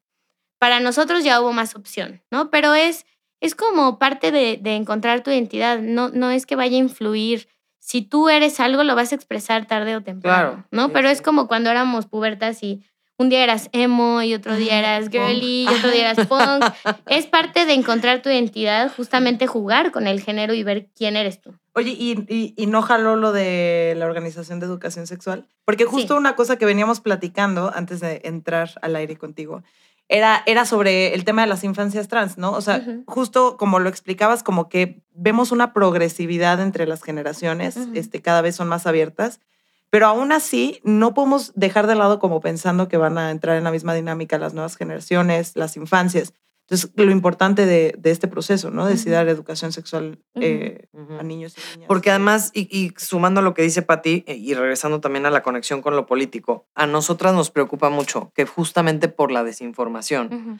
Para 0.59 0.79
nosotros 0.79 1.23
ya 1.23 1.41
hubo 1.41 1.53
más 1.53 1.75
opción, 1.75 2.23
¿no? 2.31 2.49
Pero 2.49 2.73
es, 2.75 3.05
es 3.41 3.55
como 3.55 3.99
parte 3.99 4.31
de, 4.31 4.57
de 4.61 4.75
encontrar 4.75 5.21
tu 5.23 5.31
identidad, 5.31 5.79
no, 5.79 6.09
no 6.09 6.29
es 6.31 6.45
que 6.45 6.55
vaya 6.55 6.75
a 6.77 6.79
influir. 6.79 7.47
Si 7.79 8.01
tú 8.01 8.29
eres 8.29 8.59
algo, 8.59 8.83
lo 8.83 8.95
vas 8.95 9.11
a 9.11 9.15
expresar 9.15 9.65
tarde 9.65 9.95
o 9.95 10.01
temprano, 10.03 10.51
Claro, 10.51 10.67
¿no? 10.71 10.85
sí, 10.87 10.91
Pero 10.93 11.09
es 11.09 11.21
como 11.21 11.47
cuando 11.47 11.69
éramos 11.69 12.05
pubertas 12.05 12.61
y 12.63 12.83
un 13.17 13.29
día 13.29 13.43
eras 13.43 13.69
emo 13.71 14.21
y 14.21 14.33
otro 14.33 14.55
día 14.55 14.77
eras 14.79 15.09
girly 15.09 15.63
y 15.63 15.67
otro 15.67 15.89
día 15.91 16.11
eras 16.11 16.27
punk. 16.29 16.63
es 17.07 17.25
parte 17.25 17.65
de 17.65 17.73
encontrar 17.73 18.21
tu 18.21 18.29
identidad, 18.29 18.91
justamente 18.95 19.47
jugar 19.47 19.91
con 19.91 20.05
el 20.07 20.21
género 20.21 20.53
y 20.53 20.63
ver 20.63 20.87
quién 20.95 21.15
eres 21.15 21.41
tú. 21.41 21.53
Oye, 21.73 21.91
¿y, 21.91 22.11
y, 22.27 22.53
y 22.57 22.65
no 22.67 22.81
jaló 22.81 23.15
lo 23.15 23.31
de 23.31 23.93
la 23.97 24.05
Organización 24.05 24.59
de 24.59 24.65
Educación 24.65 25.07
Sexual? 25.07 25.47
Porque 25.65 25.85
justo 25.85 26.13
Sí. 26.15 26.19
una 26.19 26.35
cosa 26.35 26.57
que 26.57 26.65
veníamos 26.65 27.01
platicando 27.01 27.71
antes 27.75 27.99
de 27.99 28.21
entrar 28.23 28.71
al 28.81 28.95
aire 28.95 29.15
contigo 29.17 29.63
era, 30.09 30.41
era 30.45 30.65
sobre 30.65 31.13
el 31.13 31.25
tema 31.25 31.41
de 31.41 31.47
las 31.49 31.63
infancias 31.65 32.07
trans, 32.07 32.37
¿no? 32.37 32.51
O 32.53 32.61
sea, 32.61 32.81
justo 33.05 33.57
como 33.57 33.79
lo 33.79 33.89
explicabas, 33.89 34.41
como 34.41 34.69
que 34.69 35.01
vemos 35.13 35.51
una 35.51 35.73
progresividad 35.73 36.61
entre 36.61 36.87
las 36.87 37.03
generaciones, 37.03 37.75
Ujú. 37.75 37.91
este, 37.93 38.21
cada 38.21 38.41
vez 38.41 38.55
son 38.55 38.69
más 38.69 38.87
abiertas, 38.87 39.41
pero 39.89 40.07
aún 40.07 40.31
así 40.31 40.81
no 40.83 41.13
podemos 41.13 41.51
dejar 41.55 41.87
de 41.87 41.95
lado 41.95 42.19
como 42.19 42.41
pensando 42.41 42.87
que 42.87 42.97
van 42.97 43.17
a 43.17 43.31
entrar 43.31 43.57
en 43.57 43.63
la 43.63 43.71
misma 43.71 43.93
dinámica 43.93 44.37
las 44.37 44.53
nuevas 44.53 44.75
generaciones, 44.75 45.55
las 45.55 45.77
infancias. 45.77 46.33
Entonces, 46.69 46.91
lo 46.97 47.11
importante 47.11 47.65
de, 47.65 47.95
de 47.97 48.11
este 48.11 48.27
proceso, 48.27 48.71
¿no? 48.71 48.85
De 48.85 48.97
dar 49.09 49.29
educación 49.29 49.71
sexual 49.71 50.19
eh, 50.35 50.87
a 51.17 51.23
niños 51.23 51.55
y 51.57 51.77
niñas. 51.77 51.87
Porque 51.87 52.09
además, 52.09 52.51
y, 52.53 52.67
y 52.77 52.91
sumando 52.97 53.41
lo 53.41 53.53
que 53.53 53.61
dice 53.61 53.83
Patti, 53.83 54.25
eh, 54.27 54.35
y 54.35 54.53
regresando 54.53 54.99
también 54.99 55.25
a 55.25 55.29
la 55.29 55.43
conexión 55.43 55.81
con 55.81 55.95
lo 55.95 56.05
político, 56.05 56.67
a 56.75 56.85
nosotras 56.85 57.33
nos 57.33 57.51
preocupa 57.51 57.89
mucho 57.89 58.33
que 58.35 58.45
justamente 58.45 59.07
por 59.07 59.31
la 59.31 59.45
desinformación, 59.45 60.59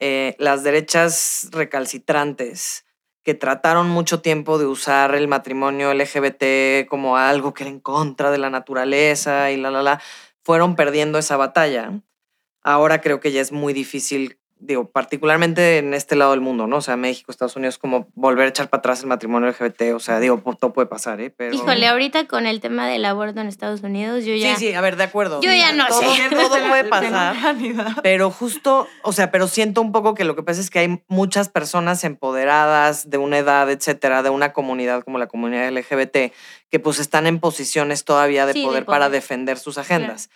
eh, 0.00 0.36
las 0.38 0.64
derechas 0.64 1.48
recalcitrantes 1.52 2.86
que 3.22 3.34
trataron 3.34 3.88
mucho 3.88 4.20
tiempo 4.20 4.58
de 4.58 4.66
usar 4.66 5.14
el 5.14 5.28
matrimonio 5.28 5.94
LGBT 5.94 6.86
como 6.88 7.16
algo 7.16 7.54
que 7.54 7.64
era 7.64 7.70
en 7.70 7.80
contra 7.80 8.30
de 8.30 8.38
la 8.38 8.50
naturaleza 8.50 9.50
y 9.50 9.56
la, 9.56 9.70
la, 9.70 9.82
la, 9.82 10.02
fueron 10.42 10.74
perdiendo 10.74 11.18
esa 11.18 11.36
batalla. 11.36 12.02
Ahora 12.62 13.00
creo 13.00 13.20
que 13.20 13.32
ya 13.32 13.40
es 13.40 13.52
muy 13.52 13.72
difícil, 13.72 14.38
digo, 14.64 14.88
particularmente 14.88 15.78
en 15.78 15.92
este 15.92 16.14
lado 16.14 16.30
del 16.30 16.40
mundo, 16.40 16.66
¿no? 16.68 16.76
O 16.76 16.80
sea, 16.80 16.96
México, 16.96 17.32
Estados 17.32 17.56
Unidos, 17.56 17.78
como 17.78 18.08
volver 18.14 18.46
a 18.46 18.48
echar 18.50 18.68
para 18.70 18.78
atrás 18.78 19.00
el 19.00 19.08
matrimonio 19.08 19.48
LGBT, 19.50 19.92
o 19.94 19.98
sea, 19.98 20.20
digo, 20.20 20.38
po- 20.40 20.54
todo 20.54 20.72
puede 20.72 20.86
pasar, 20.86 21.20
¿eh? 21.20 21.30
Pero... 21.36 21.54
Híjole, 21.54 21.86
ahorita 21.88 22.26
con 22.28 22.46
el 22.46 22.60
tema 22.60 22.86
del 22.86 23.04
aborto 23.04 23.40
en 23.40 23.48
Estados 23.48 23.82
Unidos, 23.82 24.24
yo 24.24 24.34
ya... 24.36 24.54
Sí, 24.56 24.68
sí, 24.68 24.74
a 24.74 24.80
ver, 24.80 24.94
de 24.96 25.02
acuerdo. 25.04 25.40
Yo 25.42 25.52
ya 25.52 25.72
no 25.72 25.86
todo, 25.88 26.00
sé. 26.00 26.28
Todo 26.30 26.48
puede 26.68 26.84
pasar. 26.88 27.34
Pero 28.02 28.30
justo, 28.30 28.86
o 29.02 29.12
sea, 29.12 29.30
pero 29.32 29.48
siento 29.48 29.80
un 29.80 29.90
poco 29.90 30.14
que 30.14 30.24
lo 30.24 30.36
que 30.36 30.42
pasa 30.44 30.60
es 30.60 30.70
que 30.70 30.78
hay 30.78 31.02
muchas 31.08 31.48
personas 31.48 32.04
empoderadas 32.04 33.10
de 33.10 33.18
una 33.18 33.38
edad, 33.38 33.70
etcétera, 33.70 34.22
de 34.22 34.30
una 34.30 34.52
comunidad 34.52 35.02
como 35.02 35.18
la 35.18 35.26
comunidad 35.26 35.70
LGBT, 35.72 36.32
que 36.70 36.78
pues 36.80 36.98
están 36.98 37.26
en 37.26 37.40
posiciones 37.40 38.04
todavía 38.04 38.46
de, 38.46 38.52
Sí, 38.54 38.60
de 38.60 38.66
poder, 38.66 38.84
para 38.84 39.10
defender 39.10 39.58
sus 39.58 39.76
agendas. 39.76 40.30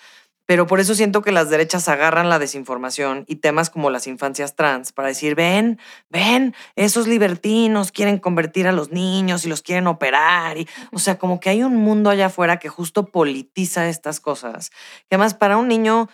Pero 0.46 0.66
por 0.66 0.80
eso 0.80 0.94
siento 0.94 1.22
que 1.22 1.32
las 1.32 1.50
derechas 1.50 1.88
agarran 1.88 2.28
la 2.28 2.38
desinformación 2.38 3.24
y 3.26 3.36
temas 3.36 3.68
como 3.68 3.90
las 3.90 4.06
infancias 4.06 4.54
trans 4.54 4.92
para 4.92 5.08
decir, 5.08 5.34
ven, 5.34 5.78
ven, 6.08 6.54
esos 6.76 7.06
libertinos 7.06 7.92
quieren 7.92 8.18
convertir 8.18 8.68
a 8.68 8.72
los 8.72 8.92
niños 8.92 9.44
y 9.44 9.48
los 9.48 9.62
quieren 9.62 9.88
operar. 9.88 10.56
Y, 10.56 10.68
o 10.92 10.98
sea, 10.98 11.18
como 11.18 11.40
que 11.40 11.50
hay 11.50 11.62
un 11.62 11.76
mundo 11.76 12.10
allá 12.10 12.26
afuera 12.26 12.58
que 12.58 12.68
justo 12.68 13.06
politiza 13.06 13.88
estas 13.88 14.20
cosas. 14.20 14.70
Que 15.08 15.16
además 15.16 15.34
para 15.34 15.56
un 15.56 15.68
niño, 15.68 16.08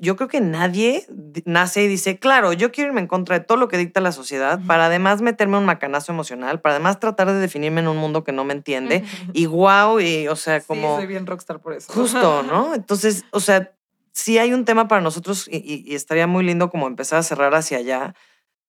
yo 0.00 0.16
creo 0.16 0.28
que 0.28 0.40
nadie 0.40 1.06
di- 1.08 1.42
nace 1.46 1.84
y 1.84 1.88
dice, 1.88 2.18
claro, 2.18 2.52
yo 2.52 2.70
quiero 2.72 2.88
irme 2.88 3.00
en 3.00 3.06
contra 3.06 3.38
de 3.38 3.44
todo 3.44 3.56
lo 3.56 3.68
que 3.68 3.78
dicta 3.78 4.00
la 4.00 4.12
sociedad 4.12 4.60
para 4.66 4.86
además 4.86 5.22
meterme 5.22 5.56
un 5.58 5.64
macanazo 5.64 6.12
emocional, 6.12 6.60
para 6.60 6.74
además 6.74 7.00
tratar 7.00 7.28
de 7.28 7.38
definirme 7.38 7.80
en 7.80 7.88
un 7.88 7.96
mundo 7.96 8.22
que 8.24 8.32
no 8.32 8.44
me 8.44 8.52
entiende. 8.52 9.04
Y 9.32 9.46
wow, 9.46 10.00
y 10.00 10.28
o 10.28 10.36
sea, 10.36 10.60
como... 10.66 10.96
Sí, 10.96 11.00
soy 11.02 11.06
bien 11.06 11.26
rockstar 11.26 11.60
por 11.60 11.72
eso. 11.72 11.92
Justo, 11.92 12.42
¿no? 12.42 12.74
Entonces, 12.74 13.24
o 13.30 13.40
sea, 13.40 13.72
sí 14.12 14.38
hay 14.38 14.52
un 14.52 14.64
tema 14.64 14.88
para 14.88 15.00
nosotros 15.00 15.48
y, 15.50 15.56
y- 15.58 15.84
y 15.86 15.94
estaría 15.94 16.26
muy 16.26 16.44
lindo 16.44 16.68
como 16.70 16.86
empezar 16.86 17.18
a 17.18 17.22
cerrar 17.22 17.54
hacia 17.54 17.78
allá 17.78 18.14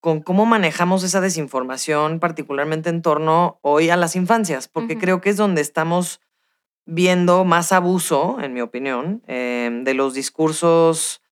con 0.00 0.20
cómo 0.20 0.46
manejamos 0.46 1.04
esa 1.04 1.20
desinformación, 1.20 2.18
particularmente 2.20 2.90
en 2.90 3.02
torno 3.02 3.58
hoy 3.62 3.88
a 3.90 3.96
las 3.96 4.16
infancias, 4.16 4.66
porque 4.66 4.98
creo 4.98 5.20
que 5.20 5.30
es 5.30 5.36
donde 5.36 5.60
estamos 5.60 6.20
viendo 6.86 7.44
más 7.44 7.72
abuso, 7.72 8.38
en 8.40 8.52
mi 8.54 8.60
opinión, 8.60 9.22
eh, 9.26 9.70
de 9.84 9.94
los 9.94 10.14
discursos, 10.14 11.22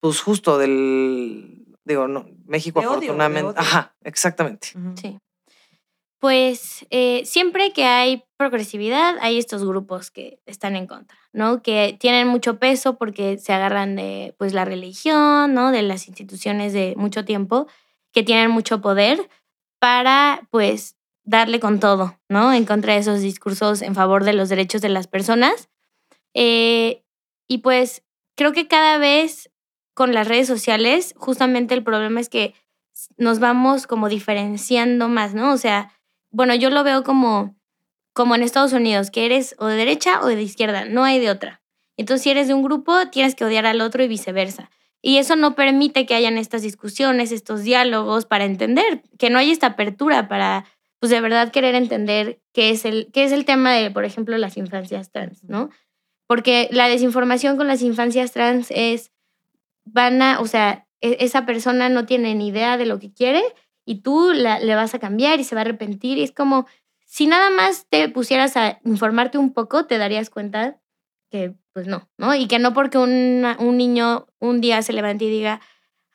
pues 0.00 0.20
justo 0.20 0.58
del, 0.58 1.66
digo, 1.84 2.08
no, 2.08 2.26
México 2.46 2.80
De 2.80 2.86
afortunadamente, 2.86 3.50
odio. 3.50 3.58
ajá, 3.60 3.94
exactamente. 4.02 4.68
Sí. 5.00 5.18
Pues 6.18 6.86
eh, 6.90 7.22
siempre 7.24 7.72
que 7.72 7.84
hay 7.84 8.24
progresividad, 8.38 9.16
hay 9.20 9.38
estos 9.38 9.64
grupos 9.64 10.10
que 10.10 10.40
están 10.46 10.74
en 10.74 10.86
contra, 10.86 11.16
¿no? 11.32 11.62
Que 11.62 11.96
tienen 12.00 12.26
mucho 12.26 12.58
peso 12.58 12.96
porque 12.96 13.38
se 13.38 13.52
agarran 13.52 13.96
de 13.96 14.34
pues, 14.38 14.54
la 14.54 14.64
religión, 14.64 15.52
¿no? 15.54 15.70
De 15.72 15.82
las 15.82 16.08
instituciones 16.08 16.72
de 16.72 16.94
mucho 16.96 17.24
tiempo, 17.24 17.68
que 18.12 18.22
tienen 18.22 18.50
mucho 18.50 18.80
poder 18.80 19.28
para, 19.78 20.48
pues, 20.50 20.96
darle 21.26 21.60
con 21.60 21.80
todo, 21.80 22.18
¿no? 22.28 22.52
En 22.52 22.64
contra 22.64 22.94
de 22.94 23.00
esos 23.00 23.20
discursos 23.20 23.82
en 23.82 23.94
favor 23.94 24.24
de 24.24 24.32
los 24.32 24.48
derechos 24.48 24.80
de 24.80 24.88
las 24.88 25.08
personas. 25.08 25.68
Eh, 26.32 27.02
y 27.48 27.58
pues 27.58 28.02
creo 28.36 28.52
que 28.52 28.68
cada 28.68 28.96
vez 28.96 29.50
con 29.94 30.14
las 30.14 30.28
redes 30.28 30.46
sociales, 30.46 31.14
justamente 31.18 31.74
el 31.74 31.82
problema 31.82 32.20
es 32.20 32.28
que 32.28 32.54
nos 33.16 33.40
vamos 33.40 33.86
como 33.86 34.08
diferenciando 34.08 35.08
más, 35.08 35.34
¿no? 35.34 35.52
O 35.52 35.56
sea, 35.58 35.92
bueno, 36.30 36.54
yo 36.54 36.70
lo 36.70 36.84
veo 36.84 37.02
como, 37.02 37.56
como 38.14 38.34
en 38.34 38.42
Estados 38.42 38.72
Unidos, 38.72 39.10
que 39.10 39.26
eres 39.26 39.56
o 39.58 39.66
de 39.66 39.76
derecha 39.76 40.20
o 40.22 40.26
de 40.26 40.40
izquierda, 40.40 40.84
no 40.84 41.04
hay 41.04 41.18
de 41.18 41.30
otra. 41.30 41.62
Entonces, 41.96 42.22
si 42.22 42.30
eres 42.30 42.46
de 42.46 42.54
un 42.54 42.62
grupo, 42.62 43.08
tienes 43.10 43.34
que 43.34 43.44
odiar 43.44 43.66
al 43.66 43.80
otro 43.80 44.04
y 44.04 44.08
viceversa. 44.08 44.70
Y 45.02 45.18
eso 45.18 45.34
no 45.34 45.54
permite 45.54 46.04
que 46.04 46.14
hayan 46.14 46.36
estas 46.36 46.62
discusiones, 46.62 47.32
estos 47.32 47.62
diálogos 47.62 48.26
para 48.26 48.44
entender, 48.44 49.02
que 49.18 49.30
no 49.30 49.38
hay 49.38 49.50
esta 49.50 49.68
apertura 49.68 50.28
para, 50.28 50.66
pues 51.00 51.10
de 51.10 51.20
verdad 51.20 51.52
querer 51.52 51.74
entender 51.74 52.40
qué 52.52 52.70
es 52.70 52.84
el, 52.84 53.10
qué 53.12 53.24
es 53.24 53.32
el 53.32 53.44
tema 53.44 53.72
de, 53.74 53.90
por 53.90 54.04
ejemplo, 54.04 54.36
las 54.38 54.56
infancias 54.56 55.10
trans, 55.12 55.44
¿no? 55.44 55.70
Porque 56.28 56.68
la 56.72 56.88
desinformación 56.88 57.56
con 57.56 57.66
las 57.68 57.82
infancias 57.82 58.32
trans 58.32 58.68
es, 58.70 59.12
van 59.84 60.22
a, 60.22 60.40
o 60.40 60.46
sea, 60.46 60.86
e- 61.00 61.18
esa 61.20 61.46
persona 61.46 61.88
no 61.88 62.06
tiene 62.06 62.34
ni 62.34 62.48
idea 62.48 62.76
de 62.76 62.86
lo 62.86 62.98
que 62.98 63.12
quiere 63.12 63.42
y 63.84 64.00
tú 64.02 64.32
la- 64.34 64.58
le 64.60 64.74
vas 64.74 64.94
a 64.94 64.98
cambiar 64.98 65.40
y 65.40 65.44
se 65.44 65.54
va 65.54 65.62
a 65.62 65.64
arrepentir. 65.64 66.18
Y 66.18 66.22
es 66.22 66.32
como, 66.32 66.66
si 67.04 67.26
nada 67.26 67.50
más 67.50 67.86
te 67.88 68.08
pusieras 68.08 68.56
a 68.56 68.80
informarte 68.84 69.38
un 69.38 69.52
poco, 69.52 69.86
te 69.86 69.98
darías 69.98 70.30
cuenta 70.30 70.80
que, 71.30 71.54
pues 71.72 71.86
no, 71.86 72.08
¿no? 72.18 72.34
Y 72.34 72.48
que 72.48 72.58
no 72.58 72.72
porque 72.74 72.98
una- 72.98 73.56
un 73.60 73.76
niño 73.76 74.26
un 74.40 74.60
día 74.60 74.82
se 74.82 74.92
levante 74.92 75.24
y 75.26 75.30
diga, 75.30 75.60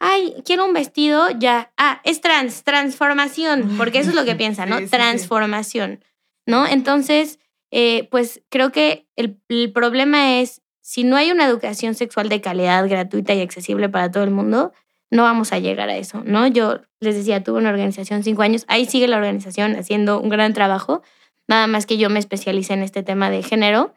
ay, 0.02 0.34
quiero 0.44 0.66
un 0.66 0.74
vestido, 0.74 1.30
ya, 1.30 1.72
ah, 1.78 2.02
es 2.04 2.22
trans, 2.22 2.64
transformación, 2.64 3.76
porque 3.78 4.00
eso 4.00 4.10
es 4.10 4.16
lo 4.16 4.26
que 4.26 4.36
piensa, 4.36 4.66
¿no? 4.66 4.86
Transformación, 4.88 6.04
¿no? 6.48 6.66
Entonces, 6.66 7.40
eh, 7.70 8.08
pues 8.10 8.42
creo 8.50 8.72
que 8.72 9.08
el, 9.16 9.40
el 9.48 9.72
problema 9.72 10.40
es, 10.40 10.64
si 10.82 11.04
no 11.04 11.18
hay 11.18 11.32
una 11.32 11.46
educación 11.46 11.94
sexual 11.94 12.30
de 12.30 12.42
calidad, 12.42 12.90
gratuita 12.90 13.36
y 13.36 13.42
accesible 13.42 13.90
para 13.90 14.10
todo 14.10 14.24
el 14.24 14.32
mundo, 14.32 14.74
no 15.12 15.22
vamos 15.22 15.54
a 15.54 15.60
llegar 15.60 15.90
a 15.90 15.98
eso, 15.98 16.24
¿no? 16.26 16.48
Yo 16.48 16.82
les 17.00 17.14
decía, 17.14 17.44
tuve 17.44 17.60
una 17.60 17.70
organización 17.70 18.24
cinco 18.24 18.42
años, 18.42 18.66
ahí 18.68 18.88
sigue 18.88 19.08
la 19.08 19.18
organización 19.18 19.76
haciendo 19.76 20.20
un 20.20 20.30
gran 20.30 20.54
trabajo, 20.54 21.04
nada 21.48 21.68
más 21.68 21.86
que 21.86 21.98
yo 21.98 22.10
me 22.10 22.18
especialicé 22.18 22.74
en 22.74 22.82
este 22.82 23.04
tema 23.04 23.30
de 23.30 23.44
género. 23.44 23.94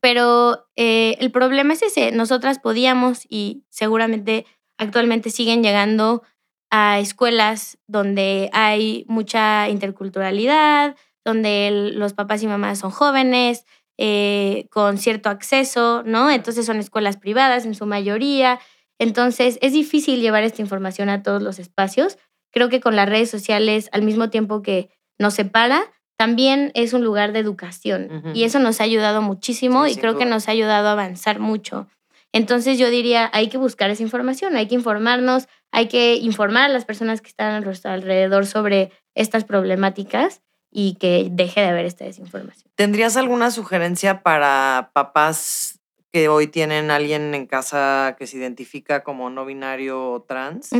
Pero 0.00 0.66
eh, 0.76 1.16
el 1.20 1.30
problema 1.30 1.74
es 1.74 1.82
ese, 1.82 2.10
nosotras 2.10 2.58
podíamos 2.58 3.26
y 3.28 3.64
seguramente 3.68 4.46
actualmente 4.80 5.30
siguen 5.30 5.62
llegando 5.62 6.22
a 6.70 6.98
escuelas 6.98 7.78
donde 7.86 8.48
hay 8.52 9.04
mucha 9.08 9.68
interculturalidad, 9.68 10.96
donde 11.24 11.92
los 11.94 12.14
papás 12.14 12.42
y 12.42 12.46
mamás 12.46 12.78
son 12.78 12.90
jóvenes, 12.90 13.66
eh, 13.98 14.66
con 14.70 14.96
cierto 14.96 15.28
acceso, 15.28 16.02
¿no? 16.06 16.30
Entonces 16.30 16.64
son 16.64 16.78
escuelas 16.78 17.18
privadas 17.18 17.66
en 17.66 17.74
su 17.74 17.84
mayoría. 17.84 18.58
Entonces 18.98 19.58
es 19.60 19.74
difícil 19.74 20.20
llevar 20.20 20.44
esta 20.44 20.62
información 20.62 21.10
a 21.10 21.22
todos 21.22 21.42
los 21.42 21.58
espacios. 21.58 22.16
Creo 22.50 22.70
que 22.70 22.80
con 22.80 22.96
las 22.96 23.08
redes 23.08 23.30
sociales, 23.30 23.90
al 23.92 24.02
mismo 24.02 24.30
tiempo 24.30 24.62
que 24.62 24.90
nos 25.18 25.34
separa, 25.34 25.92
también 26.16 26.70
es 26.74 26.94
un 26.94 27.04
lugar 27.04 27.32
de 27.32 27.38
educación 27.40 28.22
y 28.34 28.44
eso 28.44 28.58
nos 28.58 28.80
ha 28.80 28.84
ayudado 28.84 29.22
muchísimo 29.22 29.86
y 29.86 29.96
creo 29.96 30.16
que 30.16 30.26
nos 30.26 30.48
ha 30.48 30.52
ayudado 30.52 30.88
a 30.88 30.92
avanzar 30.92 31.38
mucho. 31.38 31.86
Entonces 32.32 32.78
yo 32.78 32.90
diría, 32.90 33.30
hay 33.32 33.48
que 33.48 33.58
buscar 33.58 33.90
esa 33.90 34.02
información, 34.02 34.56
hay 34.56 34.68
que 34.68 34.74
informarnos, 34.74 35.48
hay 35.72 35.88
que 35.88 36.16
informar 36.16 36.64
a 36.64 36.68
las 36.68 36.84
personas 36.84 37.20
que 37.20 37.28
están 37.28 37.52
a 37.52 37.60
nuestro 37.60 37.90
alrededor 37.90 38.46
sobre 38.46 38.92
estas 39.14 39.44
problemáticas 39.44 40.42
y 40.70 40.94
que 40.94 41.28
deje 41.30 41.60
de 41.60 41.68
haber 41.68 41.86
esta 41.86 42.04
desinformación. 42.04 42.70
¿Tendrías 42.76 43.16
alguna 43.16 43.50
sugerencia 43.50 44.22
para 44.22 44.92
papás 44.94 45.80
que 46.12 46.28
hoy 46.28 46.46
tienen 46.46 46.90
a 46.90 46.96
alguien 46.96 47.34
en 47.34 47.46
casa 47.46 48.16
que 48.18 48.26
se 48.26 48.38
identifica 48.38 49.02
como 49.02 49.30
no 49.30 49.44
binario 49.44 50.12
o 50.12 50.22
trans? 50.22 50.70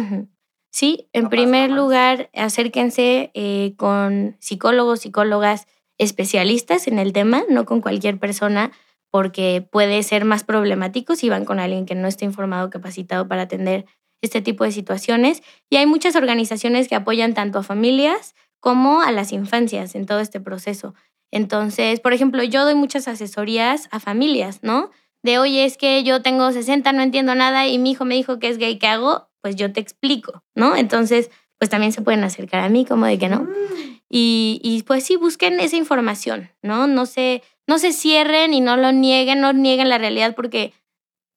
Sí, 0.73 1.09
en 1.13 1.29
primer 1.29 1.71
lugar, 1.71 2.31
acérquense 2.33 3.33
eh, 3.35 3.75
con 3.77 4.37
psicólogos, 4.39 5.01
psicólogas 5.01 5.67
especialistas 5.99 6.87
en 6.87 6.99
el 6.99 7.13
tema, 7.13 7.43
no 7.49 7.65
con 7.67 7.81
cualquier 7.81 8.19
persona, 8.19 8.71
porque 9.11 9.67
puede 9.71 10.03
ser 10.03 10.25
más 10.25 10.45
problemático 10.45 11.17
si 11.17 11.29
van 11.29 11.45
con 11.45 11.59
alguien 11.59 11.87
que 11.87 11.95
no 11.95 12.09
esté 12.09 12.25
informado, 12.25 12.71
capacitado 12.71 13.27
para 13.29 13.43
atender 13.43 13.87
este 14.23 14.43
tipo 14.43 14.65
de 14.65 14.73
situaciones. 14.73 15.43
Y 15.69 15.77
hay 15.77 15.87
muchas 15.87 16.17
organizaciones 16.17 16.89
que 16.89 16.95
apoyan 16.95 17.35
tanto 17.35 17.59
a 17.59 17.63
familias 17.63 18.35
como 18.61 19.03
a 19.03 19.11
las 19.11 19.33
infancias 19.33 19.95
en 19.95 20.07
todo 20.07 20.21
este 20.21 20.41
proceso. 20.41 20.95
Entonces, 21.33 22.01
por 22.01 22.13
ejemplo, 22.13 22.43
yo 22.43 22.65
doy 22.65 22.75
muchas 22.75 23.09
asesorías 23.09 23.89
a 23.91 24.01
familias, 24.01 24.61
¿no? 24.63 24.91
De, 25.23 25.39
oye, 25.39 25.65
es 25.65 25.77
que 25.77 26.03
yo 26.03 26.23
tengo 26.23 26.51
60, 26.51 26.93
no 26.93 27.03
entiendo 27.03 27.35
nada 27.35 27.67
y 27.67 27.79
mi 27.79 27.93
hijo 27.93 28.05
me 28.05 28.15
dijo 28.15 28.39
que 28.39 28.49
es 28.49 28.59
gay, 28.59 28.79
¿qué 28.79 28.87
hago? 28.87 29.31
pues 29.41 29.57
yo 29.57 29.73
te 29.73 29.81
explico, 29.81 30.43
¿no? 30.55 30.77
Entonces, 30.77 31.31
pues 31.59 31.71
también 31.71 31.93
se 31.93 32.03
pueden 32.03 32.25
acercar 32.25 32.61
a 32.61 32.69
mí, 32.69 32.85
como 32.85 33.07
de 33.07 33.19
que 33.19 33.29
no. 33.29 33.43
Mm. 33.43 34.01
Y, 34.09 34.61
y, 34.63 34.83
pues 34.83 35.05
sí, 35.05 35.17
busquen 35.17 35.61
esa 35.61 35.77
información, 35.77 36.51
¿no? 36.63 36.87
No 36.87 37.07
se, 37.07 37.43
no 37.71 37.79
se 37.79 37.93
cierren 37.93 38.53
y 38.53 38.61
no 38.61 38.77
lo 38.77 38.91
nieguen, 38.91 39.41
no 39.41 39.53
nieguen 39.53 39.89
la 39.89 39.97
realidad 39.97 40.35
porque 40.35 40.75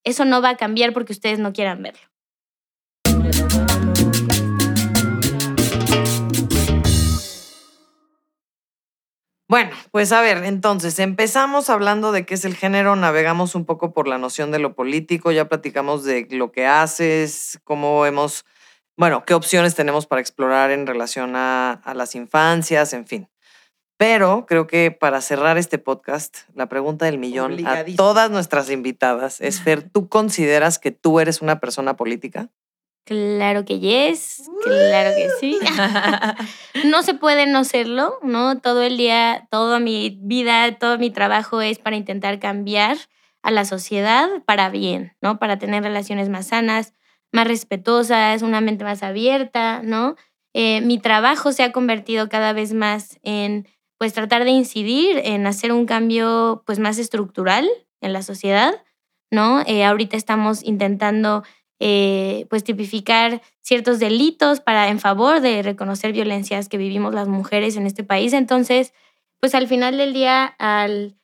eso 0.03 0.25
no 0.25 0.41
va 0.41 0.49
a 0.49 0.57
cambiar 0.57 0.91
porque 0.91 1.13
ustedes 1.13 1.37
no 1.37 1.53
quieran 1.53 1.83
verlo. 1.83 2.01
Bueno, 9.47 9.69
pues 9.91 10.11
a 10.11 10.21
ver, 10.21 10.43
entonces 10.45 10.97
empezamos 10.97 11.69
hablando 11.69 12.11
de 12.11 12.25
qué 12.25 12.33
es 12.33 12.45
el 12.45 12.55
género, 12.55 12.95
navegamos 12.95 13.53
un 13.53 13.65
poco 13.65 13.93
por 13.93 14.07
la 14.07 14.17
noción 14.17 14.49
de 14.49 14.57
lo 14.57 14.73
político, 14.73 15.31
ya 15.31 15.47
platicamos 15.47 16.03
de 16.03 16.25
lo 16.31 16.51
que 16.51 16.65
haces, 16.65 17.59
cómo 17.63 18.07
hemos, 18.07 18.43
bueno, 18.97 19.23
qué 19.23 19.35
opciones 19.35 19.75
tenemos 19.75 20.07
para 20.07 20.21
explorar 20.21 20.71
en 20.71 20.87
relación 20.87 21.35
a, 21.35 21.79
las 21.93 22.15
infancias, 22.15 22.93
en 22.93 23.05
fin. 23.05 23.29
Pero 24.03 24.45
creo 24.45 24.67
que 24.67 24.91
para 24.91 25.21
cerrar 25.21 25.57
este 25.57 25.77
podcast, 25.77 26.39
la 26.55 26.67
pregunta 26.67 27.05
del 27.05 27.17
millón 27.17 27.65
a 27.65 27.85
todas 27.95 28.29
nuestras 28.29 28.69
invitadas 28.69 29.39
es, 29.39 29.61
Fer, 29.61 29.81
¿tú 29.81 30.09
consideras 30.09 30.77
que 30.77 30.91
tú 30.91 31.21
eres 31.21 31.41
una 31.41 31.61
persona 31.61 31.95
política? 31.95 32.49
Claro 33.05 33.63
que 33.63 33.79
yes, 33.79 34.43
claro 34.61 35.11
que 35.15 35.29
sí. 35.39 35.57
no 36.85 37.01
se 37.01 37.13
puede 37.13 37.45
no 37.45 37.63
serlo, 37.63 38.19
¿no? 38.23 38.59
Todo 38.59 38.81
el 38.81 38.97
día, 38.97 39.47
toda 39.49 39.79
mi 39.79 40.19
vida, 40.21 40.77
todo 40.77 40.97
mi 40.97 41.09
trabajo 41.09 41.61
es 41.61 41.79
para 41.79 41.95
intentar 41.95 42.39
cambiar 42.39 42.97
a 43.41 43.51
la 43.51 43.63
sociedad 43.63 44.27
para 44.45 44.69
bien, 44.69 45.15
¿no? 45.21 45.39
Para 45.39 45.59
tener 45.59 45.81
relaciones 45.81 46.27
más 46.27 46.47
sanas, 46.47 46.93
más 47.31 47.47
respetuosas, 47.47 48.41
una 48.41 48.59
mente 48.59 48.83
más 48.83 49.01
abierta, 49.01 49.81
¿no? 49.81 50.17
Eh, 50.53 50.81
mi 50.81 50.99
trabajo 50.99 51.53
se 51.53 51.63
ha 51.63 51.71
convertido 51.71 52.27
cada 52.27 52.51
vez 52.51 52.73
más 52.73 53.17
en, 53.23 53.65
pues, 54.03 54.11
tratar 54.11 54.43
de 54.43 54.51
incidir 54.51 55.21
en 55.23 55.47
hacer 55.47 55.71
un 55.71 55.85
cambio, 55.85 56.61
pues, 56.65 56.77
más 56.77 56.97
estructural 56.97 57.69
en 58.01 58.11
la 58.11 58.21
sociedad, 58.21 58.83
¿no? 59.31 59.61
Eh, 59.65 59.85
ahorita 59.85 60.17
estamos 60.17 60.61
intentando 60.61 61.43
eh, 61.79 62.45
pues 62.49 62.65
tipificar 62.65 63.41
ciertos 63.61 63.99
delitos 63.99 64.59
para 64.59 64.89
en 64.89 64.99
favor 64.99 65.39
de 65.39 65.61
reconocer 65.63 66.11
violencias 66.11 66.67
que 66.67 66.75
vivimos 66.75 67.13
las 67.13 67.29
mujeres 67.29 67.77
en 67.77 67.85
este 67.85 68.03
país. 68.03 68.33
Entonces, 68.33 68.93
pues 69.39 69.55
al 69.55 69.69
final 69.69 69.95
del 69.95 70.11
día, 70.11 70.47
al, 70.59 71.15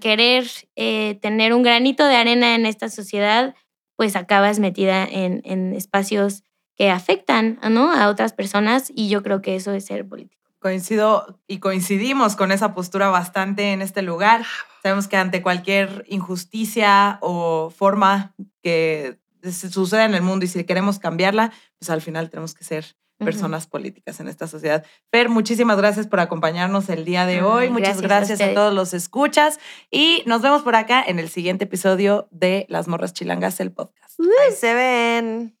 querer 0.00 0.48
eh, 0.74 1.16
tener 1.22 1.54
un 1.54 1.62
granito 1.62 2.04
de 2.06 2.16
arena 2.16 2.56
en 2.56 2.66
esta 2.66 2.88
sociedad, 2.88 3.54
pues 3.94 4.16
acabas 4.16 4.58
metida 4.58 5.04
en, 5.04 5.42
en 5.44 5.74
espacios 5.74 6.42
que 6.74 6.90
afectan 6.90 7.60
¿no? 7.70 7.92
a 7.92 8.08
otras 8.08 8.32
personas 8.32 8.90
y 8.92 9.08
yo 9.08 9.22
creo 9.22 9.42
que 9.42 9.54
eso 9.54 9.72
es 9.74 9.84
ser 9.84 10.08
político. 10.08 10.39
Coincido 10.60 11.40
y 11.46 11.58
coincidimos 11.58 12.36
con 12.36 12.52
esa 12.52 12.74
postura 12.74 13.08
bastante 13.08 13.72
en 13.72 13.80
este 13.80 14.02
lugar. 14.02 14.44
Sabemos 14.82 15.08
que 15.08 15.16
ante 15.16 15.42
cualquier 15.42 16.04
injusticia 16.08 17.18
o 17.22 17.70
forma 17.70 18.34
que 18.62 19.18
sucede 19.42 20.04
en 20.04 20.14
el 20.14 20.22
mundo 20.22 20.44
y 20.44 20.48
si 20.48 20.62
queremos 20.64 20.98
cambiarla, 20.98 21.50
pues 21.78 21.88
al 21.88 22.02
final 22.02 22.28
tenemos 22.28 22.54
que 22.54 22.64
ser 22.64 22.94
personas 23.24 23.66
políticas 23.66 24.20
en 24.20 24.28
esta 24.28 24.46
sociedad. 24.46 24.84
Fer, 25.10 25.28
muchísimas 25.28 25.76
gracias 25.76 26.06
por 26.06 26.20
acompañarnos 26.20 26.88
el 26.88 27.04
día 27.04 27.26
de 27.26 27.42
hoy. 27.42 27.70
Muchas 27.70 28.00
gracias, 28.00 28.40
a, 28.40 28.54
todos 28.54 28.74
los 28.74 28.94
escuchas 28.94 29.60
y 29.90 30.22
nos 30.26 30.42
vemos 30.42 30.62
por 30.62 30.74
acá 30.74 31.02
en 31.06 31.18
el 31.18 31.28
siguiente 31.28 31.64
episodio 31.64 32.28
de 32.30 32.66
Las 32.68 32.88
Morras 32.88 33.12
Chilangas, 33.12 33.60
el 33.60 33.72
podcast. 33.72 34.18
Ahí 34.20 34.54
se 34.54 34.74
ven. 34.74 35.58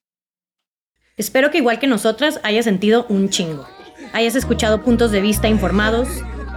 Espero 1.16 1.50
que 1.50 1.58
igual 1.58 1.78
que 1.78 1.86
nosotras 1.86 2.40
hayas 2.42 2.64
sentido 2.64 3.06
un 3.08 3.28
chingo. 3.28 3.66
Hayas 4.12 4.34
escuchado 4.34 4.82
puntos 4.82 5.12
de 5.12 5.20
vista 5.20 5.48
informados, 5.48 6.08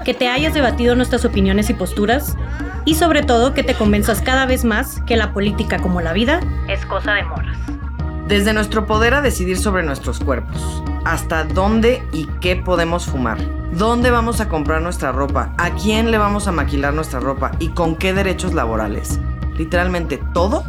que 0.04 0.14
te 0.14 0.28
hayas 0.28 0.54
debatido 0.54 0.96
nuestras 0.96 1.24
opiniones 1.24 1.70
y 1.70 1.74
posturas 1.74 2.36
y 2.86 2.96
sobre 2.96 3.24
todo 3.24 3.54
que 3.54 3.64
te 3.64 3.76
convenzas 3.76 4.22
cada 4.22 4.46
vez 4.46 4.66
más 4.66 5.02
que 5.06 5.16
la 5.16 5.34
política 5.34 5.80
como 5.80 6.02
la 6.02 6.14
vida 6.14 6.40
es 6.68 6.86
cosa 6.86 7.14
de 7.14 7.24
moras. 7.24 7.58
Desde 8.28 8.54
nuestro 8.54 8.86
poder 8.86 9.14
a 9.14 9.22
decidir 9.22 9.58
sobre 9.58 9.84
nuestros 9.84 10.20
cuerpos, 10.20 10.84
hasta 11.06 11.44
dónde 11.44 12.04
y 12.12 12.26
qué 12.42 12.56
podemos 12.56 13.06
fumar, 13.06 13.38
dónde 13.74 14.12
vamos 14.12 14.42
a 14.42 14.50
comprar 14.50 14.82
nuestra 14.82 15.12
ropa, 15.12 15.54
a 15.58 15.72
quién 15.76 16.10
le 16.10 16.18
vamos 16.18 16.48
a 16.48 16.52
maquilar 16.52 16.94
nuestra 16.94 17.20
ropa 17.20 17.52
y 17.60 17.70
con 17.70 17.96
qué 17.96 18.14
derechos 18.14 18.54
laborales. 18.54 19.20
Literalmente 19.58 20.20
todo, 20.34 20.64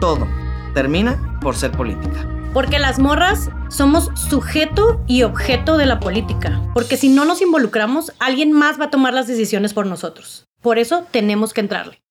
todo 0.00 0.26
termina 0.74 1.38
por 1.40 1.54
ser 1.54 1.70
política. 1.72 2.26
Porque 2.52 2.78
las 2.78 2.98
morras 2.98 3.48
somos 3.70 4.10
sujeto 4.28 5.02
y 5.06 5.22
objeto 5.22 5.78
de 5.78 5.86
la 5.86 6.00
política. 6.00 6.60
Porque 6.74 6.98
si 6.98 7.08
no 7.08 7.24
nos 7.24 7.40
involucramos, 7.40 8.12
alguien 8.18 8.52
más 8.52 8.78
va 8.78 8.86
a 8.86 8.90
tomar 8.90 9.14
las 9.14 9.26
decisiones 9.26 9.72
por 9.72 9.86
nosotros. 9.86 10.44
Por 10.60 10.78
eso 10.78 11.06
tenemos 11.10 11.54
que 11.54 11.62
entrarle. 11.62 12.02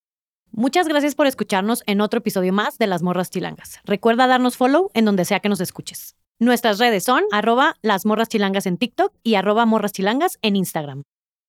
Muchas 0.51 0.87
gracias 0.87 1.13
por 1.13 1.27
escucharnos 1.27 1.83
en 1.85 2.01
otro 2.01 2.17
episodio 2.17 2.53
más 2.53 2.79
de 2.79 2.87
Las 2.87 3.03
Morras 3.03 3.29
Chilangas. 3.29 3.79
Recuerda 3.85 4.25
darnos 4.25 4.57
follow 4.57 4.89
en 4.95 5.05
donde 5.05 5.25
sea 5.25 5.41
que 5.41 5.49
nos 5.49 5.61
escuches. 5.61 6.15
Nuestras 6.39 6.79
redes 6.79 7.03
son 7.03 7.23
arroba 7.31 7.75
las 7.83 8.07
morras 8.07 8.27
chilangas 8.27 8.65
en 8.65 8.77
TikTok 8.77 9.13
y 9.21 9.35
arroba 9.35 9.67
morras 9.67 9.93
en 10.41 10.55
Instagram. 10.55 11.03